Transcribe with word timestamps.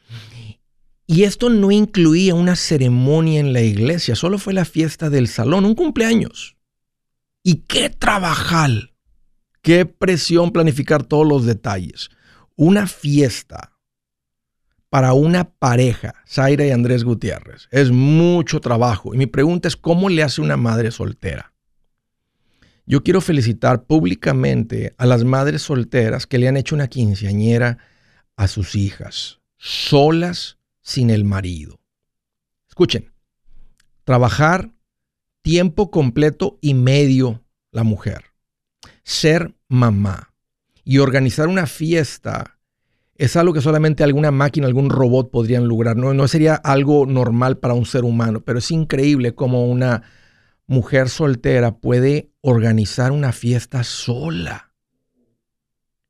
Y 1.07 1.23
esto 1.23 1.51
no 1.51 1.71
incluía 1.71 2.35
una 2.35 2.57
ceremonia 2.57 3.39
en 3.39 3.53
la 3.53 3.61
iglesia, 3.61 4.17
solo 4.17 4.39
fue 4.39 4.53
la 4.53 4.65
fiesta 4.65 5.09
del 5.09 5.29
salón, 5.29 5.65
un 5.65 5.75
cumpleaños. 5.75 6.57
Y 7.45 7.63
qué 7.69 7.91
trabajar, 7.91 8.93
qué 9.63 9.87
presión 9.87 10.51
planificar 10.51 11.05
todos 11.05 11.27
los 11.27 11.47
detalles. 11.47 12.11
Una 12.57 12.89
fiesta 12.89 13.77
para 14.89 15.13
una 15.13 15.51
pareja, 15.51 16.15
Zaira 16.29 16.67
y 16.67 16.71
Andrés 16.71 17.05
Gutiérrez, 17.05 17.69
es 17.71 17.91
mucho 17.93 18.61
trabajo. 18.61 19.15
Y 19.15 19.19
mi 19.19 19.27
pregunta 19.27 19.69
es, 19.69 19.77
¿cómo 19.77 20.09
le 20.09 20.25
hace 20.25 20.41
una 20.41 20.57
madre 20.57 20.91
soltera? 20.91 21.53
Yo 22.85 23.03
quiero 23.03 23.21
felicitar 23.21 23.85
públicamente 23.85 24.95
a 24.97 25.07
las 25.07 25.23
madres 25.25 25.63
solteras 25.63 26.27
que 26.27 26.39
le 26.39 26.49
han 26.49 26.57
hecho 26.57 26.75
una 26.75 26.89
quinceañera 26.89 27.79
a 28.37 28.49
sus 28.49 28.75
hijas, 28.75 29.41
solas 29.57 30.57
sin 30.87 31.11
el 31.11 31.25
marido. 31.25 31.81
Escuchen, 32.69 33.13
trabajar 34.05 34.71
tiempo 35.43 35.91
completo 35.91 36.59
y 36.61 36.75
medio 36.75 37.43
la 37.73 37.83
mujer, 37.83 38.27
ser 39.03 39.57
mamá 39.69 40.33
y 40.85 40.99
organizar 40.99 41.49
una 41.49 41.67
fiesta 41.67 42.61
es 43.17 43.35
algo 43.35 43.53
que 43.53 43.61
solamente 43.61 44.05
alguna 44.05 44.31
máquina, 44.31 44.69
algún 44.69 44.89
robot 44.89 45.33
podrían 45.33 45.67
lograr. 45.67 45.97
No, 45.97 46.15
no 46.15 46.29
sería 46.29 46.55
algo 46.55 47.05
normal 47.05 47.59
para 47.59 47.75
un 47.75 47.87
ser 47.87 48.05
humano, 48.05 48.43
pero 48.43 48.61
es 48.61 48.71
increíble 48.71 49.35
cómo 49.35 49.67
una 49.67 50.03
mujer 50.69 51.09
soltera 51.09 51.79
puede 51.79 52.31
organizar 52.43 53.11
una 53.11 53.33
fiesta 53.33 53.83
sola. 53.83 54.73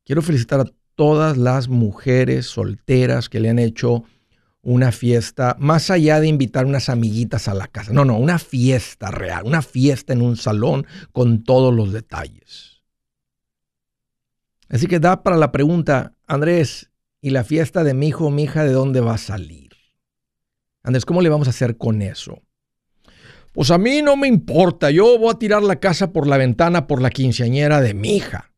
Quiero 0.05 0.21
felicitar 0.21 0.61
a 0.61 0.71
todas 0.97 1.39
las 1.39 1.69
mujeres 1.69 2.45
solteras 2.47 3.31
que 3.31 3.41
le 3.41 3.49
han 3.49 3.59
hecho 3.59 4.05
una 4.67 4.91
fiesta, 4.91 5.55
más 5.61 5.91
allá 5.91 6.19
de 6.19 6.27
invitar 6.27 6.67
unas 6.67 6.89
amiguitas 6.89 7.47
a 7.47 7.55
la 7.55 7.69
casa. 7.69 7.93
No, 7.93 8.05
no, 8.05 8.19
una 8.19 8.41
fiesta 8.41 9.13
real, 9.13 9.45
una 9.47 9.63
fiesta 9.63 10.13
en 10.13 10.23
un 10.23 10.37
salón 10.37 10.89
con 11.13 11.45
todos 11.45 11.73
los 11.73 11.93
detalles. 11.93 12.83
Así 14.69 14.89
que 14.89 14.99
da 14.99 15.23
para 15.23 15.37
la 15.37 15.53
pregunta, 15.53 16.15
Andrés, 16.27 16.91
¿y 17.21 17.31
la 17.31 17.45
fiesta 17.45 17.85
de 17.85 17.95
mi 17.95 18.09
hijo 18.09 18.27
o 18.27 18.31
mi 18.31 18.43
hija 18.43 18.65
de 18.65 18.73
dónde 18.73 19.01
va 19.01 19.15
a 19.15 19.19
salir? 19.19 19.71
Andrés, 20.83 21.05
¿cómo 21.05 21.23
le 21.23 21.29
vamos 21.29 21.47
a 21.47 21.51
hacer 21.51 21.77
con 21.77 22.03
eso? 22.03 22.43
Pues 23.53 23.71
a 23.71 23.79
mí 23.79 24.03
no 24.03 24.17
me 24.17 24.27
importa, 24.27 24.91
yo 24.91 25.17
voy 25.17 25.31
a 25.31 25.39
tirar 25.39 25.63
la 25.63 25.77
casa 25.77 26.13
por 26.13 26.27
la 26.27 26.39
ventana 26.39 26.89
por 26.89 27.01
la 27.01 27.11
quinceañera 27.11 27.81
de 27.81 27.95
mi 27.95 28.17
hija. 28.17 28.53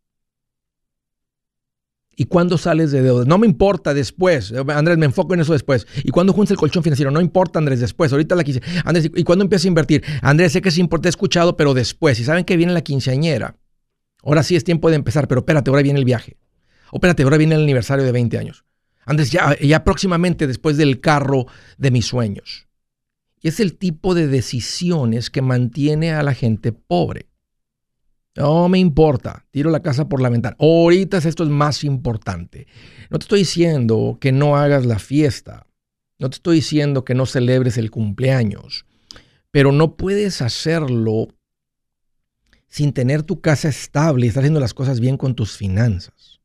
¿Y 2.20 2.24
cuándo 2.24 2.58
sales 2.58 2.90
de 2.90 3.00
deuda? 3.00 3.24
No 3.26 3.38
me 3.38 3.46
importa 3.46 3.94
después. 3.94 4.52
Andrés, 4.52 4.98
me 4.98 5.06
enfoco 5.06 5.34
en 5.34 5.40
eso 5.40 5.52
después. 5.52 5.86
¿Y 6.02 6.10
cuándo 6.10 6.32
juntas 6.32 6.50
el 6.50 6.56
colchón 6.56 6.82
financiero? 6.82 7.12
No 7.12 7.20
importa, 7.20 7.60
Andrés, 7.60 7.78
después. 7.78 8.10
Ahorita 8.10 8.34
la 8.34 8.42
quise. 8.42 8.60
Andrés, 8.84 9.08
¿y 9.14 9.22
cuándo 9.22 9.44
empiezas 9.44 9.66
a 9.66 9.68
invertir? 9.68 10.02
Andrés, 10.20 10.50
sé 10.50 10.60
que 10.60 10.70
es 10.70 10.78
importante, 10.78 11.06
he 11.06 11.10
escuchado, 11.10 11.56
pero 11.56 11.74
después. 11.74 12.18
Y 12.18 12.24
saben 12.24 12.44
que 12.44 12.56
viene 12.56 12.72
la 12.72 12.80
quinceañera. 12.80 13.56
Ahora 14.24 14.42
sí 14.42 14.56
es 14.56 14.64
tiempo 14.64 14.90
de 14.90 14.96
empezar, 14.96 15.28
pero 15.28 15.42
espérate, 15.42 15.70
ahora 15.70 15.80
viene 15.80 16.00
el 16.00 16.04
viaje. 16.04 16.36
O 16.90 16.96
espérate, 16.96 17.22
ahora 17.22 17.36
viene 17.36 17.54
el 17.54 17.62
aniversario 17.62 18.04
de 18.04 18.10
20 18.10 18.36
años. 18.36 18.64
Andrés, 19.04 19.30
ya, 19.30 19.56
ya 19.56 19.84
próximamente 19.84 20.48
después 20.48 20.76
del 20.76 20.98
carro 20.98 21.46
de 21.76 21.92
mis 21.92 22.06
sueños. 22.06 22.66
Y 23.40 23.46
es 23.46 23.60
el 23.60 23.78
tipo 23.78 24.16
de 24.16 24.26
decisiones 24.26 25.30
que 25.30 25.40
mantiene 25.40 26.10
a 26.14 26.24
la 26.24 26.34
gente 26.34 26.72
pobre. 26.72 27.28
No 28.38 28.68
me 28.68 28.78
importa, 28.78 29.44
tiro 29.50 29.68
la 29.68 29.82
casa 29.82 30.08
por 30.08 30.22
la 30.22 30.28
ventana. 30.28 30.54
Ahorita 30.60 31.18
esto 31.18 31.42
es 31.42 31.48
más 31.48 31.82
importante. 31.82 32.68
No 33.10 33.18
te 33.18 33.24
estoy 33.24 33.40
diciendo 33.40 34.16
que 34.20 34.30
no 34.30 34.56
hagas 34.56 34.86
la 34.86 35.00
fiesta. 35.00 35.66
No 36.20 36.30
te 36.30 36.36
estoy 36.36 36.56
diciendo 36.56 37.04
que 37.04 37.16
no 37.16 37.26
celebres 37.26 37.78
el 37.78 37.90
cumpleaños. 37.90 38.86
Pero 39.50 39.72
no 39.72 39.96
puedes 39.96 40.40
hacerlo 40.40 41.34
sin 42.68 42.92
tener 42.92 43.24
tu 43.24 43.40
casa 43.40 43.70
estable 43.70 44.26
y 44.26 44.28
estar 44.28 44.42
haciendo 44.42 44.60
las 44.60 44.72
cosas 44.72 45.00
bien 45.00 45.16
con 45.16 45.34
tus 45.34 45.56
finanzas. 45.56 46.40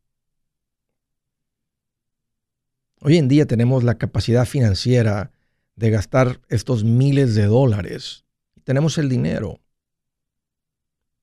Hoy 3.01 3.17
en 3.17 3.27
día 3.27 3.45
tenemos 3.45 3.83
la 3.83 3.99
capacidad 3.99 4.47
financiera 4.47 5.31
de 5.75 5.91
gastar 5.91 6.41
estos 6.49 6.83
miles 6.83 7.35
de 7.35 7.45
dólares. 7.45 8.25
Tenemos 8.63 8.97
el 8.97 9.09
dinero. 9.09 9.59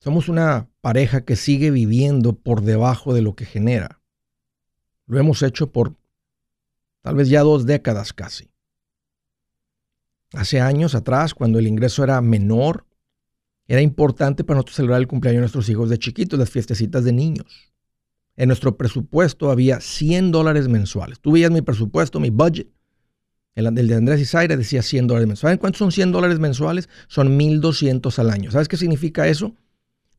Somos 0.01 0.29
una 0.29 0.67
pareja 0.81 1.25
que 1.25 1.35
sigue 1.35 1.69
viviendo 1.69 2.33
por 2.33 2.63
debajo 2.63 3.13
de 3.13 3.21
lo 3.21 3.35
que 3.35 3.45
genera. 3.45 4.01
Lo 5.05 5.19
hemos 5.19 5.43
hecho 5.43 5.71
por 5.71 5.95
tal 7.01 7.15
vez 7.15 7.29
ya 7.29 7.41
dos 7.41 7.67
décadas 7.67 8.11
casi. 8.11 8.49
Hace 10.33 10.59
años 10.59 10.95
atrás, 10.95 11.35
cuando 11.35 11.59
el 11.59 11.67
ingreso 11.67 12.03
era 12.03 12.19
menor, 12.19 12.87
era 13.67 13.81
importante 13.81 14.43
para 14.43 14.55
nosotros 14.55 14.77
celebrar 14.77 15.01
el 15.01 15.07
cumpleaños 15.07 15.37
de 15.37 15.41
nuestros 15.41 15.69
hijos 15.69 15.89
de 15.89 15.99
chiquitos, 15.99 16.39
las 16.39 16.49
fiestecitas 16.49 17.03
de 17.03 17.13
niños. 17.13 17.71
En 18.35 18.47
nuestro 18.47 18.77
presupuesto 18.77 19.51
había 19.51 19.81
100 19.81 20.31
dólares 20.31 20.67
mensuales. 20.67 21.19
Tú 21.19 21.33
veías 21.33 21.51
mi 21.51 21.61
presupuesto, 21.61 22.19
mi 22.19 22.31
budget. 22.31 22.69
El, 23.53 23.75
de 23.75 23.95
Andrés 23.95 24.19
y 24.21 24.25
Zaire 24.25 24.57
decía 24.57 24.81
100 24.81 25.05
dólares 25.05 25.27
mensuales. 25.27 25.41
¿Saben 25.41 25.57
cuántos 25.59 25.77
son 25.77 25.91
100 25.91 26.11
dólares 26.11 26.39
mensuales? 26.39 26.89
Son 27.07 27.37
1.200 27.37 28.17
al 28.17 28.31
año. 28.31 28.49
¿Sabes 28.49 28.67
qué 28.67 28.77
significa 28.77 29.27
eso? 29.27 29.53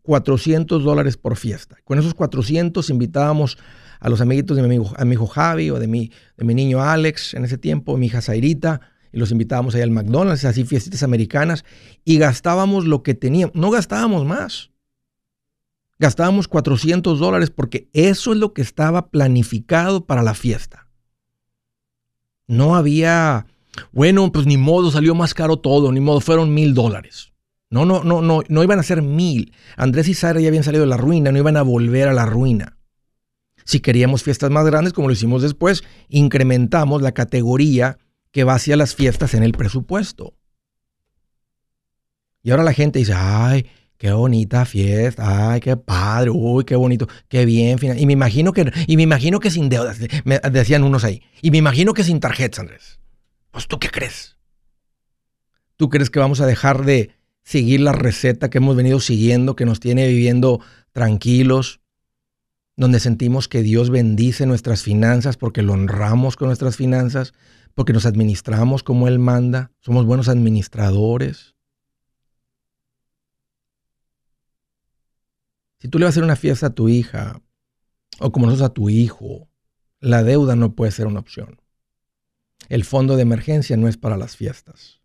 400 0.03 0.83
dólares 0.83 1.17
por 1.17 1.37
fiesta. 1.37 1.77
Con 1.85 1.99
esos 1.99 2.15
400 2.15 2.91
invitábamos 2.91 3.59
a 4.01 4.09
los 4.09 4.21
amiguitos 4.21 4.57
de 4.57 4.63
mi 4.63 4.67
amigo, 4.67 4.93
a 4.97 5.05
mi 5.05 5.15
hijo 5.15 5.27
Javi 5.27 5.71
o 5.71 5.79
de 5.79 5.87
mi, 5.87 6.11
de 6.37 6.45
mi 6.45 6.55
niño 6.55 6.83
Alex 6.83 7.35
en 7.35 7.45
ese 7.45 7.57
tiempo, 7.57 7.97
mi 7.97 8.07
hija 8.07 8.21
Zairita, 8.21 8.81
y 9.13 9.19
los 9.19 9.31
invitábamos 9.31 9.75
ahí 9.75 9.83
al 9.83 9.91
McDonald's, 9.91 10.45
así 10.45 10.65
fiestitas 10.65 11.03
americanas, 11.03 11.65
y 12.05 12.19
gastábamos 12.19 12.87
lo 12.87 13.03
que 13.03 13.15
teníamos, 13.15 13.55
no 13.55 13.71
gastábamos 13.71 14.25
más. 14.25 14.71
Gastábamos 15.99 16.49
400 16.49 17.21
dólares 17.21 17.51
porque 17.51 17.89
eso 17.93 18.33
es 18.33 18.39
lo 18.39 18.55
que 18.55 18.63
estaba 18.63 19.09
planificado 19.09 20.05
para 20.05 20.23
la 20.23 20.35
fiesta. 20.35 20.89
No 22.49 22.75
había, 22.75 23.47
bueno, 23.93 24.33
pues 24.33 24.47
ni 24.47 24.57
modo, 24.57 24.91
salió 24.91 25.15
más 25.15 25.33
caro 25.33 25.59
todo, 25.59 25.93
ni 25.93 26.01
modo, 26.01 26.21
fueron 26.21 26.53
mil 26.53 26.75
dólares. 26.75 27.32
No, 27.73 27.87
no, 27.87 28.05
no, 28.05 28.21
no, 28.21 28.43
no 28.47 28.63
iban 28.63 28.79
a 28.79 28.83
ser 28.83 29.01
mil. 29.01 29.55
Andrés 29.79 30.07
y 30.07 30.13
Sara 30.13 30.39
ya 30.41 30.49
habían 30.49 30.63
salido 30.63 30.85
de 30.85 30.91
la 30.91 30.99
ruina, 30.99 31.33
no 31.33 31.39
iban 31.39 31.57
a 31.57 31.63
volver 31.63 32.07
a 32.07 32.13
la 32.13 32.27
ruina. 32.27 32.77
Si 33.65 33.81
queríamos 33.81 34.23
fiestas 34.23 34.51
más 34.51 34.67
grandes, 34.67 34.93
como 34.93 35.09
lo 35.09 35.15
hicimos 35.15 35.41
después, 35.41 35.83
incrementamos 36.11 37.01
la 37.01 37.13
categoría 37.13 37.97
que 38.31 38.45
va 38.45 38.57
hacia 38.57 38.77
las 38.77 38.95
fiestas 38.95 39.33
en 39.33 39.43
el 39.43 39.53
presupuesto. 39.53 40.35
Y 42.43 42.51
ahora 42.51 42.63
la 42.63 42.75
gente 42.75 42.99
dice, 42.99 43.15
ay, 43.17 43.67
qué 43.97 44.13
bonita 44.13 44.67
fiesta, 44.67 45.53
ay, 45.53 45.61
qué 45.61 45.79
padre, 45.79 46.29
uy, 46.29 46.65
qué 46.65 46.77
bonito, 46.77 47.09
qué 47.29 47.47
bien. 47.47 47.79
Y 47.97 48.05
me 48.05 48.13
imagino 48.13 48.53
que, 48.53 48.71
y 48.87 48.99
me 48.99 49.05
imagino 49.05 49.41
que 49.41 49.51
sin 49.51 49.71
deudas, 49.71 49.97
decían 50.53 50.85
unos 50.85 51.05
ahí. 51.05 51.23
Y 51.41 51.51
me 51.51 51.57
imagino 51.57 51.95
que 51.95 52.05
sin 52.05 52.21
tarjetas, 52.21 52.61
Andrés. 52.61 53.01
Pues 53.51 53.67
tú 53.67 53.79
qué 53.79 53.89
crees? 53.89 54.37
¿Tú 55.79 55.89
crees 55.89 56.11
que 56.11 56.19
vamos 56.19 56.43
a 56.43 56.47
dejar 56.47 56.85
de 56.85 57.22
seguir 57.43 57.81
la 57.81 57.93
receta 57.93 58.51
que 58.51 58.59
hemos 58.59 58.77
venido 58.77 59.01
siguiendo, 59.01 59.57
que 59.57 59.65
nos 59.65 59.81
tiene 59.81 60.09
viviendo 60.09 60.61
tranquilos, 60.93 61.81
donde 62.77 63.01
sentimos 63.01 63.49
que 63.49 63.63
Dios 63.63 63.91
bendice 63.91 64.47
nuestras 64.47 64.83
finanzas 64.83 65.37
porque 65.37 65.63
lo 65.63 65.73
honramos 65.75 66.37
con 66.37 66.49
nuestras 66.49 66.77
finanzas, 66.77 67.35
porque 67.75 67.93
nos 67.93 68.07
administramos 68.07 68.83
como 68.83 69.09
Él 69.09 69.19
manda, 69.19 69.73
somos 69.81 70.07
buenos 70.07 70.29
administradores? 70.29 71.55
Si 75.79 75.89
tú 75.89 75.99
le 75.99 76.05
vas 76.05 76.11
a 76.11 76.15
hacer 76.15 76.25
una 76.25 76.37
fiesta 76.37 76.69
a 76.69 76.75
tu 76.75 76.89
hija 76.89 77.43
o 78.21 78.31
como 78.31 78.47
nosotros 78.47 78.71
a 78.71 78.75
tu 78.75 78.89
hijo, 78.89 79.49
la 79.99 80.23
deuda 80.23 80.55
no 80.55 80.75
puede 80.75 80.93
ser 80.93 81.07
una 81.07 81.21
opción. 81.21 81.61
El 82.69 82.85
fondo 82.85 83.17
de 83.17 83.23
emergencia 83.23 83.77
no 83.77 83.89
es 83.89 83.97
para 83.97 84.17
las 84.17 84.37
fiestas. 84.37 85.02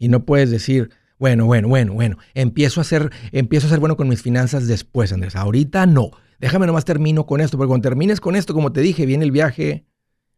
Y 0.00 0.08
no 0.08 0.24
puedes 0.24 0.50
decir, 0.50 0.90
bueno, 1.18 1.44
bueno, 1.44 1.68
bueno, 1.68 1.92
bueno, 1.92 2.16
empiezo 2.32 2.80
a 2.80 2.84
ser, 2.84 3.10
empiezo 3.30 3.66
a 3.66 3.70
ser 3.70 3.78
bueno 3.78 3.98
con 3.98 4.08
mis 4.08 4.22
finanzas 4.22 4.66
después, 4.66 5.12
Andrés. 5.12 5.36
Ahorita 5.36 5.84
no. 5.84 6.10
Déjame 6.40 6.66
nomás 6.66 6.86
termino 6.86 7.26
con 7.26 7.42
esto, 7.42 7.58
porque 7.58 7.68
cuando 7.68 7.86
termines 7.86 8.18
con 8.22 8.34
esto, 8.34 8.54
como 8.54 8.72
te 8.72 8.80
dije, 8.80 9.04
viene 9.04 9.26
el 9.26 9.30
viaje, 9.30 9.84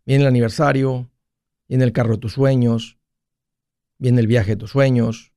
viene 0.05 0.25
el 0.25 0.29
aniversario, 0.29 1.09
viene 1.69 1.85
el 1.85 1.93
carro 1.93 2.15
de 2.15 2.19
tus 2.19 2.33
sueños, 2.33 2.99
viene 3.99 4.21
el 4.21 4.27
viaje 4.27 4.51
de 4.51 4.57
tus 4.57 4.71
sueños, 4.71 5.33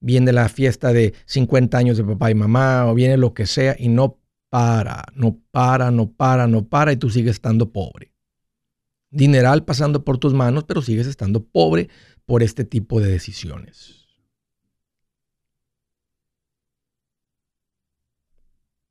viene 0.00 0.32
la 0.32 0.48
fiesta 0.48 0.94
de 0.94 1.12
50 1.26 1.76
años 1.76 1.98
de 1.98 2.04
papá 2.04 2.30
y 2.30 2.34
mamá, 2.34 2.86
o 2.86 2.94
viene 2.94 3.18
lo 3.18 3.34
que 3.34 3.44
sea, 3.44 3.76
y 3.78 3.88
no 3.88 4.18
para, 4.48 5.04
no 5.14 5.38
para, 5.50 5.90
no 5.90 6.10
para, 6.10 6.46
no 6.46 6.64
para, 6.64 6.92
y 6.92 6.96
tú 6.96 7.10
sigues 7.10 7.32
estando 7.32 7.70
pobre. 7.70 8.14
Dineral 9.10 9.66
pasando 9.66 10.04
por 10.06 10.16
tus 10.16 10.32
manos, 10.32 10.64
pero 10.64 10.80
sigues 10.80 11.06
estando 11.06 11.44
pobre 11.44 11.90
por 12.30 12.44
este 12.44 12.64
tipo 12.64 13.00
de 13.00 13.10
decisiones. 13.10 14.06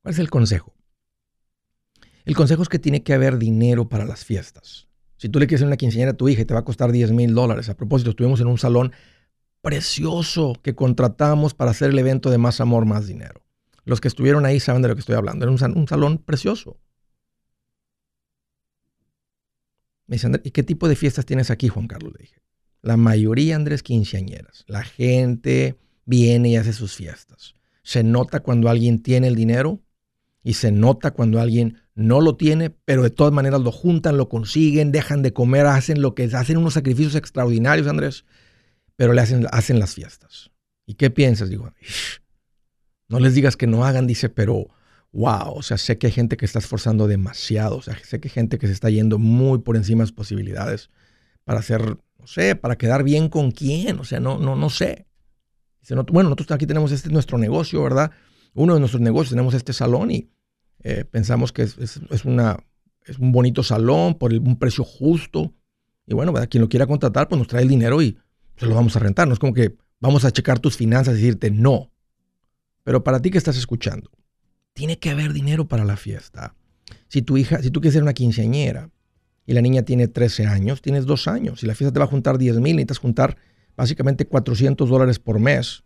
¿Cuál 0.02 0.14
es 0.14 0.20
el 0.20 0.30
consejo? 0.30 0.76
El 2.26 2.36
consejo 2.36 2.64
es 2.64 2.68
que 2.68 2.80
tiene 2.80 3.02
que 3.02 3.14
haber 3.14 3.38
dinero 3.38 3.88
para 3.88 4.04
las 4.04 4.26
fiestas. 4.26 4.90
Si 5.16 5.30
tú 5.30 5.40
le 5.40 5.48
quieres 5.48 5.62
hacer 5.62 5.68
una 5.68 5.78
quinceañera 5.78 6.12
a 6.12 6.18
tu 6.18 6.28
hija 6.28 6.42
y 6.42 6.46
te 6.46 6.54
va 6.54 6.60
a 6.60 6.66
costar 6.66 6.92
10 6.92 7.14
mil 7.14 7.34
dólares. 7.34 7.70
A 7.70 7.78
propósito, 7.78 8.10
estuvimos 8.10 8.42
en 8.42 8.48
un 8.48 8.58
salón 8.58 8.92
precioso 9.62 10.60
que 10.62 10.76
contratamos 10.76 11.54
para 11.54 11.72
hacer 11.72 11.92
el 11.92 12.00
evento 12.00 12.32
de 12.32 12.40
Más 12.40 12.60
Amor, 12.60 12.86
Más 12.86 13.08
Dinero. 13.08 13.42
Los 13.86 14.02
que 14.02 14.10
estuvieron 14.10 14.46
ahí 14.46 14.60
saben 14.60 14.82
de 14.82 14.90
lo 14.90 14.96
que 14.96 15.00
estoy 15.00 15.16
hablando. 15.16 15.46
Era 15.46 15.52
un, 15.54 15.88
salón 15.88 16.18
precioso. 16.18 16.78
Me 20.08 20.18
dicen, 20.18 20.42
¿y 20.44 20.52
qué 20.52 20.64
tipo 20.64 20.90
de 20.90 20.98
fiestas 20.98 21.26
tienes 21.26 21.50
aquí, 21.50 21.70
Juan 21.70 21.88
Carlos? 21.88 22.12
Le 22.18 22.24
dije. 22.24 22.49
La 22.82 22.98
mayoría, 22.98 23.56
Andrés, 23.56 23.84
quinceañeras. 23.84 24.64
La 24.68 24.84
gente 24.84 25.78
viene 26.06 26.50
y 26.50 26.56
hace 26.56 26.74
sus 26.74 26.96
fiestas. 26.96 27.56
Se 27.84 28.04
nota 28.04 28.40
cuando 28.42 28.70
alguien 28.70 29.02
tiene 29.02 29.28
el 29.28 29.36
dinero 29.36 29.82
y 30.44 30.54
se 30.54 30.72
nota 30.72 31.12
cuando 31.12 31.40
alguien 31.42 31.78
no 31.96 32.22
lo 32.22 32.38
tiene, 32.38 32.70
pero 32.70 33.04
de 33.04 33.10
todas 33.10 33.34
maneras 33.34 33.62
lo 33.62 33.72
juntan, 33.72 34.18
lo 34.18 34.30
consiguen, 34.30 34.92
dejan 34.92 35.22
de 35.22 35.34
comer, 35.34 35.66
hacen 35.66 36.02
lo 36.02 36.16
que 36.16 36.24
hacen 36.24 36.58
unos 36.58 36.76
sacrificios 36.76 37.16
extraordinarios, 37.16 37.88
Andrés 37.88 38.26
pero 39.00 39.14
le 39.14 39.22
hacen, 39.22 39.48
hacen 39.54 39.80
las 39.80 39.96
fiestas. 39.96 40.52
¿Y 40.86 40.96
qué 40.96 41.10
piensas? 41.10 41.50
Digo, 41.50 41.72
no 43.08 43.22
les 43.22 43.34
digas 43.34 43.56
que 43.56 43.66
no 43.66 43.86
hagan, 43.86 44.08
dice, 44.08 44.28
pero 44.28 44.68
wow, 45.14 45.54
o 45.56 45.62
sea, 45.62 45.78
sé 45.78 45.98
que 45.98 46.08
hay 46.08 46.12
gente 46.12 46.36
que 46.36 46.44
está 46.44 46.60
esforzando 46.60 47.08
demasiado, 47.08 47.78
o 47.78 47.82
sea, 47.82 47.98
sé 48.04 48.20
que 48.20 48.28
hay 48.28 48.34
gente 48.34 48.60
que 48.60 48.68
se 48.68 48.74
está 48.74 48.90
yendo 48.90 49.18
muy 49.18 49.60
por 49.60 49.78
encima 49.78 50.04
de 50.04 50.08
sus 50.08 50.16
posibilidades 50.18 50.90
para 51.46 51.60
hacer, 51.60 51.98
no 52.20 52.28
sé, 52.28 52.56
para 52.56 52.78
quedar 52.78 53.04
bien 53.04 53.30
con 53.30 53.52
quién, 53.52 54.00
o 54.00 54.04
sea, 54.04 54.20
no, 54.20 54.38
no, 54.38 54.56
no 54.56 54.70
sé. 54.70 55.08
Bueno, 56.12 56.30
nosotros 56.30 56.52
aquí 56.52 56.68
tenemos 56.68 56.92
este 56.92 57.10
nuestro 57.10 57.38
negocio, 57.38 57.82
¿verdad? 57.82 58.12
Uno 58.54 58.74
de 58.74 58.80
nuestros 58.80 59.02
negocios, 59.02 59.32
tenemos 59.32 59.54
este 59.54 59.74
salón 59.74 60.12
y 60.12 60.30
eh, 60.84 61.06
pensamos 61.06 61.52
que 61.52 61.64
es, 61.64 62.26
una, 62.26 62.58
es 63.06 63.18
un 63.18 63.32
bonito 63.32 63.64
salón 63.64 64.16
por 64.16 64.34
un 64.34 64.60
precio 64.60 64.84
justo. 64.84 65.54
Y 66.06 66.14
bueno, 66.14 66.34
quien 66.50 66.62
lo 66.62 66.70
quiera 66.70 66.86
contratar, 66.86 67.28
pues 67.28 67.40
nos 67.40 67.48
trae 67.48 67.64
el 67.64 67.70
dinero 67.70 68.02
y 68.02 68.18
se 68.58 68.66
lo 68.66 68.76
vamos 68.76 68.96
a 68.96 69.00
rentar. 69.00 69.28
No 69.28 69.34
es 69.34 69.40
como 69.40 69.54
que 69.54 69.78
vamos 70.00 70.26
a 70.26 70.32
checar 70.32 70.60
tus 70.60 70.76
finanzas 70.76 71.16
y 71.16 71.22
decirte 71.22 71.50
no. 71.52 71.92
Pero 72.84 73.04
para 73.04 73.22
ti 73.22 73.32
que 73.32 73.38
estás 73.38 73.58
escuchando, 73.58 74.12
tiene 74.74 75.00
que 75.00 75.10
haber 75.10 75.34
dinero 75.34 75.68
para 75.68 75.86
la 75.86 75.98
fiesta. 75.98 76.56
Si 77.08 77.22
tu 77.22 77.38
hija, 77.38 77.62
si 77.62 77.72
tú 77.72 77.82
quieres 77.82 77.94
ser 77.94 78.04
una 78.04 78.14
quinceañera 78.14 78.90
y 79.50 79.54
la 79.54 79.62
niña 79.62 79.82
tiene 79.82 80.08
13 80.08 80.46
años, 80.46 80.80
tienes 80.80 81.08
dos 81.08 81.28
años. 81.28 81.62
Si 81.62 81.66
la 81.66 81.74
fiesta 81.74 81.92
te 81.92 81.98
va 81.98 82.06
a 82.06 82.08
juntar 82.08 82.38
10 82.38 82.60
mil, 82.60 82.76
necesitas 82.76 83.00
juntar 83.00 83.36
básicamente 83.76 84.28
400 84.28 84.88
dólares 84.88 85.18
por 85.18 85.40
mes, 85.40 85.84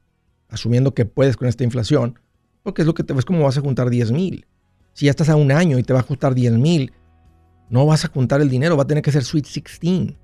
asumiendo 0.50 0.94
que 0.94 1.06
puedes 1.06 1.38
con 1.38 1.48
esta 1.48 1.64
inflación, 1.64 2.20
porque 2.62 2.82
es 2.82 2.86
lo 2.86 2.94
que 2.94 3.06
te 3.06 3.14
ves 3.14 3.24
como 3.24 3.42
vas 3.42 3.58
a 3.58 3.62
juntar 3.62 3.90
10 3.90 4.12
mil. 4.12 4.48
Si 4.92 5.06
ya 5.06 5.12
estás 5.12 5.30
a 5.30 5.38
un 5.38 5.50
año 5.50 5.80
y 5.80 5.84
te 5.84 5.94
va 5.94 6.02
a 6.02 6.04
juntar 6.04 6.36
10 6.36 6.58
mil, 6.58 6.92
no 7.70 7.86
vas 7.86 8.04
a 8.04 8.10
juntar 8.10 8.42
el 8.42 8.50
dinero, 8.50 8.76
va 8.76 8.84
a 8.84 8.88
tener 8.88 9.02
que 9.02 9.14
ser 9.14 9.24
Sweet 9.24 9.46
16. 9.46 10.16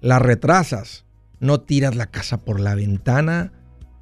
La 0.00 0.20
retrasas 0.20 1.04
no 1.40 1.60
tiras 1.60 1.96
la 1.96 2.06
casa 2.06 2.44
por 2.44 2.60
la 2.60 2.76
ventana, 2.76 3.50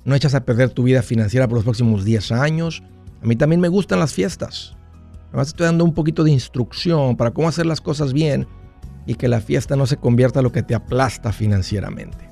no 0.05 0.15
echas 0.15 0.35
a 0.35 0.45
perder 0.45 0.69
tu 0.69 0.83
vida 0.83 1.01
financiera 1.01 1.49
por 1.49 1.55
los 1.55 1.65
próximos 1.65 2.05
10 2.05 2.31
años. 2.33 2.83
A 3.23 3.27
mí 3.27 3.37
también 3.37 3.63
me 3.63 3.69
gustan 3.69 4.01
las 4.01 4.13
fiestas. 4.13 4.77
Además 5.29 5.49
estoy 5.49 5.65
dando 5.65 5.83
un 5.83 5.95
poquito 5.95 6.25
de 6.25 6.31
instrucción 6.31 7.17
para 7.17 7.31
cómo 7.31 7.49
hacer 7.49 7.65
las 7.65 7.81
cosas 7.81 8.13
bien 8.13 8.47
y 9.07 9.15
que 9.15 9.29
la 9.29 9.41
fiesta 9.41 9.77
no 9.77 9.87
se 9.87 9.97
convierta 9.97 10.41
en 10.41 10.45
lo 10.45 10.53
que 10.53 10.63
te 10.63 10.75
aplasta 10.75 11.33
financieramente. 11.33 12.27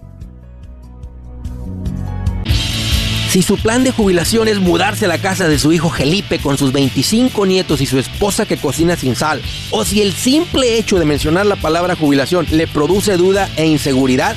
Si 3.35 3.43
su 3.43 3.57
plan 3.57 3.83
de 3.83 3.91
jubilación 3.91 4.47
es 4.47 4.61
mudarse 4.61 5.07
a 5.07 5.09
la 5.09 5.19
casa 5.19 5.49
de 5.49 5.59
su 5.59 5.73
hijo 5.73 5.91
Felipe 5.91 6.39
con 6.39 6.57
sus 6.57 6.73
25 6.73 7.47
nietos 7.47 7.81
y 7.81 7.87
su 7.87 7.99
esposa 7.99 8.47
que 8.47 8.59
cocina 8.59 8.95
sin 8.95 9.17
sal, 9.17 9.43
o 9.73 9.85
si 9.85 10.03
el 10.03 10.13
simple 10.13 10.79
hecho 10.79 11.01
de 11.01 11.05
mencionar 11.05 11.45
la 11.45 11.57
palabra 11.57 11.97
jubilación 11.97 12.47
le 12.53 12.69
produce 12.69 13.17
duda 13.17 13.51
e 13.57 13.67
inseguridad, 13.67 14.37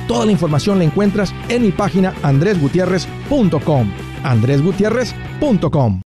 Toda 0.11 0.25
la 0.25 0.33
información 0.33 0.77
la 0.77 0.83
encuentras 0.83 1.33
en 1.47 1.61
mi 1.61 1.71
página 1.71 2.13
andresgutierrez.com. 2.21 3.89
andresgutierrez.com. 4.23 6.01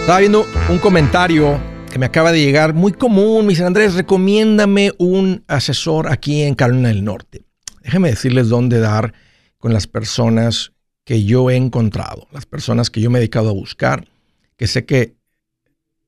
Estaba 0.00 0.20
viendo 0.20 0.46
un 0.70 0.78
comentario 0.78 1.75
me 1.98 2.06
acaba 2.06 2.32
de 2.32 2.40
llegar, 2.40 2.74
muy 2.74 2.92
común. 2.92 3.46
Me 3.46 3.50
dicen, 3.50 3.66
Andrés, 3.66 3.94
recomiéndame 3.94 4.92
un 4.98 5.44
asesor 5.46 6.10
aquí 6.10 6.42
en 6.42 6.54
Carolina 6.54 6.88
del 6.88 7.04
Norte. 7.04 7.44
Déjenme 7.82 8.10
decirles 8.10 8.48
dónde 8.48 8.80
dar 8.80 9.14
con 9.58 9.72
las 9.72 9.86
personas 9.86 10.72
que 11.04 11.24
yo 11.24 11.50
he 11.50 11.56
encontrado, 11.56 12.26
las 12.32 12.46
personas 12.46 12.90
que 12.90 13.00
yo 13.00 13.10
me 13.10 13.18
he 13.18 13.20
dedicado 13.20 13.50
a 13.50 13.52
buscar, 13.52 14.08
que 14.56 14.66
sé 14.66 14.84
que 14.84 15.14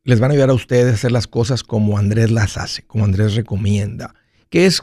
les 0.03 0.21
van 0.21 0.31
a 0.31 0.35
ayudar 0.35 0.51
a 0.51 0.55
ustedes 0.55 0.91
a 0.91 0.95
hacer 0.95 1.13
las 1.13 1.27
cosas 1.27 1.63
como 1.63 1.99
Andrés 1.99 2.31
las 2.31 2.57
hace, 2.57 2.83
como 2.83 3.05
Andrés 3.05 3.35
recomienda. 3.35 4.15
Que 4.51 4.67
es, 4.67 4.83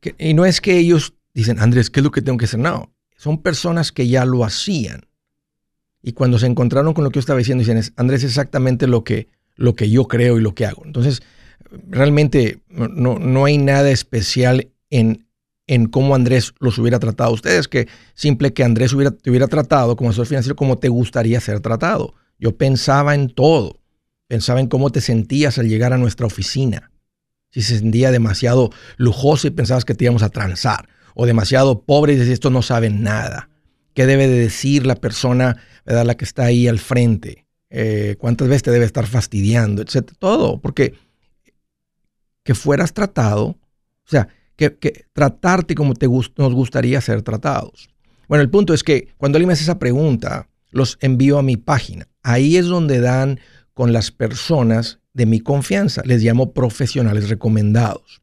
que, 0.00 0.14
y 0.18 0.34
no 0.34 0.44
es 0.44 0.60
que 0.60 0.78
ellos 0.78 1.14
dicen, 1.34 1.58
Andrés, 1.58 1.90
¿qué 1.90 2.00
es 2.00 2.04
lo 2.04 2.10
que 2.10 2.22
tengo 2.22 2.38
que 2.38 2.44
hacer? 2.44 2.60
No, 2.60 2.92
son 3.16 3.42
personas 3.42 3.92
que 3.92 4.06
ya 4.06 4.24
lo 4.24 4.44
hacían. 4.44 5.06
Y 6.02 6.12
cuando 6.12 6.38
se 6.38 6.46
encontraron 6.46 6.94
con 6.94 7.02
lo 7.02 7.10
que 7.10 7.16
yo 7.16 7.20
estaba 7.20 7.38
diciendo, 7.38 7.62
dicen, 7.64 7.94
Andrés, 7.96 8.24
exactamente 8.24 8.86
lo 8.86 9.04
que 9.04 9.28
lo 9.56 9.74
que 9.74 9.90
yo 9.90 10.06
creo 10.06 10.38
y 10.38 10.42
lo 10.42 10.54
que 10.54 10.66
hago. 10.66 10.82
Entonces, 10.84 11.22
realmente 11.88 12.60
no, 12.68 13.18
no 13.18 13.44
hay 13.44 13.58
nada 13.58 13.90
especial 13.90 14.68
en, 14.90 15.26
en 15.66 15.86
cómo 15.86 16.14
Andrés 16.14 16.52
los 16.60 16.78
hubiera 16.78 16.98
tratado 16.98 17.30
a 17.30 17.34
ustedes, 17.34 17.68
que 17.68 17.88
simple 18.14 18.52
que 18.52 18.64
Andrés 18.64 18.92
hubiera, 18.92 19.10
te 19.10 19.30
hubiera 19.30 19.48
tratado 19.48 19.96
como 19.96 20.10
asesor 20.10 20.26
financiero 20.26 20.56
como 20.56 20.78
te 20.78 20.88
gustaría 20.88 21.40
ser 21.40 21.60
tratado. 21.60 22.14
Yo 22.38 22.56
pensaba 22.56 23.14
en 23.14 23.28
todo. 23.28 23.80
Pensaba 24.26 24.60
en 24.60 24.66
cómo 24.66 24.90
te 24.90 25.00
sentías 25.00 25.58
al 25.58 25.68
llegar 25.68 25.92
a 25.92 25.98
nuestra 25.98 26.26
oficina. 26.26 26.90
Si 27.50 27.62
se 27.62 27.78
sentía 27.78 28.10
demasiado 28.10 28.70
lujoso 28.96 29.46
y 29.46 29.50
pensabas 29.50 29.84
que 29.84 29.94
te 29.94 30.04
íbamos 30.04 30.22
a 30.22 30.30
transar. 30.30 30.88
O 31.14 31.26
demasiado 31.26 31.82
pobre 31.82 32.14
y 32.14 32.16
decías, 32.16 32.34
esto 32.34 32.50
no 32.50 32.62
saben 32.62 33.02
nada. 33.02 33.50
¿Qué 33.94 34.06
debe 34.06 34.26
de 34.26 34.38
decir 34.38 34.86
la 34.86 34.96
persona, 34.96 35.58
¿verdad? 35.84 36.06
la 36.06 36.14
que 36.16 36.24
está 36.24 36.44
ahí 36.44 36.66
al 36.66 36.78
frente? 36.78 37.46
Eh, 37.74 38.16
cuántas 38.18 38.48
veces 38.48 38.64
te 38.64 38.70
debe 38.70 38.84
estar 38.84 39.06
fastidiando, 39.06 39.80
etcétera, 39.80 40.14
todo, 40.18 40.60
porque 40.60 40.92
que 42.44 42.54
fueras 42.54 42.92
tratado, 42.92 43.46
o 43.46 43.58
sea, 44.04 44.28
que, 44.56 45.06
tratarte 45.14 45.74
como 45.74 45.94
te 45.94 46.06
nos 46.06 46.52
gustaría 46.52 47.00
ser 47.00 47.22
tratados. 47.22 47.88
Bueno, 48.28 48.42
el 48.42 48.50
punto 48.50 48.74
es 48.74 48.84
que 48.84 49.08
cuando 49.16 49.36
alguien 49.36 49.48
me 49.48 49.54
hace 49.54 49.62
esa 49.62 49.78
pregunta, 49.78 50.50
los 50.70 50.98
envío 51.00 51.38
a 51.38 51.42
mi 51.42 51.56
página. 51.56 52.08
Ahí 52.22 52.58
es 52.58 52.66
donde 52.66 53.00
dan 53.00 53.40
con 53.72 53.94
las 53.94 54.10
personas 54.10 54.98
de 55.14 55.24
mi 55.24 55.40
confianza. 55.40 56.02
Les 56.04 56.22
llamo 56.22 56.52
profesionales 56.52 57.30
recomendados. 57.30 58.20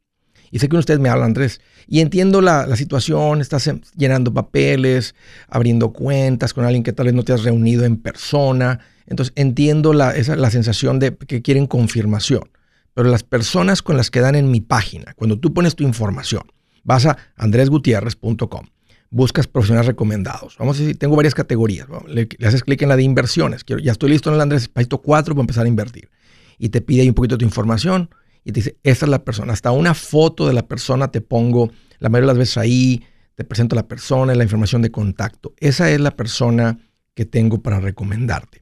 Y 0.51 0.59
sé 0.59 0.69
que 0.69 0.77
ustedes 0.77 0.99
me 0.99 1.09
hablan, 1.09 1.29
Andrés, 1.29 1.59
y 1.87 2.01
entiendo 2.01 2.41
la, 2.41 2.67
la, 2.67 2.75
situación, 2.75 3.41
estás 3.41 3.71
llenando 3.95 4.31
papeles, 4.31 5.15
abriendo 5.47 5.91
cuentas 5.91 6.53
con 6.53 6.65
alguien 6.65 6.83
que 6.83 6.93
tal 6.93 7.07
vez 7.07 7.15
no 7.15 7.23
te 7.23 7.33
has 7.33 7.43
reunido 7.43 7.83
en 7.85 7.97
persona 7.97 8.79
entonces 9.09 9.33
entiendo 9.35 9.93
la, 9.93 10.15
esa, 10.15 10.35
la 10.35 10.51
sensación 10.51 10.99
de 10.99 11.15
que 11.15 11.41
quieren 11.41 11.67
confirmación. 11.67 12.49
Pero 12.93 13.09
las 13.09 13.23
personas 13.23 13.81
con 13.81 13.97
las 13.97 14.11
que 14.11 14.19
dan 14.19 14.35
en 14.35 14.51
mi 14.51 14.61
página, 14.61 15.13
cuando 15.15 15.39
tú 15.39 15.53
pones 15.53 15.75
tu 15.75 15.83
información, 15.83 16.43
vas 16.83 17.05
a 17.05 17.17
andresgutierrez.com, 17.35 18.67
buscas 19.09 19.47
profesionales 19.47 19.87
recomendados. 19.87 20.55
Vamos 20.57 20.77
a 20.77 20.81
decir, 20.81 20.97
tengo 20.97 21.15
varias 21.15 21.33
categorías. 21.33 21.87
Le, 22.07 22.27
haces 22.45 22.63
clic 22.63 22.81
en 22.81 22.89
la 22.89 22.95
de 22.95 23.03
inversiones. 23.03 23.63
Quiero, 23.63 23.81
ya 23.81 23.91
estoy 23.91 24.11
listo 24.11 24.29
en 24.29 24.35
el 24.35 24.41
Andrés 24.41 24.67
Paito 24.67 25.01
4 25.01 25.33
para 25.33 25.41
empezar 25.41 25.65
a 25.65 25.69
invertir. 25.69 26.09
Y 26.57 26.69
te 26.69 26.81
pide 26.81 27.01
ahí 27.01 27.09
un 27.09 27.15
poquito 27.15 27.35
de 27.35 27.39
tu 27.39 27.45
información 27.45 28.09
y 28.43 28.51
te 28.51 28.59
dice, 28.59 28.77
esta 28.83 29.05
es 29.05 29.09
la 29.09 29.23
persona. 29.23 29.53
Hasta 29.53 29.71
una 29.71 29.93
foto 29.93 30.47
de 30.47 30.53
la 30.53 30.67
persona 30.67 31.09
te 31.09 31.21
pongo, 31.21 31.71
la 31.99 32.09
mayoría 32.09 32.27
de 32.27 32.33
las 32.33 32.37
veces 32.37 32.57
ahí, 32.57 33.03
te 33.35 33.43
presento 33.43 33.75
a 33.75 33.77
la 33.77 33.87
persona, 33.87 34.35
la 34.35 34.43
información 34.43 34.81
de 34.81 34.91
contacto. 34.91 35.53
Esa 35.57 35.89
es 35.89 35.99
la 36.01 36.11
persona 36.11 36.79
que 37.13 37.25
tengo 37.25 37.61
para 37.61 37.79
recomendarte. 37.79 38.58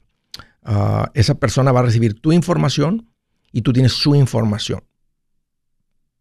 Ah, 0.70 1.10
esa 1.14 1.38
persona 1.38 1.72
va 1.72 1.80
a 1.80 1.84
recibir 1.84 2.20
tu 2.20 2.30
información 2.30 3.08
y 3.52 3.62
tú 3.62 3.72
tienes 3.72 3.92
su 3.92 4.14
información. 4.14 4.84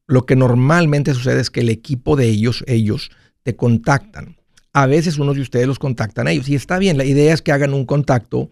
Lo 0.08 0.26
que 0.26 0.38
normalmente 0.38 1.14
sucede 1.14 1.42
es 1.42 1.50
que 1.50 1.60
el 1.60 1.68
equipo 1.68 2.16
de 2.16 2.30
ellos, 2.30 2.64
ellos, 2.66 3.12
te 3.44 3.58
contactan. 3.58 4.38
A 4.72 4.86
veces 4.86 5.20
unos 5.20 5.36
de 5.36 5.42
ustedes 5.42 5.68
los 5.68 5.80
contactan 5.80 6.28
a 6.28 6.32
ellos 6.32 6.48
y 6.48 6.56
está 6.56 6.80
bien. 6.80 6.98
La 6.98 7.04
idea 7.04 7.34
es 7.34 7.42
que 7.42 7.52
hagan 7.52 7.74
un 7.74 7.86
contacto, 7.86 8.50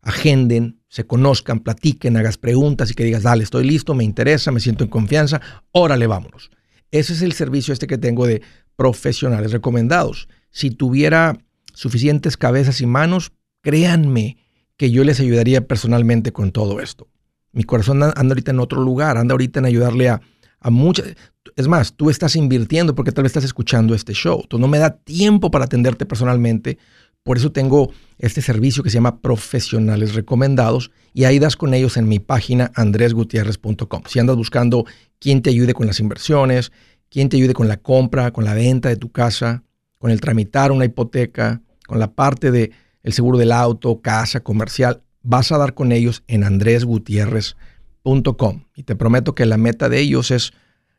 agenden, 0.00 0.80
se 0.88 1.06
conozcan, 1.06 1.60
platiquen, 1.60 2.16
hagas 2.16 2.38
preguntas 2.38 2.90
y 2.90 2.94
que 2.94 3.04
digas, 3.04 3.24
dale, 3.24 3.44
estoy 3.44 3.66
listo, 3.66 3.92
me 3.92 4.04
interesa, 4.04 4.50
me 4.50 4.60
siento 4.60 4.82
en 4.82 4.88
confianza, 4.88 5.42
órale, 5.72 6.06
vámonos. 6.06 6.50
Ese 6.90 7.12
es 7.12 7.20
el 7.20 7.34
servicio 7.34 7.74
este 7.74 7.86
que 7.86 7.98
tengo 7.98 8.26
de 8.26 8.40
profesionales 8.76 9.52
recomendados. 9.52 10.26
Si 10.50 10.70
tuviera 10.70 11.36
suficientes 11.74 12.38
cabezas 12.38 12.80
y 12.80 12.86
manos, 12.86 13.32
créanme, 13.60 14.38
que 14.76 14.90
yo 14.90 15.04
les 15.04 15.20
ayudaría 15.20 15.66
personalmente 15.66 16.32
con 16.32 16.50
todo 16.50 16.80
esto. 16.80 17.08
Mi 17.52 17.64
corazón 17.64 18.02
anda 18.02 18.14
ahorita 18.16 18.50
en 18.50 18.60
otro 18.60 18.82
lugar, 18.82 19.16
anda 19.16 19.32
ahorita 19.32 19.60
en 19.60 19.66
ayudarle 19.66 20.08
a, 20.08 20.20
a 20.60 20.70
muchas... 20.70 21.14
Es 21.56 21.68
más, 21.68 21.94
tú 21.94 22.10
estás 22.10 22.34
invirtiendo 22.34 22.94
porque 22.94 23.12
tal 23.12 23.22
vez 23.22 23.30
estás 23.30 23.44
escuchando 23.44 23.94
este 23.94 24.12
show. 24.12 24.40
Entonces 24.42 24.60
no 24.60 24.68
me 24.68 24.78
da 24.78 24.96
tiempo 24.96 25.50
para 25.50 25.66
atenderte 25.66 26.06
personalmente. 26.06 26.78
Por 27.22 27.36
eso 27.36 27.52
tengo 27.52 27.92
este 28.18 28.42
servicio 28.42 28.82
que 28.82 28.90
se 28.90 28.94
llama 28.94 29.20
Profesionales 29.20 30.14
Recomendados 30.14 30.90
y 31.12 31.24
ahí 31.24 31.38
das 31.38 31.56
con 31.56 31.72
ellos 31.72 31.96
en 31.96 32.08
mi 32.08 32.18
página 32.18 32.72
andresgutierrez.com. 32.74 34.02
Si 34.06 34.18
andas 34.18 34.36
buscando 34.36 34.84
quién 35.20 35.40
te 35.40 35.50
ayude 35.50 35.74
con 35.74 35.86
las 35.86 36.00
inversiones, 36.00 36.72
quién 37.08 37.28
te 37.28 37.36
ayude 37.36 37.54
con 37.54 37.68
la 37.68 37.76
compra, 37.76 38.32
con 38.32 38.44
la 38.44 38.54
venta 38.54 38.88
de 38.88 38.96
tu 38.96 39.12
casa, 39.12 39.62
con 39.98 40.10
el 40.10 40.20
tramitar 40.20 40.72
una 40.72 40.84
hipoteca, 40.84 41.62
con 41.86 41.98
la 41.98 42.12
parte 42.12 42.50
de 42.50 42.72
el 43.04 43.12
seguro 43.12 43.38
del 43.38 43.52
auto, 43.52 44.00
casa, 44.00 44.40
comercial, 44.40 45.02
vas 45.22 45.52
a 45.52 45.58
dar 45.58 45.74
con 45.74 45.92
ellos 45.92 46.24
en 46.26 46.42
andresgutierrez.com. 46.42 48.64
Y 48.74 48.82
te 48.82 48.96
prometo 48.96 49.36
que 49.36 49.46
la 49.46 49.58
meta 49.58 49.88
de 49.88 50.00
ellos 50.00 50.32
es, 50.32 50.52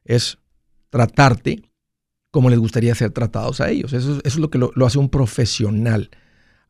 es 0.05 0.37
tratarte 0.89 1.63
como 2.31 2.49
les 2.49 2.59
gustaría 2.59 2.95
ser 2.95 3.11
tratados 3.11 3.59
a 3.59 3.69
ellos. 3.71 3.91
Eso, 3.93 4.21
es 4.23 4.37
lo 4.37 4.49
que 4.49 4.57
lo, 4.57 4.71
hace 4.85 4.99
un 4.99 5.09
profesional, 5.09 6.09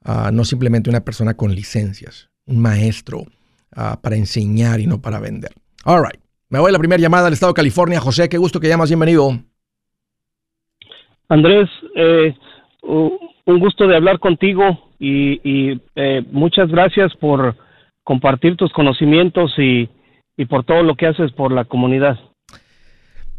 ah, 0.03 0.31
no 0.31 0.43
simplemente 0.45 0.89
una 0.89 1.03
persona 1.03 1.35
con 1.35 1.53
licencias, 1.53 2.31
un 2.45 2.59
maestro 2.61 3.25
ah, 3.75 3.99
para 4.01 4.15
enseñar 4.15 4.79
y 4.79 4.87
no 4.87 5.01
para 5.01 5.19
vender. 5.19 5.51
All 5.83 6.01
right. 6.03 6.21
Me 6.49 6.59
voy 6.59 6.69
a 6.69 6.71
la 6.71 6.79
primera 6.79 7.01
llamada 7.01 7.25
del 7.25 7.33
estado 7.33 7.51
de 7.51 7.57
California. 7.57 7.99
José, 7.99 8.29
qué 8.29 8.37
gusto 8.37 8.59
que 8.59 8.67
llamas. 8.67 8.89
Bienvenido. 8.89 9.31
Andrés, 11.27 11.67
eh, 11.95 12.35
un 12.83 13.59
gusto 13.59 13.87
de 13.87 13.95
hablar 13.95 14.19
contigo 14.19 14.84
y, 14.99 15.79
eh, 15.95 16.23
muchas 16.31 16.69
gracias 16.69 17.13
por 17.15 17.55
compartir 18.03 18.55
tus 18.55 18.71
conocimientos 18.71 19.53
y, 19.57 19.89
por 20.49 20.63
todo 20.63 20.83
lo 20.83 20.95
que 20.95 21.07
haces 21.07 21.31
por 21.31 21.51
la 21.51 21.65
comunidad. 21.65 22.19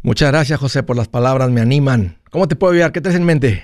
Muchas 0.03 0.31
gracias, 0.31 0.59
José, 0.59 0.83
por 0.83 0.95
las 0.95 1.07
palabras, 1.07 1.49
me 1.49 1.61
animan. 1.61 2.17
¿Cómo 2.31 2.47
te 2.47 2.55
puedo 2.55 2.73
ayudar? 2.73 2.91
¿Qué 2.91 3.01
tienes 3.01 3.19
en 3.19 3.25
mente? 3.25 3.63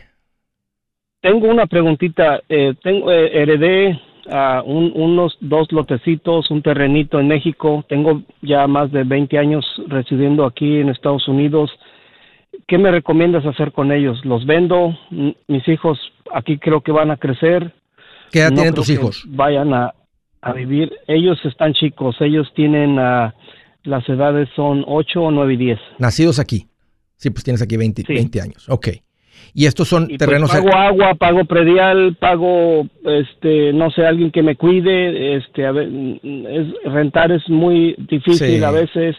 Tengo 1.22 1.48
una 1.48 1.68
preguntita. 1.68 2.42
Eh, 2.50 2.74
tengo, 2.84 3.12
eh, 3.12 3.32
heredé 3.34 4.00
uh, 4.28 4.62
unos 4.66 5.38
dos 5.40 5.72
lotecitos, 5.72 6.52
un 6.52 6.62
terrenito 6.62 7.20
en 7.20 7.28
México. 7.28 7.86
Tengo 7.88 8.24
ya 8.42 8.68
más 8.68 8.92
de 8.92 9.04
20 9.04 9.38
años 9.38 9.66
residiendo 9.88 10.46
aquí 10.46 10.80
en 10.80 10.90
Estados 10.90 11.28
Unidos. 11.28 11.72
¿Qué 12.68 12.78
me 12.78 12.92
recomiendas 12.92 13.46
hacer 13.46 13.72
con 13.72 13.92
ellos? 13.92 14.24
¿Los 14.26 14.46
vendo? 14.46 14.98
¿Mis 15.48 15.68
hijos 15.68 16.00
aquí 16.34 16.58
creo 16.58 16.82
que 16.82 16.92
van 16.92 17.12
a 17.12 17.18
crecer? 17.18 17.74
¿Qué 18.34 18.40
edad 18.40 18.52
tienen 18.52 18.74
tus 18.74 18.90
hijos? 18.90 19.24
Vayan 19.28 19.72
a, 19.75 19.94
vivir. 20.56 20.92
Ellos 21.08 21.38
están 21.46 21.74
chicos. 21.74 22.16
Ellos 22.20 22.52
tienen, 22.56 22.98
uh, 22.98 23.32
las 23.84 24.10
edades 24.10 24.50
son 24.56 24.84
8, 24.88 25.30
9 25.30 25.54
y 25.54 25.58
10. 25.58 25.80
Nacidos 26.00 26.40
aquí. 26.40 26.68
Sí, 27.16 27.30
pues 27.30 27.44
tienes 27.44 27.62
aquí 27.62 27.78
20, 27.78 28.04
20 28.08 28.42
años. 28.42 28.68
Ok. 28.70 28.88
Y 29.54 29.66
estos 29.66 29.88
son 29.88 30.08
pues, 30.08 30.18
terrenos. 30.18 30.52
pago 30.52 30.74
agua, 30.74 31.16
pago 31.16 31.46
predial, 31.46 32.16
pago, 32.20 32.88
este, 33.06 33.74
no 33.74 33.92
sé, 33.92 34.06
alguien 34.06 34.32
que 34.32 34.42
me 34.42 34.56
cuide. 34.56 35.38
Este, 35.38 35.66
a 35.66 35.72
ver, 35.72 35.88
es, 35.88 36.68
rentar 36.86 37.32
es 37.32 37.48
muy 37.50 37.96
difícil 38.10 38.64
a 38.64 38.72
veces. 38.72 39.16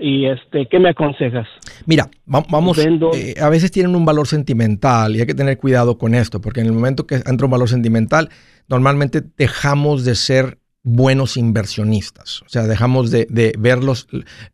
y 0.00 0.26
este, 0.26 0.66
¿qué 0.66 0.78
me 0.78 0.90
aconsejas? 0.90 1.46
Mira, 1.86 2.08
vamos, 2.26 2.78
eh, 2.78 3.34
a 3.40 3.48
veces 3.48 3.70
tienen 3.70 3.94
un 3.94 4.04
valor 4.04 4.26
sentimental 4.26 5.16
y 5.16 5.20
hay 5.20 5.26
que 5.26 5.34
tener 5.34 5.58
cuidado 5.58 5.98
con 5.98 6.14
esto, 6.14 6.40
porque 6.40 6.60
en 6.60 6.66
el 6.66 6.72
momento 6.72 7.06
que 7.06 7.16
entra 7.16 7.44
un 7.44 7.50
valor 7.50 7.68
sentimental, 7.68 8.28
normalmente 8.68 9.22
dejamos 9.36 10.04
de 10.04 10.14
ser 10.14 10.58
buenos 10.82 11.36
inversionistas. 11.36 12.42
O 12.42 12.48
sea, 12.48 12.62
dejamos 12.66 13.10
de, 13.10 13.26
ver 13.58 13.82
los, 13.82 14.06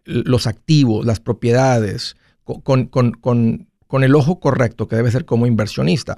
los 0.04 0.46
activos, 0.46 1.04
las 1.04 1.20
propiedades, 1.20 2.16
con, 2.44 2.86
con, 2.86 3.12
con 3.12 3.68
con 3.92 4.04
el 4.04 4.14
ojo 4.14 4.40
correcto, 4.40 4.88
que 4.88 4.96
debe 4.96 5.10
ser 5.10 5.26
como 5.26 5.46
inversionista. 5.46 6.16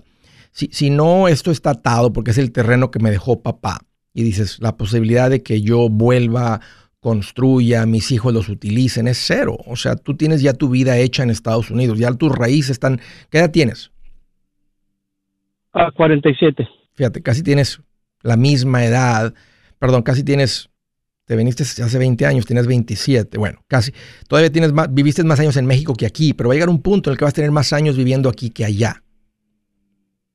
Si, 0.53 0.69
si 0.71 0.91
no, 0.91 1.27
esto 1.27 1.51
está 1.51 1.71
atado 1.71 2.13
porque 2.13 2.31
es 2.31 2.39
el 2.39 2.53
terreno 2.53 2.93
que 2.93 3.01
me 3.01 3.11
dejó 3.11 3.43
papá. 3.43 3.81
Y 4.13 4.23
dices, 4.23 4.61
la 4.61 4.77
posibilidad 4.77 5.29
de 5.29 5.43
que 5.43 5.61
yo 5.61 5.89
vuelva, 5.89 6.61
construya, 7.01 7.85
mis 7.85 8.13
hijos 8.13 8.33
los 8.33 8.49
utilicen, 8.49 9.09
es 9.09 9.19
cero. 9.19 9.57
O 9.67 9.75
sea, 9.75 9.97
tú 9.97 10.17
tienes 10.17 10.41
ya 10.41 10.53
tu 10.53 10.69
vida 10.69 10.99
hecha 10.99 11.25
en 11.25 11.31
Estados 11.31 11.69
Unidos, 11.69 11.99
ya 11.99 12.13
tus 12.13 12.31
raíces 12.31 12.71
están... 12.71 13.01
¿Qué 13.29 13.39
edad 13.39 13.51
tienes? 13.51 13.91
Ah, 15.73 15.91
47. 15.97 16.69
Fíjate, 16.93 17.23
casi 17.23 17.43
tienes 17.43 17.81
la 18.23 18.37
misma 18.37 18.85
edad, 18.85 19.35
perdón, 19.81 20.03
casi 20.03 20.23
tienes 20.23 20.71
te 21.25 21.37
viniste 21.37 21.63
hace 21.63 21.99
20 21.99 22.27
años, 22.27 22.47
tienes 22.47 22.67
27. 22.67 23.39
Bueno, 23.39 23.65
casi. 23.67 23.93
Todavía 24.29 24.53
tienes 24.53 24.73
más, 24.73 24.93
viviste 24.93 25.25
más 25.25 25.41
años 25.41 25.57
en 25.57 25.67
México 25.67 25.95
que 25.95 26.07
aquí, 26.07 26.35
pero 26.35 26.49
va 26.49 26.55
a 26.55 26.57
llegar 26.57 26.69
un 26.69 26.83
punto 26.83 27.11
en 27.11 27.13
el 27.13 27.19
que 27.19 27.25
vas 27.25 27.33
a 27.33 27.37
tener 27.37 27.51
más 27.51 27.73
años 27.73 27.97
viviendo 27.97 28.29
aquí 28.29 28.51
que 28.51 28.65
allá. 28.65 29.03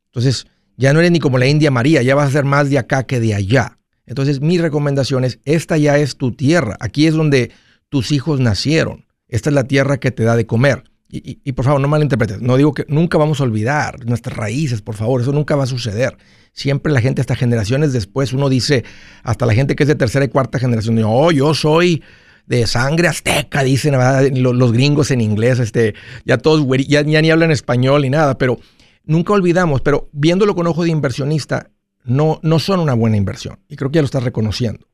Entonces, 0.07 0.47
ya 0.77 0.93
no 0.93 0.99
eres 0.99 1.11
ni 1.11 1.19
como 1.19 1.37
la 1.37 1.47
India 1.47 1.69
María, 1.69 2.01
ya 2.01 2.15
vas 2.15 2.29
a 2.29 2.31
ser 2.31 2.45
más 2.45 2.69
de 2.69 2.79
acá 2.79 3.03
que 3.03 3.19
de 3.19 3.35
allá. 3.35 3.77
Entonces, 4.05 4.41
mi 4.41 4.57
recomendación 4.57 5.23
es, 5.23 5.39
esta 5.45 5.77
ya 5.77 5.97
es 5.99 6.17
tu 6.17 6.31
tierra. 6.31 6.77
Aquí 6.79 7.05
es 7.05 7.13
donde 7.13 7.51
tus 7.89 8.11
hijos 8.11 8.39
nacieron. 8.39 9.05
Esta 9.27 9.51
es 9.51 9.53
la 9.53 9.65
tierra 9.65 9.99
que 9.99 10.09
te 10.09 10.23
da 10.23 10.35
de 10.35 10.47
comer. 10.47 10.88
Y, 11.11 11.51
por 11.53 11.65
favor, 11.65 11.81
no 11.81 11.87
malinterpretes. 11.87 12.39
No 12.39 12.55
digo 12.55 12.73
que 12.73 12.85
nunca 12.87 13.17
vamos 13.17 13.41
a 13.41 13.43
olvidar 13.43 14.05
nuestras 14.05 14.37
raíces, 14.37 14.83
por 14.83 14.95
favor. 14.95 15.21
Eso 15.21 15.31
nunca 15.31 15.55
va 15.55 15.63
a 15.63 15.67
suceder 15.67 16.15
siempre 16.53 16.91
la 16.93 17.01
gente, 17.01 17.21
hasta 17.21 17.35
generaciones 17.35 17.93
después, 17.93 18.33
uno 18.33 18.49
dice, 18.49 18.83
hasta 19.23 19.45
la 19.45 19.53
gente 19.53 19.75
que 19.75 19.83
es 19.83 19.87
de 19.87 19.95
tercera 19.95 20.25
y 20.25 20.27
cuarta 20.27 20.59
generación, 20.59 21.01
oh, 21.05 21.31
yo 21.31 21.53
soy 21.53 22.03
de 22.45 22.65
sangre 22.67 23.07
azteca, 23.07 23.63
dicen 23.63 23.95
los, 24.41 24.71
gringos 24.73 25.11
en 25.11 25.21
inglés, 25.21 25.59
este, 25.59 25.93
ya 26.25 26.37
todos, 26.37 26.65
ya, 26.87 27.01
ya 27.01 27.21
ni 27.21 27.31
hablan 27.31 27.51
español 27.51 28.01
ni 28.01 28.09
nada, 28.09 28.37
pero 28.37 28.59
nunca 29.05 29.33
olvidamos, 29.33 29.81
pero 29.81 30.09
viéndolo 30.11 30.55
con 30.55 30.67
ojo 30.67 30.83
de 30.83 30.89
inversionista, 30.89 31.69
no, 32.03 32.39
no 32.41 32.59
son 32.59 32.79
una 32.79 32.93
buena 32.93 33.17
inversión. 33.17 33.59
Y 33.67 33.75
creo 33.75 33.91
que 33.91 33.95
ya 33.97 34.01
lo 34.01 34.05
estás 34.05 34.23
reconociendo. 34.23 34.87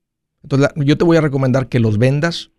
Entonces, 0.44 0.70
yo 0.76 0.98
te 0.98 1.06
voy 1.06 1.18
a 1.18 1.22
recomendar 1.22 1.70
que 1.70 1.80
los 1.80 1.98
vendas, 1.98 2.52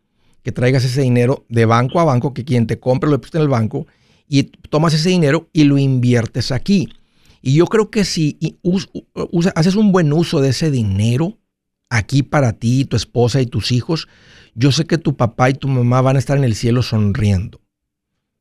que 0.47 0.53
traigas 0.53 0.85
ese 0.85 1.01
dinero 1.01 1.45
de 1.49 1.65
banco 1.65 1.99
a 1.99 2.05
banco, 2.05 2.33
que 2.33 2.45
quien 2.45 2.69
te 2.69 2.79
compre 2.79 3.11
lo 3.11 3.19
pusiste 3.19 3.39
en 3.39 3.43
el 3.43 3.49
banco, 3.49 3.89
y 4.29 4.45
tomas 4.45 4.95
ese 4.95 5.09
dinero 5.09 5.51
y 5.53 5.65
lo 5.65 5.77
inviertes 5.77 6.53
aquí. 6.53 6.89
Y 7.43 7.55
yo 7.55 7.67
creo 7.67 7.91
que 7.91 8.05
si 8.05 8.39
haces 9.57 9.75
un 9.75 9.91
buen 9.91 10.13
uso 10.13 10.41
de 10.41 10.51
ese 10.51 10.71
dinero 10.71 11.37
aquí 11.91 12.23
para 12.23 12.53
ti, 12.53 12.85
tu 12.85 12.95
esposa 12.95 13.41
y 13.41 13.47
tus 13.47 13.73
hijos, 13.73 14.07
yo 14.55 14.71
sé 14.71 14.87
que 14.87 14.99
tu 14.99 15.17
papá 15.17 15.51
y 15.51 15.55
tu 15.55 15.67
mamá 15.67 16.01
van 16.01 16.15
a 16.15 16.21
estar 16.21 16.39
en 16.39 16.45
el 16.45 16.55
cielo 16.55 16.85
sonriendo. 16.85 17.61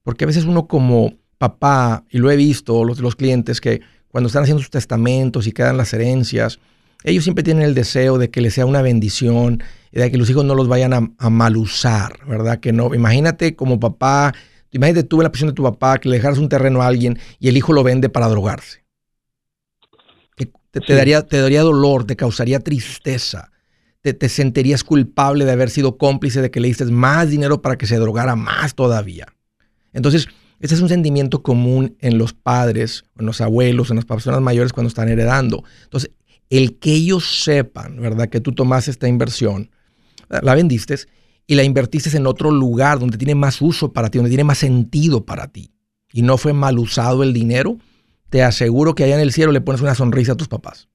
Porque 0.04 0.26
a 0.26 0.28
veces 0.28 0.46
uno 0.46 0.68
como 0.68 1.16
papá, 1.40 2.06
y 2.12 2.20
lo 2.20 2.30
he 2.30 2.36
visto, 2.36 2.84
los, 2.84 3.00
los 3.00 3.16
clientes 3.16 3.60
que 3.60 3.82
cuando 4.10 4.28
están 4.28 4.44
haciendo 4.44 4.62
sus 4.62 4.70
testamentos 4.70 5.48
y 5.48 5.54
quedan 5.54 5.78
las 5.78 5.92
herencias, 5.92 6.60
ellos 7.06 7.24
siempre 7.24 7.44
tienen 7.44 7.64
el 7.64 7.74
deseo 7.74 8.18
de 8.18 8.30
que 8.30 8.42
les 8.42 8.54
sea 8.54 8.66
una 8.66 8.82
bendición 8.82 9.64
y 9.92 10.00
de 10.00 10.12
que 10.12 10.18
los 10.18 10.30
hijos 10.30 10.44
no 10.44 10.56
los 10.56 10.68
vayan 10.68 10.94
a, 10.94 11.12
a 11.18 11.30
mal 11.30 11.56
usar, 11.56 12.20
¿verdad? 12.28 12.60
Que 12.60 12.74
no. 12.74 12.94
Imagínate 12.94 13.56
como 13.56 13.80
papá, 13.80 14.34
imagínate 14.72 15.08
tú 15.08 15.18
en 15.18 15.24
la 15.24 15.30
posición 15.30 15.50
de 15.52 15.56
tu 15.56 15.64
papá 15.64 16.00
que 16.00 16.10
le 16.10 16.18
dejaras 16.18 16.40
un 16.40 16.50
terreno 16.50 16.82
a 16.82 16.88
alguien 16.88 17.18
y 17.40 17.48
el 17.48 17.58
hijo 17.58 17.74
lo 17.74 17.84
vende 17.84 18.10
para 18.10 18.28
drogarse. 18.28 18.86
Te, 20.82 20.94
daría, 20.94 21.26
te 21.26 21.40
daría 21.40 21.62
dolor, 21.62 22.06
te 22.06 22.16
causaría 22.16 22.60
tristeza. 22.60 23.52
Te, 24.02 24.30
sentirías 24.30 24.84
culpable 24.84 25.46
de 25.46 25.52
haber 25.52 25.70
sido 25.70 25.98
cómplice 25.98 26.42
de 26.42 26.52
que 26.52 26.60
le 26.60 26.68
diste 26.68 26.86
más 26.86 27.30
dinero 27.30 27.62
para 27.62 27.78
que 27.78 27.88
se 27.88 27.96
drogara 27.96 28.36
más 28.36 28.76
todavía. 28.76 29.26
Entonces, 29.94 30.28
ese 30.60 30.76
es 30.76 30.82
un 30.82 30.90
sentimiento 30.90 31.42
común 31.42 31.96
en 32.02 32.18
los 32.18 32.34
padres, 32.34 33.06
en 33.18 33.26
los 33.26 33.42
abuelos, 33.42 33.90
en 33.90 33.96
las 33.96 34.06
personas 34.06 34.42
mayores 34.42 34.74
cuando 34.74 34.90
están 34.90 35.10
heredando. 35.10 35.64
Entonces, 35.86 36.12
el 36.50 36.80
que 36.80 36.92
ellos 36.92 37.44
sepan, 37.44 38.00
¿verdad? 38.00 38.30
Que 38.30 38.40
tú 38.40 38.52
tomaste 38.52 38.92
esta 38.92 39.08
inversión, 39.08 39.70
la 40.30 40.56
vendiste 40.56 40.96
y 41.48 41.56
la 41.56 41.64
invertiste 41.64 42.16
en 42.16 42.28
otro 42.28 42.52
lugar 42.52 43.00
donde 43.00 43.18
tiene 43.18 43.36
más 43.36 43.62
uso 43.62 43.94
para 43.94 44.10
ti, 44.10 44.18
donde 44.18 44.30
tiene 44.30 44.44
más 44.44 44.58
sentido 44.58 45.26
para 45.26 45.48
ti. 45.48 45.70
Y 46.14 46.22
no 46.22 46.38
fue 46.38 46.54
mal 46.54 46.80
usado 46.80 47.24
el 47.24 47.34
dinero, 47.34 47.78
te 48.30 48.44
aseguro 48.44 48.96
que 48.96 49.04
allá 49.04 49.16
en 49.16 49.22
el 49.22 49.32
cielo 49.32 49.52
le 49.52 49.62
pones 49.62 49.82
una 49.82 49.96
sonrisa 49.96 50.34
a 50.34 50.38
tus 50.38 50.48
papás. 50.48 50.90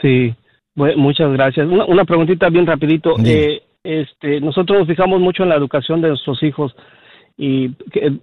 Sí, 0.00 0.34
muchas 0.74 1.32
gracias. 1.32 1.66
Una, 1.66 2.04
preguntita 2.04 2.48
bien 2.48 2.66
rapidito. 2.66 3.16
Eh, 3.24 3.62
este, 3.82 4.40
nosotros 4.40 4.80
nos 4.80 4.88
fijamos 4.88 5.20
mucho 5.20 5.42
en 5.42 5.50
la 5.50 5.56
educación 5.56 6.00
de 6.00 6.08
nuestros 6.08 6.42
hijos 6.42 6.74
y 7.36 7.74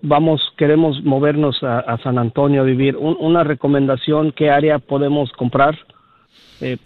vamos, 0.02 0.42
queremos 0.58 1.04
movernos 1.04 1.58
a, 1.64 1.98
San 2.04 2.18
Antonio 2.18 2.62
a 2.62 2.66
vivir. 2.66 2.96
una 2.98 3.44
recomendación, 3.44 4.32
¿qué 4.32 4.50
área 4.50 4.80
podemos 4.80 5.32
comprar? 5.34 5.78
Eh, 6.62 6.78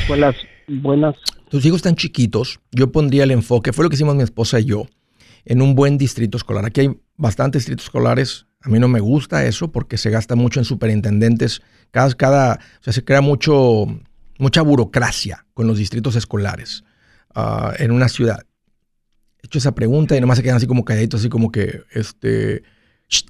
escuelas 0.00 0.36
buenas. 0.68 1.16
Tus 1.48 1.64
hijos 1.64 1.78
están 1.78 1.96
chiquitos. 1.96 2.60
Yo 2.72 2.92
pondría 2.92 3.24
el 3.24 3.30
enfoque, 3.30 3.72
fue 3.72 3.84
lo 3.84 3.90
que 3.90 3.94
hicimos 3.94 4.14
mi 4.14 4.22
esposa 4.22 4.60
y 4.60 4.66
yo, 4.66 4.84
en 5.44 5.62
un 5.62 5.74
buen 5.74 5.98
distrito 5.98 6.36
escolar. 6.36 6.64
Aquí 6.66 6.82
hay 6.82 6.88
bastantes 7.16 7.62
distritos 7.62 7.86
escolares 7.86 8.46
a 8.62 8.68
mí 8.68 8.78
no 8.78 8.88
me 8.88 9.00
gusta 9.00 9.46
eso 9.46 9.72
porque 9.72 9.96
se 9.96 10.10
gasta 10.10 10.36
mucho 10.36 10.60
en 10.60 10.64
superintendentes. 10.64 11.62
Cada, 11.90 12.12
cada, 12.12 12.54
o 12.54 12.82
sea, 12.82 12.92
se 12.92 13.04
crea 13.04 13.22
mucho, 13.22 13.86
mucha 14.38 14.62
burocracia 14.62 15.46
con 15.54 15.66
los 15.66 15.78
distritos 15.78 16.14
escolares 16.14 16.84
ah, 17.34 17.72
en 17.78 17.90
una 17.90 18.08
ciudad. 18.08 18.44
He 19.42 19.46
hecho 19.46 19.58
esa 19.58 19.74
pregunta 19.74 20.16
y 20.16 20.20
nomás 20.20 20.38
se 20.38 20.42
quedan 20.42 20.56
así 20.56 20.66
como 20.66 20.84
calladitos, 20.84 21.20
así 21.20 21.28
como 21.28 21.50
que, 21.50 21.82
este, 21.92 22.62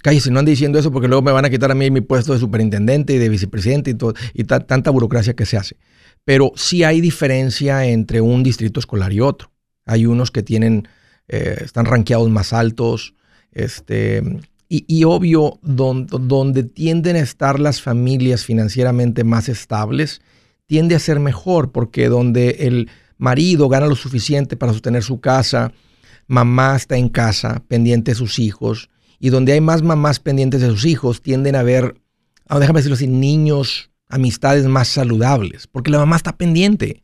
cállese, 0.03 0.31
no 0.31 0.39
ande 0.39 0.51
diciendo 0.51 0.77
eso 0.79 0.91
porque 0.91 1.07
luego 1.07 1.21
me 1.21 1.31
van 1.31 1.45
a 1.45 1.49
quitar 1.49 1.71
a 1.71 1.75
mí 1.75 1.89
mi 1.89 2.01
puesto 2.01 2.33
de 2.33 2.39
superintendente 2.39 3.13
y 3.13 3.17
de 3.17 3.29
vicepresidente 3.29 3.91
y, 3.91 3.93
todo, 3.95 4.13
y 4.33 4.43
tanta 4.43 4.91
burocracia 4.91 5.35
que 5.35 5.45
se 5.45 5.57
hace. 5.57 5.77
Pero 6.23 6.51
sí 6.55 6.83
hay 6.83 7.01
diferencia 7.01 7.85
entre 7.85 8.21
un 8.21 8.43
distrito 8.43 8.79
escolar 8.79 9.11
y 9.11 9.21
otro. 9.21 9.51
Hay 9.85 10.05
unos 10.05 10.29
que 10.29 10.43
tienen, 10.43 10.87
eh, 11.27 11.57
están 11.61 11.85
rankeados 11.85 12.29
más 12.29 12.53
altos, 12.53 13.15
este, 13.51 14.21
y, 14.73 15.03
obvio, 15.03 15.59
donde 15.61 16.63
tienden 16.63 17.17
a 17.17 17.19
estar 17.19 17.59
las 17.59 17.81
familias 17.81 18.45
financieramente 18.45 19.25
más 19.25 19.49
estables, 19.49 20.21
tiende 20.65 20.95
a 20.95 20.99
ser 20.99 21.19
mejor, 21.19 21.73
porque 21.73 22.07
donde 22.07 22.51
el 22.61 22.89
marido 23.17 23.67
gana 23.67 23.87
lo 23.87 23.97
suficiente 23.97 24.55
para 24.55 24.71
sostener 24.71 25.03
su 25.03 25.19
casa, 25.19 25.73
mamá 26.31 26.75
está 26.75 26.97
en 26.97 27.09
casa, 27.09 27.61
pendiente 27.67 28.11
de 28.11 28.15
sus 28.15 28.39
hijos, 28.39 28.89
y 29.19 29.29
donde 29.29 29.51
hay 29.51 29.61
más 29.61 29.81
mamás 29.83 30.19
pendientes 30.19 30.61
de 30.61 30.67
sus 30.69 30.85
hijos, 30.85 31.21
tienden 31.21 31.55
a 31.55 31.59
haber, 31.59 32.01
ah, 32.47 32.57
déjame 32.57 32.79
decirlo 32.79 32.95
así, 32.95 33.07
niños, 33.07 33.91
amistades 34.07 34.65
más 34.65 34.87
saludables, 34.87 35.67
porque 35.67 35.91
la 35.91 35.99
mamá 35.99 36.15
está 36.15 36.37
pendiente. 36.37 37.03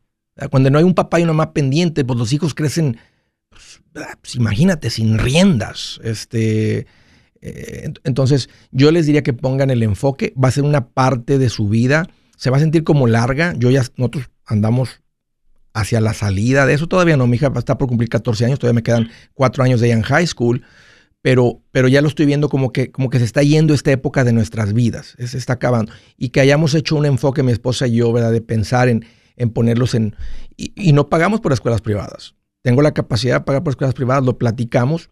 Cuando 0.50 0.70
no 0.70 0.78
hay 0.78 0.84
un 0.84 0.94
papá 0.94 1.20
y 1.20 1.24
una 1.24 1.34
mamá 1.34 1.52
pendiente, 1.52 2.06
pues 2.06 2.18
los 2.18 2.32
hijos 2.32 2.54
crecen, 2.54 2.98
pues, 3.50 3.82
pues 4.22 4.36
imagínate, 4.36 4.90
sin 4.90 5.18
riendas, 5.18 6.00
este 6.04 6.88
eh, 7.42 7.92
entonces, 8.04 8.50
yo 8.72 8.92
les 8.92 9.06
diría 9.06 9.24
que 9.24 9.34
pongan 9.34 9.70
el 9.70 9.84
enfoque, 9.84 10.34
va 10.42 10.48
a 10.48 10.52
ser 10.52 10.63
una 10.63 10.88
parte 10.88 11.38
de 11.38 11.50
su 11.50 11.68
vida, 11.70 12.10
se 12.36 12.50
va 12.50 12.58
a 12.58 12.60
sentir 12.60 12.84
como 12.84 13.08
larga. 13.08 13.54
Yo 13.58 13.70
ya, 13.70 13.84
nosotros 13.98 14.30
andamos 14.46 15.02
hacia 15.80 16.02
la 16.02 16.13
salida 16.13 16.66
de 16.66 16.74
eso, 16.74 16.88
todavía 16.88 17.18
no, 17.18 17.28
mi 17.28 17.38
hija 17.38 17.52
está 17.56 17.78
por 17.78 17.88
cumplir 17.88 18.10
14 18.10 18.46
años, 18.46 18.60
todavía 18.60 18.76
me 18.76 18.84
quedan 18.84 19.10
4 19.34 19.63
años 19.63 19.80
de 19.80 19.88
ella 19.88 19.96
en 19.96 20.02
high 20.04 20.28
school, 20.28 20.63
pero, 21.22 21.62
pero 21.72 21.88
ya 21.88 22.02
lo 22.02 22.08
estoy 22.08 22.26
viendo 22.26 22.50
como 22.50 22.72
que, 22.72 22.92
como 22.92 23.10
que 23.10 23.20
se 23.20 23.26
está 23.26 23.44
yendo 23.44 23.74
esta 23.74 23.92
época 23.92 24.24
de 24.24 24.34
nuestras 24.34 24.74
vidas, 24.74 25.16
se 25.18 25.38
está 25.38 25.54
acabando. 25.54 25.92
Y 26.18 26.30
que 26.30 26.40
hayamos 26.40 26.74
hecho 26.74 26.96
un 26.96 27.06
enfoque, 27.06 27.44
mi 27.44 27.52
esposa 27.52 27.88
y 27.88 27.96
yo. 27.96 28.13
De 28.13 28.42
pensar 28.42 28.88
en, 28.88 29.06
en 29.36 29.50
ponerlos 29.50 29.94
en... 29.94 30.16
Y, 30.56 30.72
y 30.76 30.94
no 30.94 31.10
pagamos 31.10 31.42
por 31.42 31.52
escuelas 31.52 31.82
privadas. 31.82 32.36
Tengo 32.62 32.82
la 32.82 32.94
capacidad 32.94 33.40
de 33.40 33.46
pagar 33.46 33.63
por 33.63 33.72
escuelas 33.72 33.96
privadas, 33.96 34.24
lo 34.24 34.38
platicamos 34.38 35.10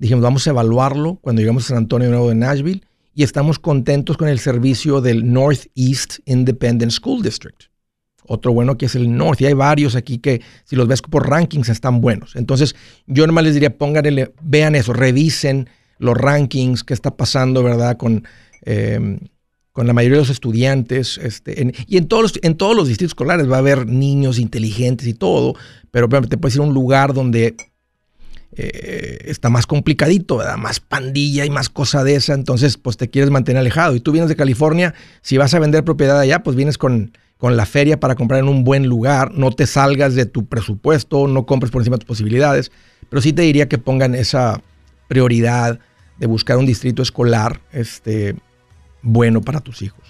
dijimos, 0.00 0.22
vamos 0.22 0.46
a 0.46 0.50
evaluarlo 0.50 1.16
cuando 1.20 1.40
llegamos 1.40 1.64
a 1.64 1.68
San 1.68 1.76
Antonio 1.76 2.08
Nuevo 2.08 2.30
de 2.30 2.34
Nashville 2.34 2.82
y 3.14 3.22
estamos 3.22 3.58
contentos 3.58 4.16
con 4.16 4.28
el 4.28 4.38
servicio 4.38 5.00
del 5.00 5.30
Northeast 5.30 6.20
Independent 6.24 6.90
School 6.90 7.22
District. 7.22 7.69
Otro 8.32 8.52
bueno 8.52 8.78
que 8.78 8.86
es 8.86 8.94
el 8.94 9.16
North. 9.16 9.40
Y 9.40 9.46
hay 9.46 9.54
varios 9.54 9.96
aquí 9.96 10.18
que, 10.18 10.40
si 10.64 10.76
los 10.76 10.86
ves 10.86 11.02
por 11.02 11.28
rankings, 11.28 11.68
están 11.68 12.00
buenos. 12.00 12.36
Entonces, 12.36 12.76
yo 13.08 13.26
nomás 13.26 13.42
les 13.42 13.54
diría, 13.54 13.76
pónganle, 13.76 14.32
vean 14.40 14.76
eso, 14.76 14.92
revisen 14.92 15.68
los 15.98 16.16
rankings, 16.16 16.84
qué 16.84 16.94
está 16.94 17.16
pasando, 17.16 17.64
¿verdad? 17.64 17.96
Con, 17.96 18.22
em, 18.62 19.18
con 19.72 19.88
la 19.88 19.92
mayoría 19.92 20.18
de 20.18 20.22
los 20.22 20.30
estudiantes. 20.30 21.18
Este, 21.18 21.72
y 21.88 21.96
en 21.96 22.06
todos, 22.06 22.22
los, 22.22 22.32
en 22.42 22.54
todos 22.54 22.76
los 22.76 22.86
distritos 22.86 23.10
escolares 23.10 23.50
va 23.50 23.56
a 23.56 23.58
haber 23.58 23.88
niños 23.88 24.38
inteligentes 24.38 25.08
y 25.08 25.14
todo, 25.14 25.56
pero 25.90 26.08
te 26.08 26.38
puedes 26.38 26.54
ir 26.54 26.62
a 26.62 26.64
un 26.66 26.72
lugar 26.72 27.12
donde 27.12 27.56
eh, 28.54 29.18
está 29.24 29.50
más 29.50 29.66
complicadito, 29.66 30.36
¿verdad? 30.36 30.56
Más 30.56 30.78
pandilla 30.78 31.44
y 31.46 31.50
más 31.50 31.68
cosa 31.68 32.04
de 32.04 32.14
esa, 32.14 32.34
entonces 32.34 32.76
pues 32.76 32.96
te 32.96 33.10
quieres 33.10 33.32
mantener 33.32 33.58
alejado. 33.58 33.96
Y 33.96 34.00
tú 34.00 34.12
vienes 34.12 34.28
de 34.28 34.36
California, 34.36 34.94
si 35.20 35.36
vas 35.36 35.52
a 35.52 35.58
vender 35.58 35.82
propiedad 35.82 36.20
allá, 36.20 36.44
pues 36.44 36.54
vienes 36.54 36.78
con, 36.78 37.10
con 37.40 37.56
la 37.56 37.64
feria 37.64 37.98
para 37.98 38.14
comprar 38.14 38.40
en 38.40 38.48
un 38.48 38.64
buen 38.64 38.86
lugar, 38.86 39.32
no 39.32 39.50
te 39.50 39.66
salgas 39.66 40.14
de 40.14 40.26
tu 40.26 40.44
presupuesto, 40.44 41.26
no 41.26 41.46
compres 41.46 41.72
por 41.72 41.80
encima 41.80 41.96
de 41.96 42.00
tus 42.00 42.08
posibilidades, 42.08 42.70
pero 43.08 43.22
sí 43.22 43.32
te 43.32 43.42
diría 43.42 43.66
que 43.66 43.78
pongan 43.78 44.14
esa 44.14 44.62
prioridad 45.08 45.80
de 46.18 46.26
buscar 46.26 46.58
un 46.58 46.66
distrito 46.66 47.02
escolar 47.02 47.60
este, 47.72 48.36
bueno 49.00 49.40
para 49.40 49.60
tus 49.60 49.80
hijos. 49.80 50.09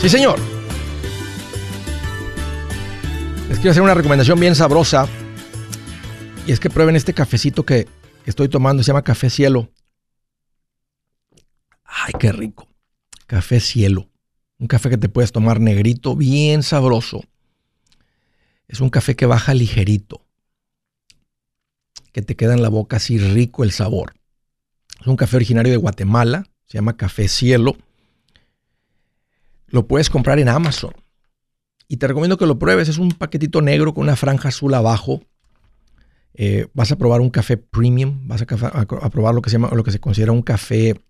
Sí, 0.00 0.08
señor. 0.08 0.38
Les 3.48 3.58
quiero 3.58 3.72
hacer 3.72 3.82
una 3.82 3.94
recomendación 3.94 4.38
bien 4.38 4.54
sabrosa. 4.54 5.08
Y 6.46 6.52
es 6.52 6.60
que 6.60 6.70
prueben 6.70 6.94
este 6.94 7.14
cafecito 7.14 7.66
que 7.66 7.88
estoy 8.26 8.48
tomando. 8.48 8.84
Se 8.84 8.88
llama 8.88 9.02
Café 9.02 9.28
Cielo. 9.28 9.72
Ay, 11.82 12.12
qué 12.16 12.30
rico. 12.30 12.68
Café 13.26 13.58
Cielo. 13.58 14.08
Un 14.60 14.68
café 14.68 14.88
que 14.88 14.98
te 14.98 15.08
puedes 15.08 15.32
tomar 15.32 15.58
negrito, 15.58 16.14
bien 16.14 16.62
sabroso. 16.62 17.24
Es 18.68 18.80
un 18.80 18.88
café 18.88 19.16
que 19.16 19.26
baja 19.26 19.52
ligerito. 19.52 20.24
Que 22.12 22.22
te 22.22 22.36
queda 22.36 22.54
en 22.54 22.62
la 22.62 22.68
boca 22.68 22.98
así 22.98 23.18
rico 23.18 23.64
el 23.64 23.72
sabor. 23.72 24.14
Es 25.00 25.08
un 25.08 25.16
café 25.16 25.34
originario 25.34 25.72
de 25.72 25.78
Guatemala 25.78 26.46
se 26.66 26.78
llama 26.78 26.96
Café 26.96 27.28
Cielo. 27.28 27.76
Lo 29.68 29.86
puedes 29.86 30.10
comprar 30.10 30.38
en 30.38 30.48
Amazon. 30.48 30.92
Y 31.88 31.98
te 31.98 32.08
recomiendo 32.08 32.36
que 32.36 32.46
lo 32.46 32.58
pruebes. 32.58 32.88
Es 32.88 32.98
un 32.98 33.10
paquetito 33.10 33.62
negro 33.62 33.94
con 33.94 34.04
una 34.04 34.16
franja 34.16 34.48
azul 34.48 34.74
abajo. 34.74 35.22
Eh, 36.34 36.66
vas 36.74 36.90
a 36.92 36.96
probar 36.96 37.20
un 37.20 37.30
café 37.30 37.56
premium. 37.56 38.26
Vas 38.26 38.42
a, 38.42 38.46
probar 39.10 39.34
lo 39.34 39.42
que 39.42 39.90
se 39.90 40.00
considera 40.00 40.32
un 40.32 40.42
café, 40.42 41.00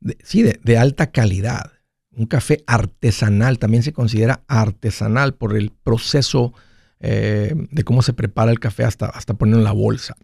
de, 0.00 0.16
sí, 0.24 0.42
de, 0.42 0.78
alta 0.78 1.10
calidad. 1.10 1.72
Un 2.10 2.26
café 2.26 2.64
artesanal. 2.66 3.58
También 3.58 3.82
se 3.82 3.92
considera 3.92 4.42
artesanal 4.48 5.34
por 5.34 5.56
el 5.56 5.70
proceso 5.70 6.54
eh, 7.00 7.54
de 7.70 7.84
cómo 7.84 8.02
se 8.02 8.14
prepara 8.14 8.50
el 8.50 8.58
café 8.58 8.84
hasta, 8.84 9.06
hasta 9.06 9.34
ponerlo 9.34 9.58
en 9.60 9.64
la 9.64 9.72
bolsa. 9.72 10.16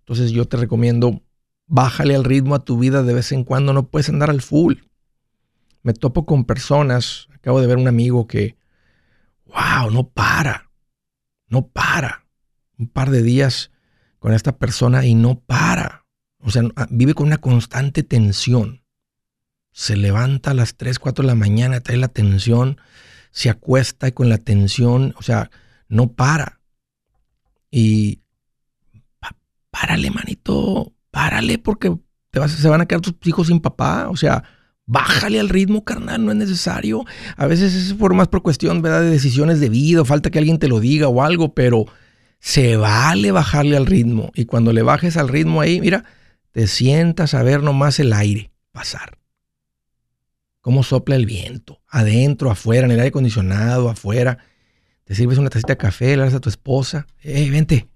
Entonces 0.00 0.30
yo 0.30 0.46
te 0.46 0.56
recomiendo 0.56 1.20
bájale 1.72 2.14
al 2.14 2.24
ritmo 2.24 2.54
a 2.54 2.64
tu 2.66 2.78
vida 2.78 3.02
de 3.02 3.14
vez 3.14 3.32
en 3.32 3.44
cuando, 3.44 3.72
no 3.72 3.88
puedes 3.88 4.10
andar 4.10 4.28
al 4.28 4.42
full. 4.42 4.74
Me 5.82 5.94
topo 5.94 6.26
con 6.26 6.44
personas, 6.44 7.28
acabo 7.32 7.62
de 7.62 7.66
ver 7.66 7.78
un 7.78 7.88
amigo 7.88 8.26
que, 8.26 8.56
wow, 9.46 9.90
no 9.90 10.06
para, 10.06 10.70
no 11.48 11.68
para. 11.68 12.26
Un 12.76 12.88
par 12.88 13.08
de 13.08 13.22
días 13.22 13.70
con 14.18 14.34
esta 14.34 14.58
persona 14.58 15.06
y 15.06 15.14
no 15.14 15.40
para. 15.40 16.04
O 16.40 16.50
sea, 16.50 16.62
ah, 16.76 16.86
vive 16.90 17.14
con 17.14 17.28
una 17.28 17.38
constante 17.38 18.02
tensión. 18.02 18.84
Se 19.72 19.96
levanta 19.96 20.50
a 20.50 20.54
las 20.54 20.76
3, 20.76 20.98
4 20.98 21.22
de 21.22 21.28
la 21.28 21.34
mañana, 21.34 21.80
trae 21.80 21.96
la 21.96 22.08
tensión, 22.08 22.78
se 23.30 23.48
acuesta 23.48 24.08
y 24.08 24.12
con 24.12 24.28
la 24.28 24.36
tensión, 24.36 25.14
o 25.16 25.22
sea, 25.22 25.50
no 25.88 26.12
para. 26.12 26.60
Y 27.70 28.20
párale, 29.70 30.10
manito, 30.10 30.92
párale 31.12 31.58
porque 31.58 31.94
te 32.32 32.40
vas, 32.40 32.50
se 32.50 32.68
van 32.68 32.80
a 32.80 32.86
quedar 32.86 33.02
tus 33.02 33.14
hijos 33.24 33.46
sin 33.46 33.60
papá. 33.60 34.08
O 34.08 34.16
sea, 34.16 34.42
bájale 34.86 35.38
al 35.38 35.48
ritmo, 35.48 35.84
carnal, 35.84 36.24
no 36.24 36.32
es 36.32 36.38
necesario. 36.38 37.04
A 37.36 37.46
veces 37.46 37.74
es 37.74 37.94
por 37.94 38.14
más 38.14 38.26
por 38.26 38.42
cuestión. 38.42 38.82
De 38.82 38.90
decisiones 39.02 39.60
de 39.60 39.68
vida, 39.68 40.04
falta 40.04 40.30
que 40.30 40.40
alguien 40.40 40.58
te 40.58 40.66
lo 40.66 40.80
diga 40.80 41.06
o 41.06 41.22
algo, 41.22 41.54
pero 41.54 41.86
se 42.40 42.76
vale 42.76 43.30
bajarle 43.30 43.76
al 43.76 43.86
ritmo. 43.86 44.32
Y 44.34 44.46
cuando 44.46 44.72
le 44.72 44.82
bajes 44.82 45.16
al 45.16 45.28
ritmo 45.28 45.60
ahí, 45.60 45.80
mira, 45.80 46.04
te 46.50 46.66
sientas 46.66 47.34
a 47.34 47.42
ver 47.44 47.62
nomás 47.62 48.00
el 48.00 48.12
aire 48.12 48.50
pasar. 48.72 49.18
Cómo 50.60 50.82
sopla 50.82 51.16
el 51.16 51.26
viento, 51.26 51.82
adentro, 51.88 52.50
afuera, 52.50 52.86
en 52.86 52.92
el 52.92 52.98
aire 52.98 53.08
acondicionado, 53.08 53.88
afuera. 53.90 54.38
Te 55.04 55.14
sirves 55.14 55.38
una 55.38 55.50
tacita 55.50 55.74
de 55.74 55.78
café, 55.78 56.16
le 56.16 56.22
das 56.22 56.34
a 56.34 56.40
tu 56.40 56.48
esposa. 56.48 57.06
Hey, 57.18 57.50
vente, 57.50 57.88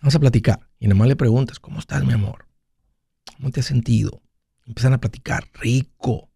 vamos 0.00 0.14
a 0.14 0.20
platicar. 0.20 0.69
Y 0.80 0.88
nomás 0.88 1.08
le 1.08 1.14
preguntas, 1.14 1.60
¿cómo 1.60 1.78
estás, 1.78 2.04
mi 2.06 2.14
amor? 2.14 2.46
¿Cómo 3.36 3.50
te 3.50 3.60
has 3.60 3.66
sentido? 3.66 4.22
Empiezan 4.66 4.94
a 4.94 5.00
platicar, 5.00 5.44
rico. 5.54 6.30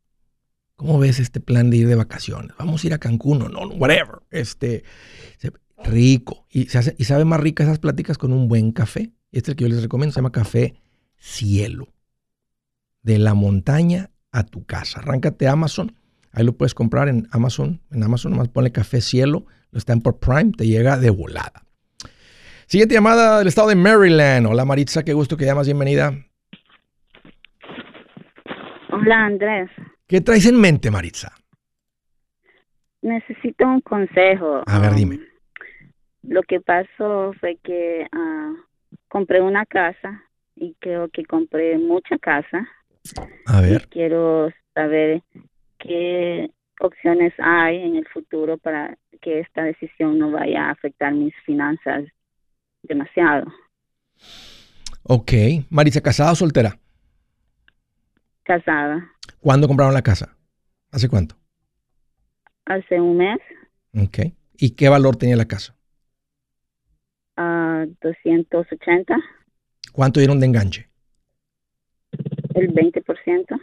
¿Cómo 0.76 0.98
ves 0.98 1.18
este 1.18 1.40
plan 1.40 1.70
de 1.70 1.78
ir 1.78 1.88
de 1.88 1.94
vacaciones? 1.94 2.52
Vamos 2.58 2.84
a 2.84 2.86
ir 2.86 2.94
a 2.94 2.98
Cancún 2.98 3.40
o 3.40 3.48
no, 3.48 3.66
whatever. 3.76 4.20
Este, 4.30 4.84
rico. 5.82 6.46
Y, 6.50 6.66
se 6.66 6.94
y 6.98 7.04
sabe 7.04 7.24
más 7.24 7.40
rica 7.40 7.64
esas 7.64 7.78
pláticas 7.78 8.18
con 8.18 8.34
un 8.34 8.46
buen 8.46 8.72
café. 8.72 9.12
Este 9.32 9.50
es 9.50 9.52
el 9.52 9.56
que 9.56 9.64
yo 9.64 9.68
les 9.70 9.82
recomiendo, 9.82 10.12
se 10.12 10.18
llama 10.18 10.30
Café 10.30 10.74
Cielo. 11.16 11.88
De 13.02 13.18
la 13.18 13.32
montaña 13.32 14.10
a 14.30 14.44
tu 14.44 14.64
casa. 14.64 15.00
Arráncate 15.00 15.48
Amazon. 15.48 15.94
Ahí 16.32 16.44
lo 16.44 16.54
puedes 16.54 16.74
comprar 16.74 17.08
en 17.08 17.28
Amazon. 17.30 17.80
En 17.90 18.02
Amazon 18.02 18.32
nomás 18.32 18.48
ponle 18.48 18.72
Café 18.72 19.00
Cielo. 19.00 19.46
Lo 19.70 19.78
están 19.78 20.02
por 20.02 20.18
Prime. 20.18 20.52
Te 20.52 20.66
llega 20.66 20.98
de 20.98 21.08
volada. 21.08 21.63
Siguiente 22.66 22.94
llamada 22.94 23.38
del 23.38 23.48
estado 23.48 23.68
de 23.68 23.74
Maryland. 23.74 24.46
Hola 24.46 24.64
Maritza, 24.64 25.04
qué 25.04 25.12
gusto 25.12 25.36
que 25.36 25.44
llamas, 25.44 25.66
bienvenida. 25.66 26.12
Hola 28.90 29.26
Andrés. 29.26 29.70
¿Qué 30.06 30.20
traes 30.20 30.46
en 30.46 30.58
mente, 30.58 30.90
Maritza? 30.90 31.32
Necesito 33.02 33.66
un 33.66 33.80
consejo. 33.80 34.62
A 34.66 34.78
ver, 34.78 34.94
dime. 34.94 35.16
Um, 35.16 35.22
lo 36.22 36.42
que 36.42 36.60
pasó 36.60 37.34
fue 37.38 37.58
que 37.62 38.06
uh, 38.14 38.56
compré 39.08 39.42
una 39.42 39.66
casa 39.66 40.22
y 40.56 40.74
creo 40.80 41.08
que 41.08 41.24
compré 41.26 41.76
mucha 41.76 42.16
casa. 42.18 42.66
A 43.46 43.60
ver. 43.60 43.88
quiero 43.90 44.48
saber 44.72 45.22
qué 45.78 46.50
opciones 46.80 47.34
hay 47.38 47.82
en 47.82 47.96
el 47.96 48.08
futuro 48.08 48.56
para 48.56 48.96
que 49.20 49.40
esta 49.40 49.64
decisión 49.64 50.18
no 50.18 50.30
vaya 50.30 50.68
a 50.68 50.70
afectar 50.70 51.12
mis 51.12 51.34
finanzas 51.44 52.04
demasiado. 52.88 53.46
Ok. 55.02 55.32
Marisa, 55.70 56.00
¿casada 56.00 56.32
o 56.32 56.34
soltera? 56.34 56.78
Casada. 58.44 59.10
¿Cuándo 59.40 59.68
compraron 59.68 59.94
la 59.94 60.02
casa? 60.02 60.36
¿Hace 60.90 61.08
cuánto? 61.08 61.36
Hace 62.66 63.00
un 63.00 63.16
mes. 63.16 63.38
Ok. 63.94 64.18
¿Y 64.56 64.70
qué 64.70 64.88
valor 64.88 65.16
tenía 65.16 65.36
la 65.36 65.46
casa? 65.46 65.74
a 67.36 67.84
280. 68.02 69.16
¿Cuánto 69.92 70.20
dieron 70.20 70.40
de 70.40 70.46
enganche? 70.46 70.88
El 72.54 72.72
20%. 72.72 73.60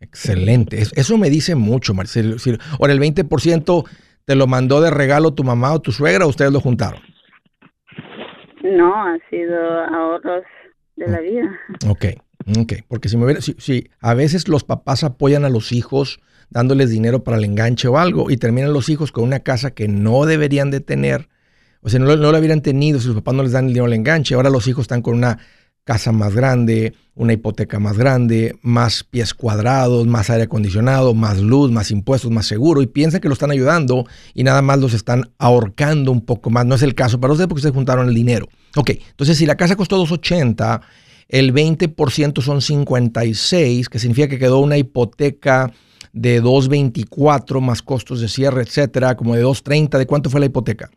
Excelente. 0.00 0.80
Eso 0.80 1.18
me 1.18 1.30
dice 1.30 1.54
mucho, 1.54 1.94
Marcelo. 1.94 2.36
Ahora, 2.78 2.92
el 2.92 3.00
20% 3.00 3.88
te 4.24 4.34
lo 4.34 4.46
mandó 4.46 4.80
de 4.80 4.90
regalo 4.90 5.34
tu 5.34 5.44
mamá 5.44 5.72
o 5.72 5.80
tu 5.80 5.92
suegra 5.92 6.26
o 6.26 6.28
ustedes 6.28 6.52
lo 6.52 6.60
juntaron? 6.60 7.00
No, 8.72 8.94
ha 8.94 9.18
sido 9.30 9.80
ahorros 9.84 10.44
de 10.96 11.08
la 11.08 11.20
vida. 11.20 11.58
Ok, 11.88 12.04
ok. 12.58 12.72
Porque 12.88 13.08
si, 13.08 13.16
me 13.16 13.24
hubiera, 13.24 13.40
si, 13.40 13.90
a 14.00 14.14
veces 14.14 14.48
los 14.48 14.64
papás 14.64 15.04
apoyan 15.04 15.44
a 15.44 15.48
los 15.48 15.72
hijos 15.72 16.20
dándoles 16.50 16.90
dinero 16.90 17.24
para 17.24 17.36
el 17.36 17.44
enganche 17.44 17.88
o 17.88 17.98
algo 17.98 18.30
y 18.30 18.36
terminan 18.36 18.72
los 18.72 18.88
hijos 18.88 19.12
con 19.12 19.24
una 19.24 19.40
casa 19.40 19.72
que 19.72 19.88
no 19.88 20.26
deberían 20.26 20.70
de 20.70 20.80
tener. 20.80 21.28
O 21.82 21.88
sea, 21.88 22.00
no, 22.00 22.16
no 22.16 22.32
lo 22.32 22.38
hubieran 22.38 22.62
tenido 22.62 22.98
si 22.98 23.08
los 23.08 23.16
papás 23.16 23.34
no 23.34 23.42
les 23.42 23.52
dan 23.52 23.66
el 23.66 23.70
dinero 23.70 23.86
al 23.86 23.92
enganche. 23.92 24.34
Ahora 24.34 24.50
los 24.50 24.66
hijos 24.66 24.82
están 24.82 25.02
con 25.02 25.14
una 25.14 25.38
casa 25.86 26.10
más 26.10 26.34
grande, 26.34 26.94
una 27.14 27.32
hipoteca 27.32 27.78
más 27.78 27.96
grande, 27.96 28.58
más 28.60 29.04
pies 29.04 29.32
cuadrados, 29.34 30.04
más 30.08 30.28
aire 30.30 30.42
acondicionado, 30.42 31.14
más 31.14 31.38
luz, 31.38 31.70
más 31.70 31.92
impuestos, 31.92 32.28
más 32.32 32.44
seguro, 32.44 32.82
y 32.82 32.88
piensan 32.88 33.20
que 33.20 33.28
lo 33.28 33.34
están 33.34 33.52
ayudando 33.52 34.04
y 34.34 34.42
nada 34.42 34.62
más 34.62 34.80
los 34.80 34.94
están 34.94 35.30
ahorcando 35.38 36.10
un 36.10 36.22
poco 36.22 36.50
más. 36.50 36.66
No 36.66 36.74
es 36.74 36.82
el 36.82 36.96
caso 36.96 37.20
para 37.20 37.32
ustedes 37.32 37.46
porque 37.46 37.60
ustedes 37.60 37.74
juntaron 37.74 38.08
el 38.08 38.16
dinero. 38.16 38.48
Ok, 38.74 38.90
entonces 39.10 39.38
si 39.38 39.46
la 39.46 39.54
casa 39.54 39.76
costó 39.76 39.96
280, 39.96 40.80
el 41.28 41.54
20% 41.54 42.42
son 42.42 42.60
56, 42.60 43.88
que 43.88 43.98
significa 44.00 44.26
que 44.26 44.40
quedó 44.40 44.58
una 44.58 44.78
hipoteca 44.78 45.72
de 46.12 46.40
224 46.40 47.60
más 47.60 47.80
costos 47.80 48.20
de 48.20 48.26
cierre, 48.26 48.62
etcétera, 48.62 49.16
como 49.16 49.36
de 49.36 49.42
230. 49.42 49.98
¿De 49.98 50.06
cuánto 50.06 50.30
fue 50.30 50.40
la 50.40 50.46
hipoteca? 50.46 50.90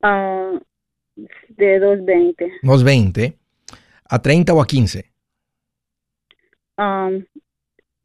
Ah, 0.00 0.45
de 1.56 1.78
220. 1.78 2.44
220. 2.62 3.36
¿A 4.08 4.22
30 4.22 4.54
o 4.54 4.62
a 4.62 4.66
15? 4.66 5.04
Um, 6.78 7.24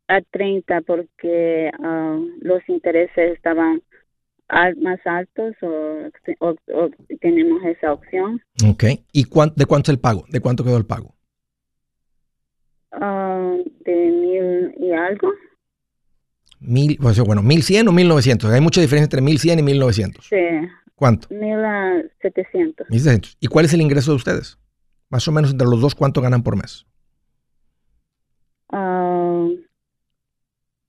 a 0.08 0.22
30 0.32 0.82
porque 0.82 1.72
um, 1.80 2.32
los 2.42 2.62
intereses 2.68 3.36
estaban 3.36 3.82
más 4.82 5.00
altos 5.06 5.56
o, 5.62 6.90
tenemos 7.22 7.64
esa 7.64 7.94
opción. 7.94 8.42
Ok. 8.68 8.84
¿Y 9.14 9.24
de 9.24 9.66
cuánto 9.66 9.92
es 9.92 9.96
el 9.96 10.00
pago? 10.00 10.26
¿De 10.30 10.40
cuánto 10.40 10.64
quedó 10.64 10.78
el 10.78 10.86
pago? 10.86 11.16
Um, 12.92 13.64
de 13.86 13.96
mil 13.96 14.76
y 14.78 14.92
algo. 14.92 15.32
Mil, 16.60 16.98
bueno, 17.26 17.42
mil 17.42 17.64
cien 17.64 17.88
o 17.88 17.92
mil 17.92 18.08
novecientos. 18.08 18.52
Hay 18.52 18.62
mucha 18.62 18.82
diferencia 18.82 19.06
entre 19.06 19.22
mil 19.22 19.40
cien 19.40 19.60
y 19.60 19.64
mil 19.64 19.80
novecientos. 19.80 20.28
Sí. 20.28 20.36
¿Cuánto? 21.02 21.30
1700. 21.32 22.88
1700. 22.92 23.38
¿Y 23.40 23.48
cuál 23.48 23.66
es 23.66 23.74
el 23.74 23.82
ingreso 23.82 24.12
de 24.12 24.18
ustedes? 24.18 24.60
Más 25.10 25.28
o 25.28 25.32
menos 25.32 25.50
entre 25.50 25.68
los 25.68 25.82
dos, 25.82 25.96
¿cuánto 25.96 26.22
ganan 26.22 26.44
por 26.44 26.56
mes? 26.56 26.86
Ah, 28.70 29.48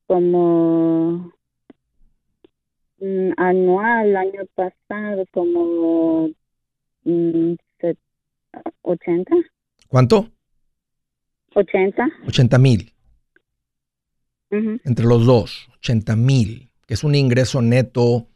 como 0.07 1.33
mm, 2.99 3.31
anual, 3.39 4.15
año 4.15 4.43
pasado, 4.55 5.25
como 5.31 6.29
80. 8.83 9.35
Mm, 9.35 9.43
¿Cuánto? 9.89 10.29
80. 11.55 12.07
80 12.29 12.59
mil. 12.59 12.93
Entre 14.51 15.07
los 15.07 15.25
dos, 15.25 15.71
80 15.79 16.17
mil, 16.17 16.71
que 16.87 16.93
es 16.93 17.03
un 17.03 17.15
ingreso 17.15 17.63
neto 17.63 18.29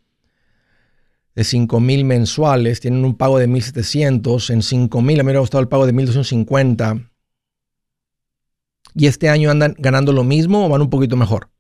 de 1.37 1.45
5 1.45 1.81
mil 1.81 2.05
mensuales, 2.05 2.81
tienen 2.81 3.05
un 3.05 3.15
pago 3.15 3.39
de 3.39 3.47
1.700, 3.47 4.51
en 4.51 4.63
5 4.63 5.03
mil 5.03 5.21
a 5.21 5.23
mí 5.23 5.31
me 5.31 5.37
ha 5.37 5.41
gustado 5.41 5.61
el 5.61 5.69
pago 5.69 5.87
de 5.87 5.93
1.250. 5.93 7.11
¿Y 8.95 9.07
este 9.07 9.29
año 9.29 9.51
andan 9.51 9.75
ganando 9.79 10.13
lo 10.13 10.25
mismo 10.25 10.65
o 10.65 10.69
van 10.71 10.81
un 10.81 10.89
poquito 10.89 11.15
mejor? 11.17 11.51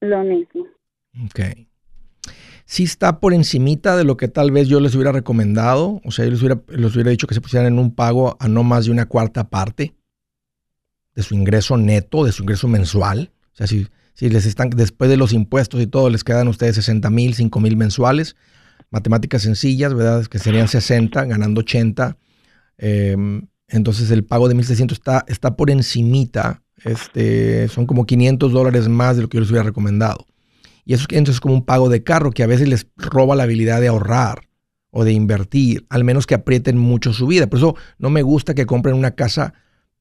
Lo 0.00 0.24
mismo. 0.24 0.64
Ok. 1.26 1.40
Sí 2.64 2.84
está 2.84 3.20
por 3.20 3.34
encimita 3.34 3.94
de 3.94 4.04
lo 4.04 4.16
que 4.16 4.26
tal 4.26 4.50
vez 4.50 4.68
yo 4.68 4.80
les 4.80 4.94
hubiera 4.94 5.12
recomendado. 5.12 6.00
O 6.04 6.10
sea, 6.10 6.24
yo 6.24 6.30
les 6.30 6.40
hubiera, 6.40 6.60
les 6.68 6.94
hubiera 6.94 7.10
dicho 7.10 7.26
que 7.26 7.34
se 7.34 7.42
pusieran 7.42 7.70
en 7.70 7.78
un 7.78 7.94
pago 7.94 8.38
a 8.40 8.48
no 8.48 8.64
más 8.64 8.86
de 8.86 8.90
una 8.90 9.06
cuarta 9.06 9.50
parte 9.50 9.94
de 11.14 11.22
su 11.22 11.34
ingreso 11.34 11.76
neto, 11.76 12.24
de 12.24 12.32
su 12.32 12.42
ingreso 12.42 12.68
mensual. 12.68 13.30
O 13.52 13.56
sea, 13.56 13.66
si 13.66 13.86
si 14.16 14.30
les 14.30 14.46
están, 14.46 14.70
después 14.70 15.10
de 15.10 15.18
los 15.18 15.34
impuestos 15.34 15.80
y 15.82 15.86
todo, 15.86 16.08
les 16.08 16.24
quedan 16.24 16.46
a 16.46 16.50
ustedes 16.50 16.76
60 16.76 17.10
mil, 17.10 17.34
5 17.34 17.60
mil 17.60 17.76
mensuales. 17.76 18.34
Matemáticas 18.90 19.42
sencillas, 19.42 19.92
¿verdad? 19.92 20.24
Que 20.24 20.38
serían 20.38 20.68
60, 20.68 21.26
ganando 21.26 21.60
80. 21.60 22.16
Em, 22.78 23.46
entonces 23.68 24.10
el 24.10 24.24
pago 24.24 24.48
de 24.48 24.54
1.600 24.54 24.92
está, 24.92 25.24
está 25.28 25.54
por 25.54 25.70
encimita. 25.70 26.62
Este, 26.82 27.68
son 27.68 27.84
como 27.84 28.06
500 28.06 28.52
dólares 28.52 28.88
más 28.88 29.16
de 29.16 29.22
lo 29.22 29.28
que 29.28 29.36
yo 29.36 29.42
les 29.42 29.50
hubiera 29.50 29.66
recomendado. 29.66 30.24
Y 30.86 30.94
eso 30.94 31.04
entonces 31.10 31.36
es 31.36 31.40
como 31.40 31.52
un 31.52 31.66
pago 31.66 31.90
de 31.90 32.02
carro 32.02 32.30
que 32.30 32.42
a 32.42 32.46
veces 32.46 32.68
les 32.68 32.86
roba 32.96 33.36
la 33.36 33.42
habilidad 33.42 33.82
de 33.82 33.88
ahorrar 33.88 34.48
o 34.90 35.04
de 35.04 35.12
invertir, 35.12 35.84
al 35.90 36.04
menos 36.04 36.26
que 36.26 36.34
aprieten 36.34 36.78
mucho 36.78 37.12
su 37.12 37.26
vida. 37.26 37.48
Por 37.48 37.58
eso 37.58 37.76
no 37.98 38.08
me 38.08 38.22
gusta 38.22 38.54
que 38.54 38.64
compren 38.64 38.94
una 38.94 39.10
casa 39.10 39.52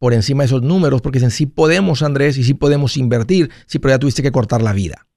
por 0.05 0.13
encima 0.13 0.43
de 0.43 0.45
esos 0.45 0.61
números 0.61 1.01
porque 1.01 1.17
dicen, 1.17 1.31
sí 1.31 1.47
podemos, 1.47 2.03
Andrés, 2.03 2.37
y 2.37 2.43
sí 2.43 2.53
podemos 2.53 2.95
invertir, 2.95 3.49
sí, 3.65 3.79
pero 3.79 3.95
ya 3.95 3.97
tuviste 3.97 4.21
que 4.21 4.31
cortar 4.31 4.61
la 4.61 4.71
vida. 4.71 5.07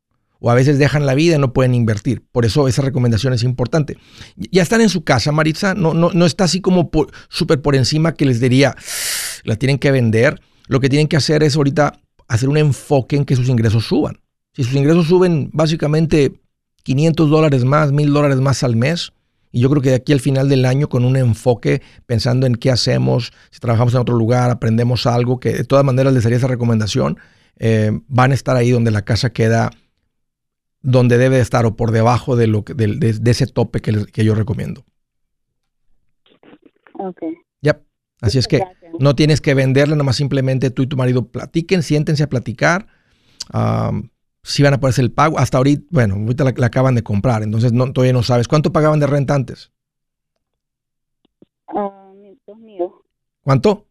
O 0.40 0.50
a 0.50 0.54
veces 0.54 0.78
dejan 0.78 1.04
la 1.04 1.14
vida 1.14 1.36
y 1.36 1.38
no 1.38 1.52
pueden 1.52 1.74
invertir. 1.74 2.22
Por 2.32 2.46
eso 2.46 2.68
esa 2.68 2.80
recomendación 2.80 3.34
es 3.34 3.42
importante. 3.42 3.98
Ya 4.50 4.62
están 4.62 4.80
en 4.80 4.88
su 4.88 5.04
casa, 5.04 5.30
Maritza. 5.30 5.74
No, 5.74 5.92
no, 5.92 6.10
no 6.14 6.24
está 6.24 6.44
así 6.44 6.62
como 6.62 6.90
súper 7.28 7.60
por 7.60 7.76
encima 7.76 8.14
que 8.14 8.24
les 8.24 8.40
diría, 8.40 8.76
la 9.44 9.56
tienen 9.56 9.76
que 9.76 9.90
vender. 9.90 10.40
Lo 10.68 10.80
que 10.80 10.88
tienen 10.88 11.06
que 11.06 11.18
hacer 11.18 11.42
es 11.42 11.54
ahorita 11.56 12.00
hacer 12.26 12.48
un 12.48 12.56
enfoque 12.56 13.16
en 13.16 13.26
que 13.26 13.36
sus 13.36 13.50
ingresos 13.50 13.84
suban. 13.84 14.20
Si 14.54 14.64
sus 14.64 14.72
ingresos 14.72 15.06
suben 15.06 15.50
básicamente 15.52 16.40
500 16.84 17.28
dólares 17.28 17.66
más, 17.66 17.92
1000 17.92 18.10
dólares 18.10 18.40
más 18.40 18.62
al 18.62 18.74
mes, 18.74 19.12
y 19.50 19.60
yo 19.60 19.70
creo 19.70 19.82
que 19.82 19.90
de 19.90 19.96
aquí 19.96 20.12
al 20.12 20.20
final 20.20 20.48
del 20.48 20.64
año, 20.64 20.88
con 20.88 21.04
un 21.04 21.16
enfoque 21.16 21.82
pensando 22.06 22.46
en 22.46 22.54
qué 22.54 22.70
hacemos, 22.70 23.32
si 23.50 23.60
trabajamos 23.60 23.94
en 23.94 24.00
otro 24.00 24.16
lugar, 24.16 24.50
aprendemos 24.50 25.06
algo, 25.06 25.40
que 25.40 25.52
de 25.52 25.64
todas 25.64 25.84
maneras 25.84 26.12
les 26.12 26.24
haría 26.26 26.38
esa 26.38 26.48
recomendación, 26.48 27.18
eh, 27.58 28.00
van 28.08 28.32
a 28.32 28.34
estar 28.34 28.56
ahí 28.56 28.70
donde 28.70 28.90
la 28.90 29.02
casa 29.02 29.30
queda 29.30 29.70
donde 30.80 31.18
debe 31.18 31.40
estar 31.40 31.66
o 31.66 31.76
por 31.76 31.90
debajo 31.90 32.36
de, 32.36 32.46
lo 32.46 32.62
de, 32.62 33.20
ese 33.26 33.46
tope 33.46 33.80
que, 33.80 34.06
que, 34.06 34.24
yo 34.24 34.34
recomiendo. 34.34 34.84
Ok. 36.94 37.22
Yep. 37.62 37.82
Así 38.20 38.38
es 38.38 38.46
que 38.46 38.62
no 39.00 39.16
tienes 39.16 39.40
que 39.40 39.54
venderle, 39.54 39.96
nomás 39.96 40.16
simplemente 40.16 40.70
tú 40.70 40.82
y 40.82 40.86
tu 40.86 40.96
marido 40.96 41.26
platiquen, 41.26 41.82
siéntense 41.82 42.22
a 42.22 42.28
platicar 42.28 42.86
si 44.48 44.62
van 44.62 44.72
a 44.72 44.88
hacer 44.88 45.04
el 45.04 45.12
pago. 45.12 45.38
Hasta 45.38 45.58
ahorita, 45.58 45.84
bueno, 45.90 46.14
ahorita 46.14 46.44
la, 46.44 46.66
acaban 46.66 46.94
de 46.94 47.02
comprar, 47.02 47.42
entonces 47.42 47.72
no, 47.72 47.92
todavía 47.92 48.14
no 48.14 48.22
sabes. 48.22 48.48
¿Cuánto 48.48 48.72
pagaban 48.72 48.98
de 48.98 49.06
renta 49.06 49.34
antes? 49.34 49.70
Ah, 51.68 52.12
dos 52.46 52.58
mil. 52.58 52.80
¿Cuánto? 53.42 53.86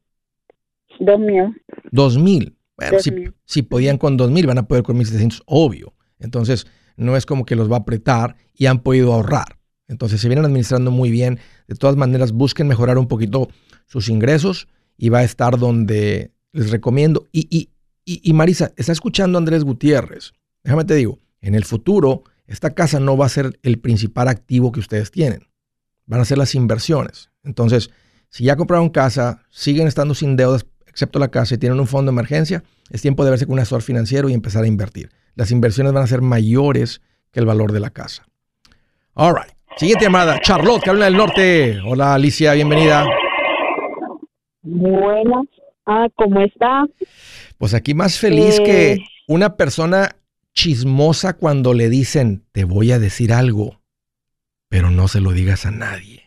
Dos 1.00 1.20
mil. 1.20 1.62
Dos 1.92 2.18
mil. 2.18 2.58
Bueno, 2.76 2.98
si, 3.46 3.62
podían 3.62 3.98
con 3.98 4.18
dos 4.18 4.32
mil, 4.32 4.48
van 4.48 4.58
a 4.58 4.68
poder 4.68 4.84
con 4.84 4.98
mil 4.98 5.06
setecientos, 5.06 5.44
obvio. 5.46 5.94
Entonces, 6.20 6.66
no 6.96 7.16
es 7.16 7.28
como 7.28 7.46
que 7.46 7.56
los 7.56 7.72
va 7.72 7.78
a 7.78 7.80
apretar 7.80 8.36
y 8.56 8.66
han 8.66 8.80
podido 8.80 9.14
ahorrar. 9.14 9.60
Entonces, 9.88 10.22
se 10.22 10.28
vienen 10.28 10.46
administrando 10.46 10.90
muy 10.90 11.12
bien. 11.12 11.40
De 11.68 11.76
todas 11.76 11.96
maneras, 11.96 12.32
busquen 12.32 12.68
mejorar 12.68 12.98
un 12.98 13.08
poquito 13.08 13.48
sus 13.86 14.10
ingresos 14.10 14.68
y 14.98 15.10
va 15.10 15.20
a 15.20 15.24
estar 15.24 15.60
donde 15.60 16.32
les 16.52 16.72
recomiendo. 16.72 17.28
Y, 17.32 17.48
y, 17.50 17.70
y, 18.06 18.28
y 18.28 18.34
Marisa, 18.34 18.74
está 18.76 18.92
escuchando 18.92 19.38
Andrés 19.38 19.64
Gutiérrez 19.64 20.34
déjame 20.68 20.84
te 20.84 20.96
digo, 20.96 21.18
en 21.40 21.56
el 21.56 21.64
futuro 21.64 22.24
esta 22.46 22.72
casa 22.72 23.00
no 23.00 23.16
va 23.16 23.26
a 23.26 23.30
ser 23.30 23.58
el 23.64 23.80
principal 23.80 24.28
activo 24.28 24.74
que 24.74 24.82
ustedes 24.82 25.12
tienen. 25.12 25.48
Van 26.06 26.20
a 26.20 26.26
ser 26.26 26.38
las 26.38 26.56
inversiones. 26.56 27.32
Entonces, 27.42 27.90
si 28.30 28.44
ya 28.44 28.58
compraron 28.58 28.90
casa, 28.90 29.44
siguen 29.50 29.88
estando 29.88 30.14
sin 30.14 30.36
deudas, 30.36 30.66
excepto 30.86 31.20
la 31.20 31.30
casa, 31.30 31.56
y 31.56 31.58
tienen 31.58 31.80
un 31.80 31.88
fondo 31.88 32.12
de 32.12 32.16
emergencia, 32.16 32.66
es 32.90 33.02
tiempo 33.02 33.24
de 33.24 33.30
verse 33.30 33.46
con 33.46 33.54
un 33.54 33.60
asesor 33.60 33.82
financiero 33.82 34.28
y 34.28 34.34
empezar 34.34 34.66
a 34.66 34.68
invertir. 34.68 35.10
Las 35.36 35.52
inversiones 35.52 35.94
van 35.94 36.04
a 36.04 36.08
ser 36.08 36.22
mayores 36.22 37.02
que 37.32 37.40
el 37.40 37.46
valor 37.46 37.72
de 37.72 37.80
la 37.80 37.92
casa. 37.92 38.28
All 39.14 39.36
right. 39.36 39.54
Siguiente 39.78 40.04
llamada, 40.04 40.38
Charlotte, 40.42 40.84
Carolina 40.84 41.06
del 41.06 41.16
Norte. 41.16 41.80
Hola, 41.86 42.14
Alicia, 42.14 42.54
bienvenida. 42.54 43.06
Buenas. 44.64 45.46
Ah, 45.86 46.08
¿cómo 46.16 46.42
está? 46.42 46.86
Pues 47.58 47.74
aquí 47.74 47.94
más 47.94 48.20
feliz 48.20 48.60
que, 48.60 48.94
eh, 48.94 48.98
una 49.28 49.56
persona 49.56 50.18
chismosa 50.58 51.38
cuando 51.38 51.76
le 51.76 51.88
dicen, 51.88 52.44
te 52.52 52.64
voy 52.64 52.92
a 52.92 52.98
decir 52.98 53.32
algo, 53.32 53.80
pero 54.70 54.90
no 54.90 55.08
se 55.08 55.22
lo 55.22 55.32
digas 55.32 55.68
a 55.68 55.72
nadie. 55.72 56.24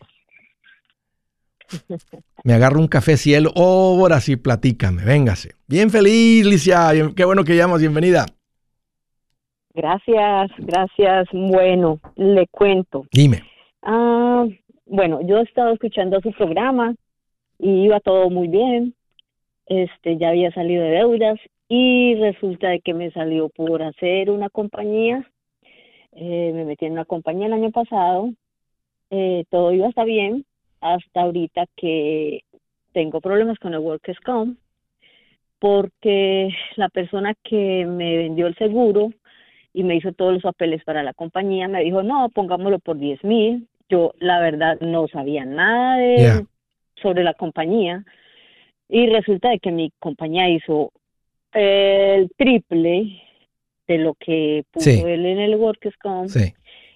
Me 2.45 2.53
agarro 2.53 2.79
un 2.79 2.87
café 2.87 3.17
cielo, 3.17 3.51
oh, 3.55 3.97
ahora 3.99 4.21
sí, 4.21 4.37
platícame, 4.37 5.03
véngase. 5.03 5.51
Bien 5.67 5.89
feliz, 5.89 6.45
Licia, 6.45 6.91
qué 7.13 7.25
bueno 7.25 7.43
que 7.43 7.57
llamas, 7.57 7.81
bienvenida. 7.81 8.25
Gracias, 9.73 10.49
gracias. 10.59 11.27
Bueno, 11.33 11.99
le 12.15 12.47
cuento. 12.47 13.05
Dime. 13.11 13.43
Ah, 13.81 14.45
bueno, 14.85 15.19
yo 15.27 15.39
he 15.39 15.43
estado 15.43 15.73
escuchando 15.73 16.21
su 16.21 16.31
programa 16.31 16.95
y 17.59 17.83
iba 17.83 17.99
todo 17.99 18.29
muy 18.29 18.47
bien. 18.47 18.95
Este, 19.65 20.17
ya 20.17 20.29
había 20.29 20.51
salido 20.53 20.83
de 20.83 20.91
deudas 20.91 21.39
y 21.73 22.15
resulta 22.15 22.67
de 22.67 22.81
que 22.81 22.93
me 22.93 23.11
salió 23.11 23.47
por 23.47 23.81
hacer 23.81 24.29
una 24.29 24.49
compañía. 24.49 25.25
Eh, 26.11 26.51
me 26.53 26.65
metí 26.65 26.85
en 26.85 26.91
una 26.91 27.05
compañía 27.05 27.47
el 27.47 27.53
año 27.53 27.71
pasado. 27.71 28.33
Eh, 29.09 29.45
todo 29.49 29.71
iba 29.71 29.87
hasta 29.87 30.03
bien 30.03 30.45
hasta 30.81 31.21
ahorita 31.21 31.67
que 31.77 32.43
tengo 32.91 33.21
problemas 33.21 33.57
con 33.57 33.73
el 33.73 33.79
Workers 33.79 34.19
Comp 34.19 34.59
porque 35.59 36.49
la 36.75 36.89
persona 36.89 37.35
que 37.41 37.85
me 37.85 38.17
vendió 38.17 38.47
el 38.47 38.55
seguro 38.55 39.13
y 39.71 39.83
me 39.83 39.95
hizo 39.95 40.11
todos 40.11 40.33
los 40.33 40.43
papeles 40.43 40.83
para 40.83 41.03
la 41.03 41.13
compañía 41.13 41.69
me 41.69 41.85
dijo, 41.85 42.03
no, 42.03 42.27
pongámoslo 42.31 42.79
por 42.79 42.97
10 42.97 43.23
mil. 43.23 43.69
Yo, 43.87 44.11
la 44.19 44.41
verdad, 44.41 44.77
no 44.81 45.07
sabía 45.07 45.45
nada 45.45 45.95
de, 45.99 46.45
sobre 46.95 47.23
la 47.23 47.33
compañía 47.33 48.03
y 48.89 49.07
resulta 49.07 49.51
de 49.51 49.59
que 49.59 49.71
mi 49.71 49.93
compañía 49.99 50.49
hizo 50.49 50.91
el 51.53 52.29
triple 52.37 53.21
de 53.87 53.97
lo 53.97 54.13
que 54.15 54.63
puso 54.71 55.07
él 55.07 55.25
en 55.25 55.39
el 55.39 55.55
Workers 55.55 55.97
Comp. 55.97 56.29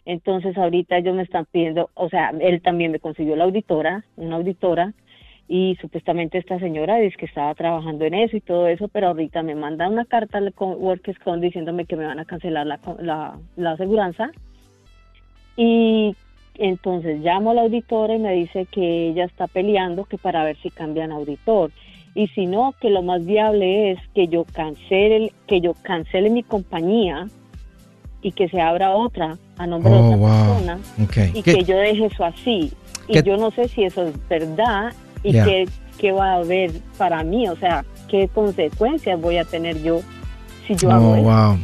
Entonces 0.06 0.56
ahorita 0.58 0.98
ellos 0.98 1.16
me 1.16 1.24
están 1.24 1.46
pidiendo, 1.52 1.90
o 1.96 2.10
sea, 2.10 2.32
él 2.40 2.62
también 2.62 2.92
me 2.92 3.00
consiguió 3.00 3.36
la 3.36 3.46
auditora, 3.46 4.06
una 4.18 4.36
auditora, 4.36 4.94
y 5.48 5.78
supuestamente 5.80 6.38
esta 6.38 6.60
señora 6.60 6.98
dice 6.98 7.18
que 7.18 7.26
estaba 7.26 7.54
trabajando 7.56 8.06
en 8.06 8.14
eso 8.16 8.36
y 8.36 8.42
todo 8.42 8.68
eso, 8.68 8.88
pero 8.88 9.08
ahorita 9.08 9.44
me 9.44 9.56
manda 9.56 9.90
una 9.90 10.06
carta 10.06 10.38
al 10.38 10.54
Workers 10.58 11.20
Comp 11.20 11.42
diciéndome 11.42 11.86
que 11.86 11.96
me 11.96 12.06
van 12.06 12.20
a 12.20 12.26
cancelar 12.26 12.66
la, 12.66 12.80
la, 13.00 13.40
la 13.56 13.72
aseguranza. 13.72 14.32
Y 15.58 16.16
entonces 16.58 17.22
llamo 17.22 17.52
a 17.52 17.54
la 17.56 17.62
auditora 17.62 18.16
y 18.16 18.20
me 18.20 18.34
dice 18.34 18.68
que 18.72 19.10
ella 19.10 19.26
está 19.26 19.48
peleando 19.48 20.06
que 20.06 20.18
para 20.18 20.44
ver 20.44 20.58
si 20.62 20.70
cambian 20.70 21.12
auditor. 21.12 21.72
Y 22.14 22.28
si 22.28 22.46
no, 22.46 22.74
que 22.80 22.90
lo 22.90 23.02
más 23.02 23.26
viable 23.26 23.92
es 23.92 24.00
que 24.14 24.28
yo 24.28 24.46
cancele, 24.46 25.34
que 25.48 25.60
yo 25.60 25.74
cancele 25.82 26.30
mi 26.30 26.44
compañía 26.44 27.28
y 28.22 28.32
que 28.32 28.48
se 28.48 28.62
abra 28.62 28.92
otra 28.92 29.38
a 29.58 29.68
nombre 29.68 29.92
de 29.92 29.98
oh, 29.98 30.14
otra 30.14 30.18
persona 30.18 30.80
y 31.34 31.44
que 31.44 31.64
yo 31.64 31.78
deje 31.78 32.06
eso 32.06 32.24
así. 32.24 32.72
Y 33.08 33.22
yo 33.22 33.38
no 33.38 33.52
sé 33.52 33.68
si 33.68 33.84
eso 33.84 34.04
es 34.08 34.14
verdad 34.30 34.94
y 35.24 35.34
qué, 35.98 36.12
va 36.12 36.34
a 36.34 36.36
haber 36.38 36.72
para 36.98 37.24
mí, 37.24 37.48
o 37.50 37.56
sea, 37.58 37.84
qué 38.08 38.28
consecuencias 38.28 39.20
voy 39.20 39.38
a 39.38 39.44
tener 39.44 39.82
yo 39.82 40.02
si 40.68 40.76
yo 40.76 40.92
hago 40.92 41.16
eso. 41.16 41.24
wow. 41.24 41.60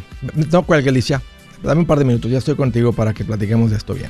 No 0.51 0.63
cuelgue, 0.63 0.89
Alicia. 0.89 1.21
Dame 1.63 1.81
un 1.81 1.85
par 1.85 1.99
de 1.99 2.05
minutos, 2.05 2.29
ya 2.29 2.39
estoy 2.39 2.55
contigo 2.55 2.91
para 2.91 3.13
que 3.13 3.23
platiquemos 3.23 3.69
de 3.71 3.77
esto 3.77 3.93
bien. 3.93 4.09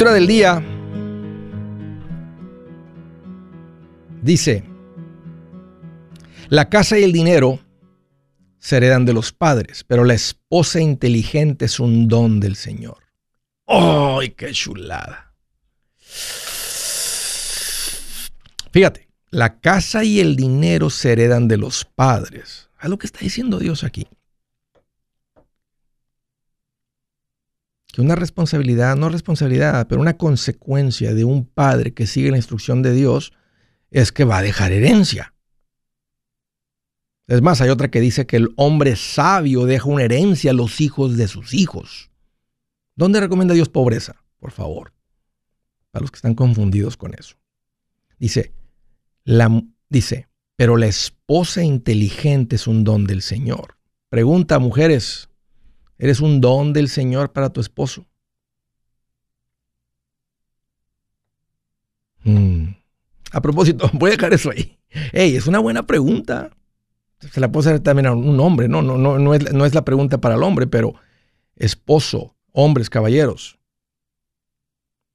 La 0.00 0.04
escritura 0.04 0.18
del 0.18 0.28
día 0.28 0.62
dice, 4.22 4.64
la 6.48 6.70
casa 6.70 6.98
y 6.98 7.04
el 7.04 7.12
dinero 7.12 7.60
se 8.58 8.78
heredan 8.78 9.04
de 9.04 9.12
los 9.12 9.34
padres, 9.34 9.84
pero 9.86 10.04
la 10.04 10.14
esposa 10.14 10.80
inteligente 10.80 11.66
es 11.66 11.78
un 11.78 12.08
don 12.08 12.40
del 12.40 12.56
Señor. 12.56 12.96
¡Ay, 13.66 14.30
qué 14.30 14.52
chulada! 14.52 15.34
Fíjate, 18.72 19.06
la 19.28 19.60
casa 19.60 20.02
y 20.02 20.20
el 20.20 20.34
dinero 20.34 20.88
se 20.88 21.12
heredan 21.12 21.46
de 21.46 21.58
los 21.58 21.84
padres. 21.84 22.70
Es 22.82 22.88
lo 22.88 22.96
que 22.96 23.06
está 23.06 23.18
diciendo 23.20 23.58
Dios 23.58 23.84
aquí. 23.84 24.08
Que 27.92 28.00
una 28.00 28.14
responsabilidad, 28.14 28.96
no 28.96 29.08
responsabilidad, 29.08 29.86
pero 29.88 30.00
una 30.00 30.16
consecuencia 30.16 31.14
de 31.14 31.24
un 31.24 31.44
padre 31.44 31.92
que 31.94 32.06
sigue 32.06 32.30
la 32.30 32.36
instrucción 32.36 32.82
de 32.82 32.92
Dios 32.92 33.32
es 33.90 34.12
que 34.12 34.24
va 34.24 34.38
a 34.38 34.42
dejar 34.42 34.72
herencia. 34.72 35.34
Es 37.26 37.42
más, 37.42 37.60
hay 37.60 37.70
otra 37.70 37.90
que 37.90 38.00
dice 38.00 38.26
que 38.26 38.36
el 38.36 38.50
hombre 38.56 38.96
sabio 38.96 39.64
deja 39.64 39.88
una 39.88 40.02
herencia 40.02 40.50
a 40.50 40.54
los 40.54 40.80
hijos 40.80 41.16
de 41.16 41.28
sus 41.28 41.54
hijos. 41.54 42.10
¿Dónde 42.96 43.20
recomienda 43.20 43.54
Dios 43.54 43.68
pobreza? 43.68 44.24
Por 44.38 44.50
favor. 44.50 44.92
Para 45.90 46.02
los 46.02 46.10
que 46.10 46.16
están 46.16 46.34
confundidos 46.34 46.96
con 46.96 47.14
eso. 47.14 47.36
Dice, 48.18 48.52
la, 49.24 49.62
dice, 49.88 50.28
pero 50.56 50.76
la 50.76 50.86
esposa 50.86 51.62
inteligente 51.62 52.56
es 52.56 52.66
un 52.66 52.84
don 52.84 53.06
del 53.06 53.22
Señor. 53.22 53.78
Pregunta, 54.10 54.58
mujeres, 54.58 55.29
Eres 56.00 56.20
un 56.20 56.40
don 56.40 56.72
del 56.72 56.88
Señor 56.88 57.30
para 57.30 57.50
tu 57.50 57.60
esposo. 57.60 58.06
Mm. 62.24 62.68
A 63.32 63.42
propósito, 63.42 63.90
voy 63.92 64.08
a 64.08 64.14
dejar 64.14 64.32
eso 64.32 64.50
ahí. 64.50 64.78
Hey, 65.12 65.36
es 65.36 65.46
una 65.46 65.58
buena 65.58 65.86
pregunta. 65.86 66.56
Se 67.18 67.38
la 67.38 67.52
puedo 67.52 67.68
hacer 67.68 67.80
también 67.80 68.06
a 68.06 68.12
un 68.12 68.40
hombre, 68.40 68.66
no, 68.66 68.80
no, 68.80 68.96
no, 68.96 69.34
es, 69.34 69.52
no 69.52 69.66
es 69.66 69.74
la 69.74 69.84
pregunta 69.84 70.22
para 70.22 70.36
el 70.36 70.42
hombre, 70.42 70.66
pero 70.66 70.94
esposo, 71.56 72.34
hombres, 72.52 72.88
caballeros. 72.88 73.58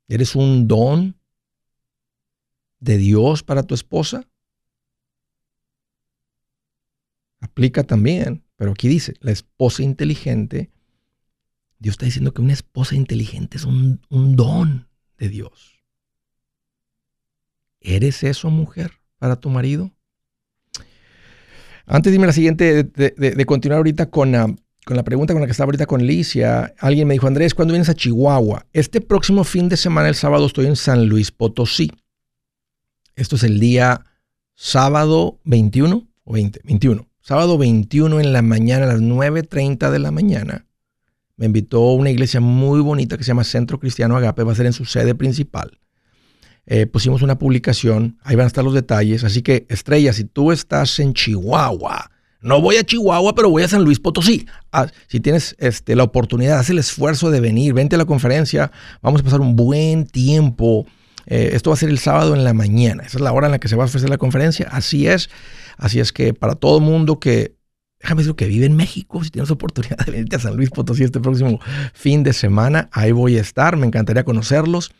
¿Eres 0.08 0.36
un 0.36 0.68
don 0.68 1.20
de 2.80 2.98
Dios 2.98 3.42
para 3.42 3.64
tu 3.64 3.74
esposa? 3.74 4.28
Aplica 7.40 7.84
también, 7.84 8.44
pero 8.56 8.74
aquí 8.74 8.88
dice, 8.88 9.16
la 9.20 9.32
esposa 9.32 9.82
inteligente 9.82 10.75
Dios 11.80 11.94
está 11.94 12.06
diciendo 12.06 12.34
que 12.34 12.42
una 12.42 12.54
esposa 12.54 12.96
inteligente 12.96 13.58
es 13.58 13.66
un, 13.66 14.00
don 14.10 14.88
de 15.18 15.30
Dios. 15.30 15.84
¿Eres 17.82 18.24
eso, 18.24 18.50
mujer, 18.50 18.92
para 19.18 19.36
tu 19.36 19.50
marido? 19.50 19.92
Antes 21.86 22.12
dime 22.12 22.26
la 22.26 22.34
siguiente, 22.34 22.84
de, 22.84 23.46
continuar 23.46 23.78
ahorita 23.78 24.10
con, 24.10 24.34
ah, 24.34 24.48
con, 24.86 24.98
la 24.98 25.04
pregunta 25.04 25.34
con 25.34 25.42
la 25.42 25.48
que 25.48 25.52
estaba 25.52 25.68
ahorita 25.68 25.86
con 25.86 26.02
Alicia, 26.02 26.74
alguien 26.80 27.08
me 27.08 27.14
dijo, 27.14 27.28
Andrés, 27.28 27.54
¿cuándo 27.54 27.74
vienes 27.74 27.90
a 27.90 27.94
Chihuahua? 27.94 28.66
Este 28.74 29.02
próximo 29.02 29.44
fin 29.44 29.70
de 29.70 29.78
semana, 29.78 30.10
el 30.10 30.16
sábado, 30.16 30.48
estoy 30.48 30.66
en 30.66 30.76
San 30.76 31.08
Luis 31.08 31.32
Potosí. 31.32 31.92
Esto 33.16 33.36
es 33.36 33.44
el 33.44 33.60
día 33.60 34.04
sábado 34.56 35.40
21 35.44 36.08
o 36.24 36.34
20, 36.34 36.62
21. 36.64 37.08
Sábado 37.22 37.58
21 37.58 38.20
en 38.20 38.34
la 38.34 38.42
mañana, 38.42 38.86
a 38.86 38.94
las 38.94 39.02
9.30 39.02 39.92
de 39.92 40.00
la 40.00 40.12
mañana, 40.12 40.66
me 41.38 41.46
invitó 41.46 41.92
una 41.92 42.10
iglesia 42.10 42.40
muy 42.40 42.80
bonita 42.80 43.18
que 43.18 43.24
se 43.24 43.30
llama 43.30 43.44
Centro 43.44 43.80
Cristiano 43.80 44.16
Agape, 44.16 44.44
va 44.44 44.52
a 44.52 44.56
ser 44.56 44.66
en 44.66 44.74
su 44.74 44.86
sede 44.86 45.16
principal. 45.16 45.80
Eh, 46.68 46.88
pusimos 46.88 47.22
una 47.22 47.38
publicación, 47.38 48.18
ahí 48.24 48.36
van 48.36 48.46
a 48.46 48.48
estar 48.48 48.64
los 48.64 48.74
detalles. 48.74 49.24
Así 49.24 49.42
que, 49.42 49.66
Estrella, 49.70 50.14
si 50.14 50.24
tú 50.24 50.52
estás 50.52 51.00
en 51.00 51.14
Chihuahua, 51.14 52.10
no 52.42 52.62
voy 52.62 52.78
a 52.78 52.84
Chihuahua, 52.84 53.34
pero 53.36 53.50
voy 53.50 53.64
a 53.64 53.68
San 53.68 53.84
Luis 53.84 54.00
Potosí. 54.00 54.46
Si 55.08 55.20
tienes 55.20 55.56
este, 55.60 55.96
la 55.96 56.04
oportunidad, 56.04 56.60
haz 56.60 56.70
el 56.70 56.80
esfuerzo 56.80 57.32
de 57.32 57.40
venir, 57.40 57.74
vente 57.74 57.96
a 57.96 57.98
la 57.98 58.06
conferencia, 58.06 58.72
vamos 59.02 59.22
a 59.22 59.24
pasar 59.24 59.42
un 59.42 59.56
buen 59.56 60.06
tiempo. 60.06 60.86
Eh, 61.28 61.52
esto 61.54 61.72
va 61.72 61.74
a 61.74 61.78
ser 61.78 61.90
el 61.90 61.98
sábado 61.98 62.36
en 62.36 62.44
la 62.44 62.54
mañana, 62.54 63.04
esa 63.04 63.18
es 63.18 63.22
la 63.22 63.32
hora 63.32 63.48
en 63.48 63.52
la 63.52 63.60
que 63.60 63.68
se 63.68 63.76
va 63.76 63.84
a 63.84 63.88
ofrecer 63.88 64.10
la 64.10 64.20
conferencia, 64.20 64.68
así 64.72 65.08
es. 65.08 65.30
Así 65.78 66.00
es 66.00 66.14
que 66.14 66.34
para 66.34 66.56
todo 66.56 66.80
mundo 66.80 67.20
que, 67.20 67.55
déjame 68.06 68.22
decir, 68.22 68.36
que 68.36 68.46
vive 68.46 68.68
en 68.68 68.76
México, 68.76 69.24
si 69.24 69.32
tienes 69.32 69.50
oportunidad 69.50 69.98
de 69.98 70.12
venirte 70.12 70.36
a 70.36 70.40
San 70.40 70.56
Luis 70.56 70.70
Potosí 70.70 71.04
este 71.04 71.20
próximo 71.20 71.60
fin 71.96 72.22
de 72.22 72.34
semana, 72.34 72.88
ahí 72.92 73.12
voy 73.12 73.38
a 73.38 73.42
estar, 73.42 73.78
me 73.78 73.88
encantaría 73.88 74.24
conocerlos. 74.24 74.92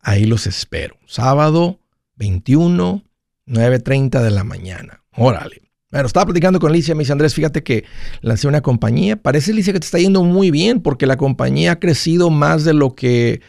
Ahí 0.00 0.24
los 0.24 0.46
espero. 0.46 0.96
Sábado 1.06 1.80
21, 2.16 3.04
9.30 3.46 4.22
de 4.22 4.30
la 4.30 4.42
mañana. 4.42 5.02
Órale. 5.14 5.62
Bueno, 5.90 6.06
estaba 6.06 6.26
platicando 6.26 6.58
con 6.58 6.70
Alicia, 6.70 6.94
me 6.94 7.00
dice 7.00 7.12
Andrés, 7.12 7.34
fíjate 7.34 7.62
que 7.62 7.84
lancé 8.22 8.48
una 8.48 8.62
compañía. 8.62 9.16
Parece, 9.16 9.52
Alicia, 9.52 9.74
que 9.74 9.80
te 9.80 9.86
está 9.86 9.98
yendo 9.98 10.22
muy 10.24 10.50
bien 10.50 10.80
porque 10.80 11.06
la 11.06 11.18
compañía 11.18 11.72
ha 11.72 11.78
crecido 11.78 12.30
más 12.30 12.64
de 12.64 12.72
lo 12.72 12.94
que 12.94 13.42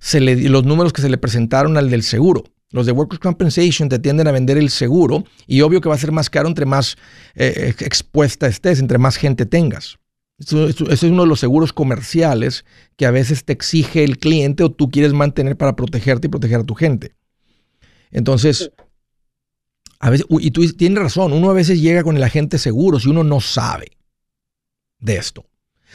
se 0.00 0.20
le, 0.20 0.48
los 0.48 0.64
números 0.64 0.92
que 0.92 1.02
se 1.02 1.08
le 1.08 1.18
presentaron 1.18 1.76
al 1.76 1.90
del 1.90 2.02
seguro. 2.02 2.42
Los 2.70 2.86
de 2.86 2.92
Workers' 2.92 3.20
Compensation 3.20 3.88
te 3.88 3.98
tienden 3.98 4.28
a 4.28 4.32
vender 4.32 4.58
el 4.58 4.70
seguro 4.70 5.24
y 5.46 5.62
obvio 5.62 5.80
que 5.80 5.88
va 5.88 5.94
a 5.94 5.98
ser 5.98 6.12
más 6.12 6.28
caro 6.28 6.48
entre 6.48 6.66
más 6.66 6.96
eh, 7.34 7.74
expuesta 7.80 8.46
estés, 8.46 8.80
entre 8.80 8.98
más 8.98 9.16
gente 9.16 9.46
tengas. 9.46 9.98
Eso, 10.38 10.68
es 10.68 11.02
uno 11.02 11.22
de 11.22 11.28
los 11.28 11.40
seguros 11.40 11.72
comerciales 11.72 12.64
que 12.96 13.06
a 13.06 13.10
veces 13.10 13.44
te 13.44 13.52
exige 13.52 14.04
el 14.04 14.18
cliente 14.18 14.62
o 14.62 14.70
tú 14.70 14.90
quieres 14.90 15.12
mantener 15.12 15.56
para 15.56 15.74
protegerte 15.74 16.28
y 16.28 16.30
proteger 16.30 16.60
a 16.60 16.64
tu 16.64 16.74
gente. 16.74 17.16
Entonces, 18.10 18.70
a 19.98 20.10
veces, 20.10 20.26
y 20.30 20.50
tú 20.52 20.66
tienes 20.74 21.02
razón, 21.02 21.32
uno 21.32 21.50
a 21.50 21.54
veces 21.54 21.80
llega 21.80 22.04
con 22.04 22.16
el 22.16 22.22
agente 22.22 22.58
seguro 22.58 23.00
si 23.00 23.08
uno 23.08 23.24
no 23.24 23.40
sabe 23.40 23.96
de 25.00 25.16
esto. 25.16 25.44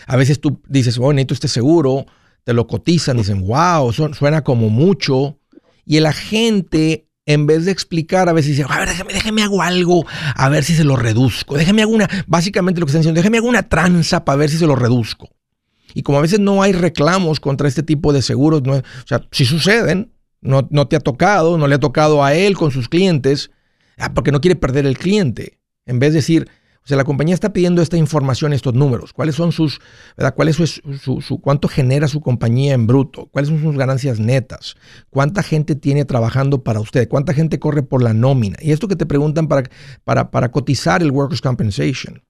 A 0.08 0.18
veces 0.18 0.42
tú 0.42 0.62
dices, 0.68 0.98
oh, 1.00 1.14
necesito 1.14 1.36
este 1.36 1.48
seguro, 1.48 2.06
te 2.44 2.54
lo 2.54 2.68
cotizan, 2.68 3.18
dicen, 3.18 3.46
wow, 3.48 3.94
suena 3.94 4.44
como 4.44 4.70
mucho. 4.70 5.40
Y 5.86 5.98
el 5.98 6.06
agente 6.06 7.08
en 7.26 7.46
vez 7.46 7.66
de 7.66 7.72
explicar, 7.72 8.28
a 8.28 8.34
veces 8.34 8.58
dice, 8.58 8.66
a 8.68 8.80
ver, 8.80 8.90
déjame, 8.90 9.14
déjame 9.14 9.44
hago 9.44 9.62
algo, 9.62 10.06
a 10.36 10.50
ver 10.50 10.64
si 10.64 10.76
se 10.76 10.84
lo 10.84 10.96
reduzco. 10.96 11.56
Déjame 11.56 11.82
hago 11.82 11.94
una, 11.94 12.10
básicamente 12.28 12.80
lo 12.80 12.86
que 12.86 12.92
están 12.92 13.02
diciendo, 13.02 13.20
déjame 13.20 13.38
hago 13.38 13.48
una 13.48 13.70
tranza 13.70 14.26
para 14.26 14.38
ver 14.38 14.50
si 14.50 14.58
se 14.58 14.68
lo 14.68 14.76
reduzco. 14.76 15.30
Y 15.94 16.02
como 16.02 16.18
a 16.18 16.22
veces 16.22 16.40
no 16.40 16.62
hay 16.64 16.74
reclamos 16.74 17.40
contra 17.40 17.68
este 17.68 17.84
tipo 17.84 18.14
de 18.14 18.22
seguros, 18.22 18.64
no, 18.64 18.74
o 18.74 19.08
sea, 19.08 19.26
si 19.32 19.46
suceden, 19.46 20.12
no, 20.42 20.68
no 20.72 20.88
te 20.88 20.96
ha 20.96 21.00
tocado, 21.00 21.58
no 21.58 21.68
le 21.68 21.76
ha 21.76 21.80
tocado 21.80 22.24
a 22.24 22.34
él 22.34 22.58
con 22.58 22.72
sus 22.72 22.90
clientes, 22.90 23.52
ah, 23.98 24.14
porque 24.14 24.32
no 24.32 24.42
quiere 24.42 24.56
perder 24.56 24.86
el 24.86 24.98
cliente. 24.98 25.60
En 25.86 26.00
vez 26.00 26.12
de 26.12 26.18
decir, 26.18 26.50
o 26.84 26.88
sea, 26.88 26.98
la 26.98 27.06
compañía 27.06 27.34
está 27.34 27.54
pidiendo 27.54 27.82
esta 27.82 27.96
información, 27.96 28.52
estos 28.52 28.74
números. 28.74 29.14
¿Cuáles 29.14 29.36
son 29.36 29.54
sus, 29.54 29.80
verdad? 30.18 30.36
¿Cuál 30.36 30.50
es 30.50 30.58
su, 30.58 31.40
cuánto 31.42 31.70
genera 31.70 32.10
su 32.10 32.20
compañía 32.20 32.74
en 32.74 32.88
bruto? 32.88 33.28
¿Cuáles 33.32 33.50
son 33.50 33.62
sus 33.62 33.78
ganancias 33.78 34.20
netas? 34.20 34.76
¿Cuánta 35.10 35.44
gente 35.44 35.76
tiene 35.76 36.04
trabajando 36.04 36.62
para 36.62 36.82
usted? 36.82 37.08
¿Cuánta 37.08 37.34
gente 37.34 37.58
corre 37.58 37.84
por 37.84 38.04
la 38.04 38.14
nómina? 38.14 38.58
Y 38.60 38.74
esto 38.74 38.90
que 38.90 38.98
te 38.98 39.06
preguntan 39.06 39.48
para, 39.48 39.70
para, 40.04 40.30
para 40.30 40.52
cotizar 40.52 41.02
el 41.02 41.12
workers' 41.12 41.40
compensation. 41.40 42.22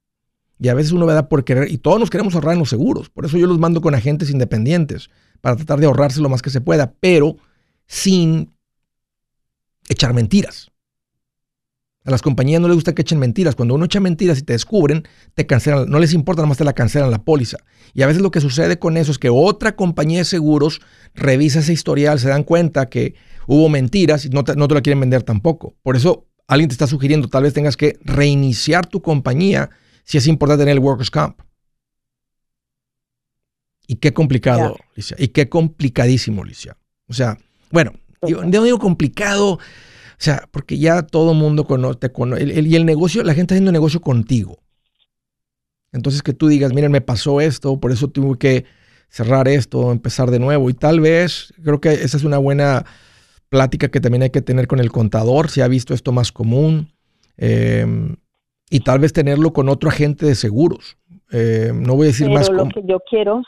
Y 0.60 0.68
a 0.68 0.76
veces 0.76 0.92
uno 0.92 1.08
da 1.08 1.30
por 1.30 1.44
querer, 1.44 1.72
y 1.72 1.80
todos 1.80 2.00
nos 2.00 2.12
queremos 2.12 2.36
ahorrar 2.36 2.54
en 2.54 2.60
los 2.60 2.70
seguros. 2.70 3.10
Por 3.10 3.26
eso 3.26 3.38
yo 3.38 3.48
los 3.48 3.58
mando 3.58 3.82
con 3.82 3.96
agentes 3.96 4.30
independientes, 4.30 5.10
para 5.42 5.56
tratar 5.56 5.80
de 5.80 5.88
ahorrarse 5.88 6.22
lo 6.22 6.30
más 6.30 6.44
que 6.44 6.52
se 6.52 6.62
pueda, 6.62 6.94
pero 7.00 7.38
sin 7.88 8.54
echar 9.90 10.14
mentiras. 10.14 10.73
A 12.06 12.12
las 12.12 12.22
compañías 12.22 12.60
no 12.62 12.68
les 12.68 12.76
gusta 12.76 12.94
que 12.94 13.02
echen 13.02 13.20
mentiras. 13.20 13.56
Cuando 13.56 13.76
uno 13.76 13.86
echa 13.86 14.00
mentiras 14.02 14.38
y 14.38 14.42
te 14.42 14.54
descubren, 14.54 15.08
te 15.36 15.46
cancelan. 15.46 15.90
No 15.90 16.00
les 16.00 16.14
importa, 16.14 16.42
nada 16.42 16.50
más 16.50 16.58
te 16.58 16.66
la 16.66 16.74
cancelan 16.74 17.12
la 17.12 17.24
póliza. 17.24 17.58
Y 17.94 18.02
a 18.02 18.08
veces 18.08 18.22
lo 18.22 18.32
que 18.32 18.42
sucede 18.42 18.78
con 18.78 18.98
eso 18.98 19.12
es 19.12 19.20
que 19.20 19.30
otra 19.30 19.76
compañía 19.76 20.20
de 20.20 20.26
seguros 20.26 20.82
revisa 21.14 21.60
ese 21.60 21.72
historial, 21.72 22.20
se 22.20 22.28
dan 22.28 22.44
cuenta 22.44 22.90
que 22.90 23.16
hubo 23.48 23.70
mentiras 23.70 24.26
y 24.26 24.30
no 24.30 24.44
te, 24.44 24.56
no 24.56 24.68
te 24.68 24.76
la 24.76 24.82
quieren 24.82 25.00
vender 25.00 25.24
tampoco. 25.24 25.76
Por 25.82 25.96
eso 25.96 26.28
alguien 26.48 26.68
te 26.68 26.74
está 26.74 26.88
sugiriendo, 26.88 27.30
tal 27.30 27.44
vez 27.44 27.54
tengas 27.54 27.78
que 27.78 27.98
reiniciar 28.04 28.86
tu 28.86 29.02
compañía 29.02 29.70
si 30.04 30.18
es 30.18 30.28
importante 30.28 30.64
tener 30.64 30.74
el 30.74 30.80
Workers' 30.80 31.10
Comp. 31.12 31.40
Y 33.88 33.96
qué 33.96 34.14
complicado, 34.14 34.78
Alicia. 34.94 35.16
Y 35.20 35.30
qué 35.30 35.50
complicadísimo, 35.50 36.44
Alicia. 36.44 36.78
O 37.08 37.14
sea, 37.14 37.38
bueno, 37.72 37.94
yo 38.22 38.44
no 38.44 38.64
digo 38.64 38.80
complicado 38.80 39.60
sea, 40.18 40.48
porque 40.52 40.78
ya 40.78 41.02
todo 41.04 41.34
mundo 41.34 41.66
conoce, 41.66 42.00
y 42.40 42.76
el 42.76 42.86
negocio, 42.86 43.24
la 43.24 43.34
gente 43.34 43.54
está 43.54 43.56
haciendo 43.56 43.72
negocio 43.72 44.02
contigo. 44.02 44.60
Entonces 45.92 46.24
que 46.24 46.34
tú 46.34 46.48
digas, 46.48 46.74
miren, 46.74 46.92
me 46.92 47.02
pasó 47.02 47.40
esto, 47.40 47.80
por 47.80 47.92
eso 47.92 48.08
tuve 48.08 48.38
que 48.38 48.66
cerrar 49.10 49.48
esto, 49.48 49.92
empezar 49.92 50.32
de 50.32 50.40
nuevo. 50.40 50.70
Y 50.70 50.74
tal 50.74 51.00
vez, 51.00 51.54
creo 51.64 51.80
que 51.80 51.90
esa 51.90 52.18
es 52.18 52.24
una 52.24 52.40
buena 52.40 52.84
plática 53.50 53.90
que 53.90 54.02
también 54.02 54.24
hay 54.24 54.32
que 54.32 54.42
tener 54.42 54.68
con 54.68 54.80
el 54.80 54.92
contador, 54.92 55.52
si 55.52 55.62
ha 55.62 55.68
visto 55.68 55.94
esto 55.94 56.12
más 56.12 56.32
común. 56.32 56.90
Em, 57.38 58.16
y 58.72 58.80
tal 58.80 59.00
vez 59.00 59.14
tenerlo 59.14 59.54
con 59.54 59.70
otro 59.70 59.90
agente 59.90 60.26
de 60.26 60.34
seguros. 60.34 60.98
Em, 61.32 61.84
no 61.84 61.96
voy 61.96 62.06
a 62.06 62.08
decir 62.08 62.28
más. 62.32 62.50
Lo 62.50 62.68
que 62.70 62.82
yo 62.86 63.00
quiero, 63.08 63.44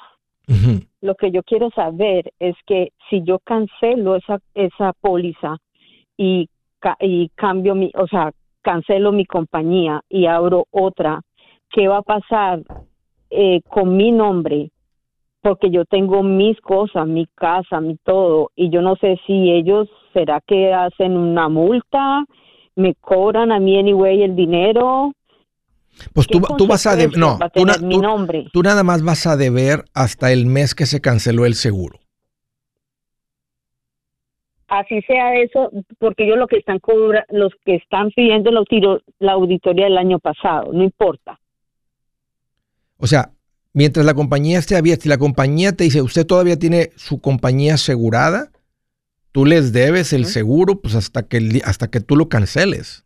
lo 1.01 1.15
que 1.15 1.31
yo 1.31 1.41
quiero 1.41 1.71
saber 1.71 2.31
es 2.37 2.55
que 2.67 2.89
si 3.09 3.23
yo 3.23 3.39
cancelo 3.39 4.15
esa, 4.15 4.39
esa 4.53 4.93
póliza 5.01 5.57
y 6.15 6.47
y 6.99 7.29
cambio 7.35 7.75
mi, 7.75 7.91
o 7.95 8.07
sea, 8.07 8.31
cancelo 8.61 9.11
mi 9.11 9.25
compañía 9.25 10.01
y 10.09 10.25
abro 10.25 10.65
otra, 10.71 11.21
¿qué 11.69 11.87
va 11.87 11.97
a 11.97 12.01
pasar 12.01 12.61
eh, 13.29 13.61
con 13.67 13.95
mi 13.95 14.11
nombre? 14.11 14.71
Porque 15.41 15.69
yo 15.69 15.85
tengo 15.85 16.23
mis 16.23 16.59
cosas, 16.61 17.07
mi 17.07 17.27
casa, 17.35 17.79
mi 17.79 17.97
todo, 18.03 18.51
y 18.55 18.69
yo 18.69 18.81
no 18.81 18.95
sé 18.95 19.19
si 19.27 19.51
ellos, 19.51 19.87
¿será 20.13 20.41
que 20.45 20.73
hacen 20.73 21.15
una 21.15 21.49
multa? 21.49 22.25
¿Me 22.75 22.95
cobran 22.95 23.51
a 23.51 23.59
mí 23.59 23.77
anyway 23.77 24.23
el 24.23 24.35
dinero? 24.35 25.11
Pues 26.13 26.27
tú, 26.27 26.41
tú, 26.57 26.67
vas 26.67 26.85
a 26.87 26.95
deber, 26.95 27.17
no, 27.17 27.37
tú, 27.53 27.65
mi 27.83 27.97
nombre? 27.97 28.47
tú 28.51 28.61
nada 28.63 28.83
más 28.83 29.01
vas 29.01 29.27
a 29.27 29.37
deber 29.37 29.85
hasta 29.93 30.33
el 30.33 30.45
mes 30.45 30.75
que 30.75 30.85
se 30.85 30.99
canceló 30.99 31.45
el 31.45 31.53
seguro 31.53 31.99
así 34.67 35.01
sea 35.03 35.35
eso, 35.35 35.71
porque 35.99 36.25
ellos 36.25 36.37
lo 36.37 36.47
que 36.47 36.57
están 36.57 36.79
cobra, 36.79 37.25
los 37.29 37.53
que 37.65 37.75
están 37.75 38.11
pidiendo 38.11 38.51
la, 38.51 38.63
la 39.19 39.31
auditoría 39.33 39.85
del 39.85 39.97
año 39.97 40.19
pasado, 40.19 40.71
no 40.73 40.83
importa. 40.83 41.39
O 42.97 43.07
sea, 43.07 43.31
mientras 43.73 44.05
la 44.05 44.13
compañía 44.13 44.59
esté 44.59 44.75
abierta, 44.75 45.03
si 45.03 45.09
la 45.09 45.17
compañía 45.17 45.73
te 45.73 45.83
dice, 45.83 46.01
usted 46.01 46.25
todavía 46.25 46.57
tiene 46.57 46.91
su 46.95 47.21
compañía 47.21 47.75
asegurada, 47.75 48.49
tú 49.31 49.45
les 49.45 49.73
debes 49.73 50.13
el 50.13 50.25
seguro 50.25 50.79
pues 50.81 50.95
hasta 50.95 51.27
que, 51.27 51.61
hasta 51.65 51.89
que 51.89 51.99
tú 51.99 52.15
lo 52.15 52.29
canceles. 52.29 53.05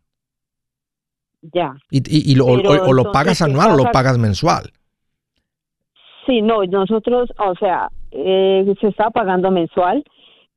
Ya. 1.42 1.74
Y, 1.90 2.34
lo, 2.34 2.46
o, 2.46 2.92
lo 2.92 3.12
pagas 3.12 3.40
anual 3.40 3.72
o 3.72 3.76
lo 3.76 3.90
pagas 3.90 4.18
mensual. 4.18 4.72
Sí, 6.26 6.42
no, 6.42 6.62
nosotros, 6.64 7.30
o 7.38 7.54
sea, 7.56 7.88
eh, 8.10 8.72
se 8.80 8.88
está 8.88 9.10
pagando 9.10 9.50
mensual 9.50 10.04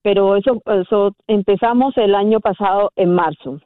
pero 0.04 0.36
eso, 0.36 0.62
eso 0.66 1.16
empezamos 1.28 1.98
el 1.98 2.14
año 2.14 2.40
pasado 2.40 2.92
en 2.96 3.14
marzo. 3.14 3.60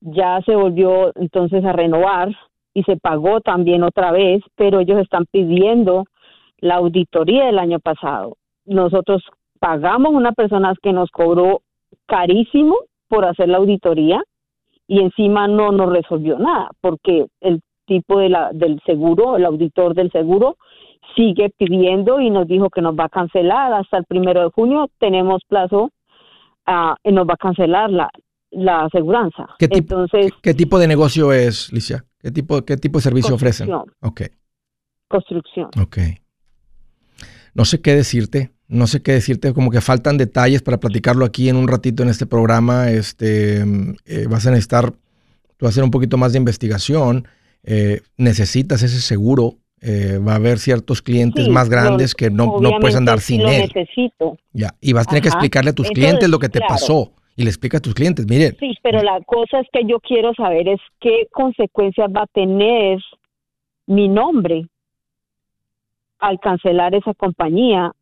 Ya 0.00 0.40
se 0.44 0.54
volvió 0.56 1.12
entonces 1.14 1.64
a 1.64 1.72
renovar 1.72 2.36
y 2.74 2.82
se 2.82 2.96
pagó 2.96 3.40
también 3.40 3.84
otra 3.84 4.10
vez, 4.10 4.42
pero 4.56 4.80
ellos 4.80 5.00
están 5.00 5.24
pidiendo 5.30 6.04
la 6.58 6.76
auditoría 6.76 7.46
del 7.46 7.58
año 7.58 7.78
pasado. 7.78 8.36
Nosotros 8.66 9.22
pagamos 9.60 10.12
una 10.12 10.32
persona 10.32 10.74
que 10.82 10.92
nos 10.92 11.10
cobró 11.10 11.62
carísimo 12.06 12.76
por 13.08 13.24
hacer 13.24 13.48
la 13.48 13.58
auditoría 13.58 14.22
y 14.88 15.00
encima 15.00 15.46
no 15.46 15.70
nos 15.70 15.92
resolvió 15.92 16.38
nada 16.38 16.70
porque 16.80 17.26
el 17.40 17.60
tipo 17.86 18.18
de 18.18 18.28
la, 18.28 18.50
del 18.52 18.80
seguro, 18.84 19.36
el 19.36 19.44
auditor 19.44 19.94
del 19.94 20.10
seguro, 20.10 20.56
sigue 21.16 21.52
pidiendo 21.56 22.20
y 22.20 22.30
nos 22.30 22.46
dijo 22.46 22.70
que 22.70 22.82
nos 22.82 22.94
va 22.94 23.04
a 23.04 23.08
cancelar 23.08 23.72
hasta 23.72 23.98
el 23.98 24.04
primero 24.04 24.42
de 24.42 24.50
junio. 24.50 24.88
Tenemos 24.98 25.42
plazo 25.48 25.90
uh, 26.66 26.94
y 27.02 27.12
nos 27.12 27.26
va 27.26 27.34
a 27.34 27.36
cancelar 27.36 27.90
la, 27.90 28.10
la 28.50 28.84
aseguranza. 28.84 29.48
¿Qué, 29.58 29.68
Entonces, 29.70 30.32
¿qué, 30.42 30.54
tipo 30.54 30.78
de 30.78 30.88
negocio 30.88 31.32
es, 31.32 31.72
Licia? 31.72 32.04
¿Qué 32.18 32.30
tipo, 32.30 32.62
qué 32.62 32.76
tipo 32.76 32.98
de 32.98 33.02
servicio 33.02 33.34
ofrecen? 33.34 33.70
Ok. 34.00 34.22
Construcción. 35.08 35.70
Ok. 35.80 35.98
No 37.54 37.64
sé 37.64 37.82
qué 37.82 37.94
decirte. 37.94 38.52
No 38.68 38.86
sé 38.86 39.02
qué 39.02 39.12
decirte, 39.12 39.52
como 39.52 39.70
que 39.70 39.82
faltan 39.82 40.16
detalles 40.16 40.62
para 40.62 40.80
platicarlo 40.80 41.26
aquí 41.26 41.50
en 41.50 41.56
un 41.56 41.68
ratito 41.68 42.02
en 42.02 42.08
este 42.08 42.24
programa. 42.24 42.90
Este, 42.90 43.60
eh, 44.06 44.26
vas 44.30 44.46
a 44.46 44.50
necesitar 44.50 44.94
tú 45.62 45.66
vas 45.66 45.70
a 45.70 45.74
hacer 45.74 45.84
un 45.84 45.92
poquito 45.92 46.18
más 46.18 46.32
de 46.32 46.38
investigación, 46.38 47.28
eh, 47.62 48.00
necesitas 48.16 48.82
ese 48.82 49.00
seguro. 49.00 49.58
Eh, 49.82 50.18
va 50.18 50.32
a 50.32 50.36
haber 50.36 50.58
ciertos 50.58 51.02
clientes 51.02 51.44
Sí, 51.46 51.50
más 51.50 51.68
lo- 51.68 51.72
grandes 51.72 52.14
que 52.14 52.30
no, 52.30 52.58
no 52.60 52.78
puedes 52.80 52.96
andar 52.96 53.20
sin 53.20 53.42
lo 53.42 53.48
él. 53.50 53.70
necesito. 53.74 54.38
Ya, 54.52 54.74
y 54.80 54.92
vas 54.92 55.06
a 55.06 55.10
tener 55.10 55.22
que 55.22 55.28
explicarle 55.28 55.70
a 55.70 55.74
tus 55.74 55.86
Entonces, 55.88 56.04
clientes 56.04 56.28
lo 56.30 56.38
que 56.38 56.48
te 56.48 56.58
claro. 56.60 56.74
pasó. 56.74 57.12
Y 57.34 57.44
le 57.44 57.48
explicas 57.48 57.78
a 57.78 57.82
tus 57.82 57.94
clientes, 57.94 58.26
miren, 58.28 58.54
Sí, 58.60 58.74
pero 58.82 59.02
la 59.02 59.18
cosa 59.26 59.60
es 59.60 59.66
que 59.72 59.80
yo 59.88 59.98
quiero 60.00 60.34
saber 60.34 60.68
es 60.68 60.80
qué 61.00 61.26
consecuencias 61.32 62.08
va 62.14 62.22
a 62.22 62.26
tener 62.26 62.98
mi 63.86 64.06
nombre 64.08 64.68
al 66.18 66.38
cancelar 66.40 66.94
esa 66.94 67.14
compañía 67.14 67.92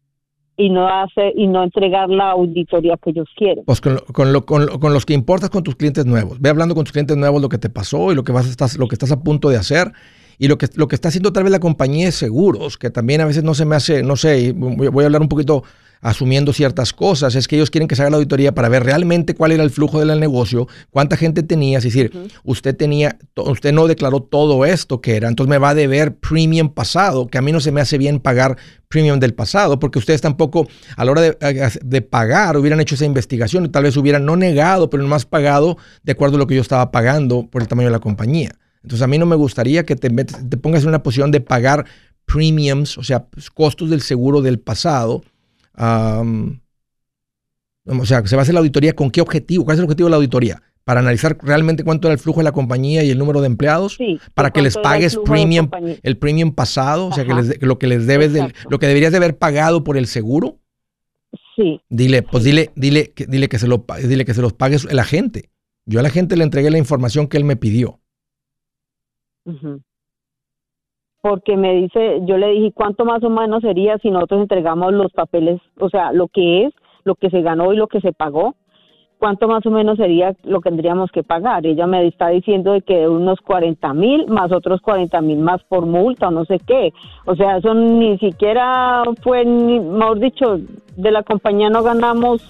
y 0.57 0.69
no 0.69 0.87
hacer 0.89 1.33
y 1.37 1.47
no 1.47 1.63
entregar 1.63 2.11
la 2.11 2.33
auditoría 2.33 2.99
que 3.03 3.11
ellos 3.11 3.29
quieren. 3.37 3.65
pues 3.65 3.81
con, 3.81 3.95
lo- 3.95 4.05
con, 4.05 4.33
lo- 4.33 4.45
con, 4.45 4.67
lo- 4.67 4.79
con 4.81 4.93
los 4.93 5.07
que 5.07 5.15
importas 5.15 5.49
con 5.49 5.63
tus 5.63 5.77
clientes 5.77 6.05
nuevos. 6.05 6.39
Ve 6.41 6.51
hablando 6.51 6.75
con 6.75 6.85
tus 6.85 6.93
clientes 6.93 7.17
nuevos 7.17 7.41
lo 7.41 7.49
que 7.49 7.57
te 7.59 7.71
pasó 7.71 8.13
y 8.13 8.15
lo 8.15 8.25
que 8.25 8.33
vas 8.33 8.47
a 8.47 8.51
estar, 8.51 8.69
lo 8.79 8.87
que 8.89 8.95
estás 8.95 9.13
a 9.13 9.23
punto 9.23 9.49
de 9.49 9.57
hacer. 9.57 9.93
Y 10.41 10.49
lo 10.49 10.57
que, 10.57 10.71
lo 10.75 10.89
que 10.89 10.95
está 10.95 11.09
haciendo 11.09 11.35
tal 11.35 11.45
vez 11.45 11.53
la 11.53 11.61
compañía 11.61 12.07
de 12.07 12.13
seguros, 12.13 12.79
que 12.79 12.89
también 12.89 13.21
a 13.21 13.27
veces 13.27 13.45
no 13.45 13.53
se 13.53 13.67
me 13.67 13.77
hace, 13.77 14.03
no 14.03 14.17
sé, 14.17 14.53
voy, 14.57 15.05
a 15.05 15.07
hablar 15.07 15.21
un 15.21 15.29
poquito 15.29 15.65
asumiendo 16.01 16.55
ciertas 16.55 16.95
cosas, 16.95 17.35
es 17.35 17.47
que 17.47 17.57
ellos 17.57 17.71
quieren 17.71 17.87
que 17.87 17.95
se 17.95 18.01
haga 18.01 18.13
la 18.13 18.17
auditoría 18.17 18.55
para 18.55 18.71
ver 18.71 18.83
realmente 18.83 19.35
cuál 19.35 19.53
era 19.53 19.63
el 19.63 19.69
flujo 19.69 20.03
del 20.03 20.19
negocio, 20.19 20.67
cuánta 20.89 21.19
gente 21.19 21.43
tenía, 21.43 21.77
es 21.77 21.85
decir, 21.85 22.11
usted 22.43 22.75
tenía, 22.75 23.19
usted 23.37 23.75
no 23.75 23.87
declaró 23.87 24.23
todo 24.23 24.65
esto 24.65 25.03
que 25.03 25.17
era, 25.17 25.29
entonces 25.29 25.51
me 25.51 25.59
va 25.59 25.69
a 25.69 25.75
deber 25.75 26.17
premium 26.17 26.71
pasado, 26.71 27.27
que 27.27 27.37
a 27.37 27.43
mí 27.43 27.53
no 27.53 27.61
se 27.61 27.71
me 27.71 27.83
hace 27.83 27.99
bien 27.99 28.19
pagar 28.19 28.57
premium 28.89 29.21
del 29.21 29.35
pasado, 29.35 29.79
porque 29.79 29.99
ustedes 29.99 30.23
tampoco 30.23 30.67
a 30.97 31.05
la 31.05 31.11
hora 31.11 31.21
de, 31.21 31.71
de 31.83 32.01
pagar 32.01 32.57
hubieran 32.57 32.81
hecho 32.81 32.95
esa 32.95 33.05
investigación 33.05 33.67
y 33.67 33.69
tal 33.69 33.83
vez 33.83 33.95
hubieran 33.99 34.25
no 34.25 34.37
negado, 34.37 34.89
pero 34.89 35.03
nomás 35.03 35.27
pagado 35.27 35.77
de 36.03 36.13
acuerdo 36.13 36.37
a 36.37 36.39
lo 36.39 36.47
que 36.47 36.55
yo 36.55 36.63
estaba 36.63 36.91
pagando 36.91 37.47
por 37.47 37.61
el 37.61 37.69
tamaño 37.69 37.89
de 37.89 37.93
la 37.93 38.01
compañía. 38.01 38.55
Entonces 38.83 39.03
a 39.03 39.07
mí 39.07 39.19
no 39.19 39.27
me 39.27 39.37
gustaría 39.37 39.85
que 39.85 39.97
te, 39.97 40.11
metes- 40.11 40.49
te 40.49 40.57
pongas 40.57 40.83
en 40.83 40.89
una 40.89 41.03
posición 41.03 41.31
de 41.31 41.41
pagar 41.41 41.85
premiums, 42.25 42.97
o 42.99 43.03
sea, 43.03 43.25
pues, 43.27 43.51
costos 43.51 43.91
del 43.91 44.01
seguro 44.01 44.41
del 44.43 44.59
pasado. 44.61 45.23
O 47.87 48.05
sea, 48.07 48.25
se 48.27 48.37
va 48.37 48.41
a 48.41 48.43
hacer 48.43 48.55
la 48.55 48.61
auditoría 48.61 48.95
con 48.95 49.11
qué 49.11 49.21
objetivo, 49.21 49.65
cuál 49.65 49.75
es 49.75 49.79
el 49.81 49.85
objetivo 49.85 50.07
de 50.09 50.11
la 50.11 50.17
auditoría, 50.17 50.63
para 50.85 51.01
analizar 51.01 51.37
realmente 51.43 51.83
cuánto 51.83 52.09
era 52.09 52.13
el 52.13 52.19
flujo 52.19 52.41
de 52.41 52.45
la 52.45 52.53
compañía 52.53 53.03
y 53.03 53.11
el 53.11 53.19
número 53.19 53.41
de 53.41 53.47
empleados, 53.47 53.95
Sí, 53.97 54.21
para 54.35 54.51
que 54.51 54.63
les 54.63 54.77
el 54.77 54.83
pagues 54.83 55.17
premium, 55.25 55.69
el 56.03 56.17
premium 56.19 56.53
pasado, 56.53 57.07
o 57.09 57.13
sea, 57.13 57.25
que 57.25 57.35
les 57.35 57.63
lo 57.63 57.79
que 57.79 57.87
les 57.87 58.07
debes 58.07 58.33
del, 58.33 58.55
lo 58.69 58.79
que 58.79 58.87
deberías 58.87 59.11
de 59.13 59.17
haber 59.19 59.37
pagado 59.39 59.83
por 59.83 59.97
el 59.97 60.07
seguro. 60.07 60.59
Sí, 61.57 61.81
Dile, 61.89 62.23
pues 62.23 62.45
dile, 62.45 62.71
dile, 62.77 63.13
que- 63.13 63.27
dile 63.27 63.49
que 63.49 63.59
se 63.59 63.67
lo, 63.67 63.85
dile 64.07 64.25
que 64.25 64.35
se 64.35 64.43
los 64.43 64.53
pague 64.53 64.77
el 64.89 64.99
agente. 64.99 65.51
Yo 65.87 66.01
al 66.01 66.07
agente 66.07 66.37
le 66.37 66.45
entregué 66.45 66.71
la 66.71 66.79
información 66.79 67.27
que 67.29 67.37
él 67.37 67.45
me 67.45 67.57
pidió. 67.57 68.00
Porque 71.21 71.57
me 71.57 71.75
dice, 71.75 72.21
yo 72.25 72.39
le 72.39 72.49
dije, 72.49 72.73
¿cuánto 72.73 73.05
más 73.05 73.23
o 73.23 73.31
menos 73.31 73.63
sería 73.63 73.99
si 73.99 74.11
nosotros 74.11 74.43
entregamos 74.43 74.93
los 74.93 75.13
papeles, 75.13 75.61
o 75.79 75.89
sea, 75.91 76.13
lo 76.13 76.29
que 76.29 76.65
es, 76.65 76.75
lo 77.05 77.15
que 77.15 77.31
se 77.31 77.43
ganó 77.43 77.73
y 77.73 77.77
lo 77.77 77.89
que 77.89 78.01
se 78.01 78.13
pagó? 78.13 78.55
¿Cuánto 79.19 79.49
más 79.49 79.67
o 79.67 79.71
menos 79.71 79.99
sería 79.99 80.35
lo 80.45 80.63
que 80.63 80.71
tendríamos 80.71 81.11
que 81.13 81.23
pagar? 81.23 81.67
Ella 81.67 81.87
me 81.87 82.07
está 82.07 82.29
diciendo 82.29 82.73
de 82.73 82.81
que 82.81 83.07
unos 83.07 83.39
40 83.43 83.93
mil 83.93 84.27
más 84.29 84.51
otros 84.51 84.81
40 84.81 85.21
mil 85.21 85.39
más 85.41 85.63
por 85.65 85.85
multa 85.85 86.29
o 86.29 86.31
no 86.31 86.47
sé 86.47 86.59
qué. 86.67 86.95
O 87.27 87.37
sea, 87.37 87.59
eso 87.59 87.75
ni 87.75 88.17
siquiera 88.17 89.03
fue, 89.23 89.45
ni, 89.45 89.79
mejor 89.79 90.21
dicho, 90.21 90.59
de 90.97 91.11
la 91.11 91.23
compañía 91.23 91.69
no 91.69 91.83
ganamos, 91.83 92.41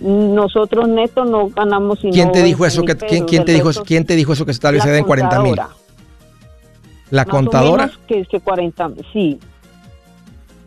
nosotros 0.00 0.88
neto 0.88 1.26
no 1.26 1.48
ganamos 1.48 2.00
sino 2.00 2.14
¿Quién 2.14 2.32
te 2.32 2.42
dijo 2.42 2.62
20 2.62 2.66
eso? 2.66 2.82
Que, 2.84 3.24
¿quién, 3.26 3.44
te 3.44 3.52
dijo, 3.52 3.68
¿Quién 3.84 4.06
te 4.06 4.16
dijo 4.16 4.32
eso 4.32 4.46
que 4.46 4.54
tal 4.54 4.72
vez 4.72 4.84
se 4.84 4.90
den 4.90 5.04
40 5.04 5.42
mil? 5.42 5.54
La 7.10 7.24
Más 7.24 7.28
o 7.34 7.36
contadora. 7.36 7.86
menos 7.86 8.00
que, 8.08 8.24
que 8.24 8.40
40, 8.40 8.90
sí. 9.12 9.38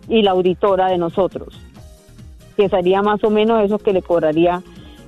Y 0.07 0.21
la 0.21 0.31
auditora 0.31 0.87
de 0.87 0.97
nosotros. 0.97 1.59
Que 2.57 2.69
sería 2.69 3.01
más 3.01 3.23
o 3.23 3.29
menos 3.29 3.63
eso 3.63 3.77
que 3.77 3.93
le 3.93 4.01
cobraría 4.01 4.61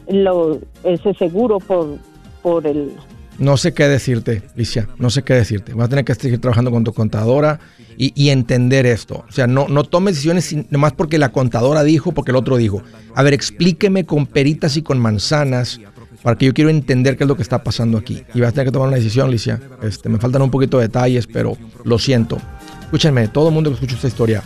lo, 0.09 0.59
ese 0.83 1.13
seguro 1.15 1.59
por, 1.59 1.97
por 2.41 2.67
el... 2.67 2.91
No 3.39 3.57
sé 3.57 3.73
qué 3.73 3.87
decirte, 3.87 4.43
Licia. 4.55 4.87
No 4.97 5.09
sé 5.09 5.23
qué 5.23 5.33
decirte. 5.33 5.73
Vas 5.73 5.85
a 5.87 5.89
tener 5.89 6.05
que 6.05 6.13
seguir 6.15 6.39
trabajando 6.39 6.69
con 6.69 6.83
tu 6.83 6.93
contadora 6.93 7.59
y, 7.97 8.11
y 8.21 8.29
entender 8.29 8.85
esto. 8.85 9.23
O 9.27 9.31
sea, 9.31 9.47
no, 9.47 9.67
no 9.67 9.83
tomes 9.83 10.13
decisiones 10.15 10.45
sin- 10.45 10.67
nomás 10.69 10.93
porque 10.93 11.17
la 11.17 11.29
contadora 11.29 11.83
dijo, 11.83 12.11
porque 12.11 12.31
el 12.31 12.37
otro 12.37 12.57
dijo. 12.57 12.83
A 13.15 13.23
ver, 13.23 13.33
explíqueme 13.33 14.05
con 14.05 14.27
peritas 14.27 14.77
y 14.77 14.83
con 14.83 14.99
manzanas 14.99 15.79
para 16.23 16.37
que 16.37 16.45
yo 16.45 16.53
quiero 16.53 16.69
entender 16.69 17.17
qué 17.17 17.23
es 17.23 17.27
lo 17.27 17.35
que 17.35 17.41
está 17.41 17.63
pasando 17.63 17.97
aquí. 17.97 18.23
Y 18.33 18.41
vas 18.41 18.49
a 18.49 18.51
tener 18.51 18.67
que 18.67 18.71
tomar 18.71 18.87
una 18.87 18.97
decisión, 18.97 19.31
Licia. 19.31 19.59
Este, 19.81 20.09
me 20.09 20.19
faltan 20.19 20.41
un 20.41 20.51
poquito 20.51 20.77
de 20.77 20.87
detalles, 20.87 21.27
pero 21.27 21.57
lo 21.83 21.97
siento. 21.97 22.37
Escúchenme, 22.83 23.27
todo 23.27 23.49
el 23.49 23.53
mundo 23.53 23.69
que 23.69 23.75
escucha 23.75 23.95
esta 23.95 24.07
historia, 24.07 24.43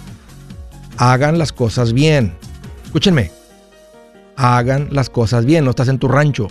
hagan 0.97 1.37
las 1.37 1.51
cosas 1.51 1.93
bien. 1.93 2.33
Escúchenme. 2.85 3.31
Hagan 4.37 4.89
las 4.91 5.09
cosas 5.09 5.45
bien. 5.45 5.63
No 5.63 5.71
estás 5.71 5.87
en 5.87 5.99
tu 5.99 6.07
rancho. 6.07 6.47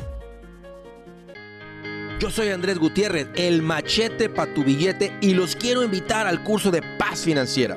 Yo 2.20 2.31
soy 2.31 2.49
Andrés 2.49 2.79
Gutiérrez, 2.79 3.29
el 3.35 3.61
machete 3.61 4.29
para 4.29 4.55
tu 4.55 4.64
billete 4.64 5.12
y 5.20 5.35
los 5.35 5.57
quiero 5.57 5.83
invitar 5.83 6.27
al 6.27 6.43
curso 6.43 6.70
de 6.70 6.81
paz 6.99 7.20
financiera. 7.20 7.77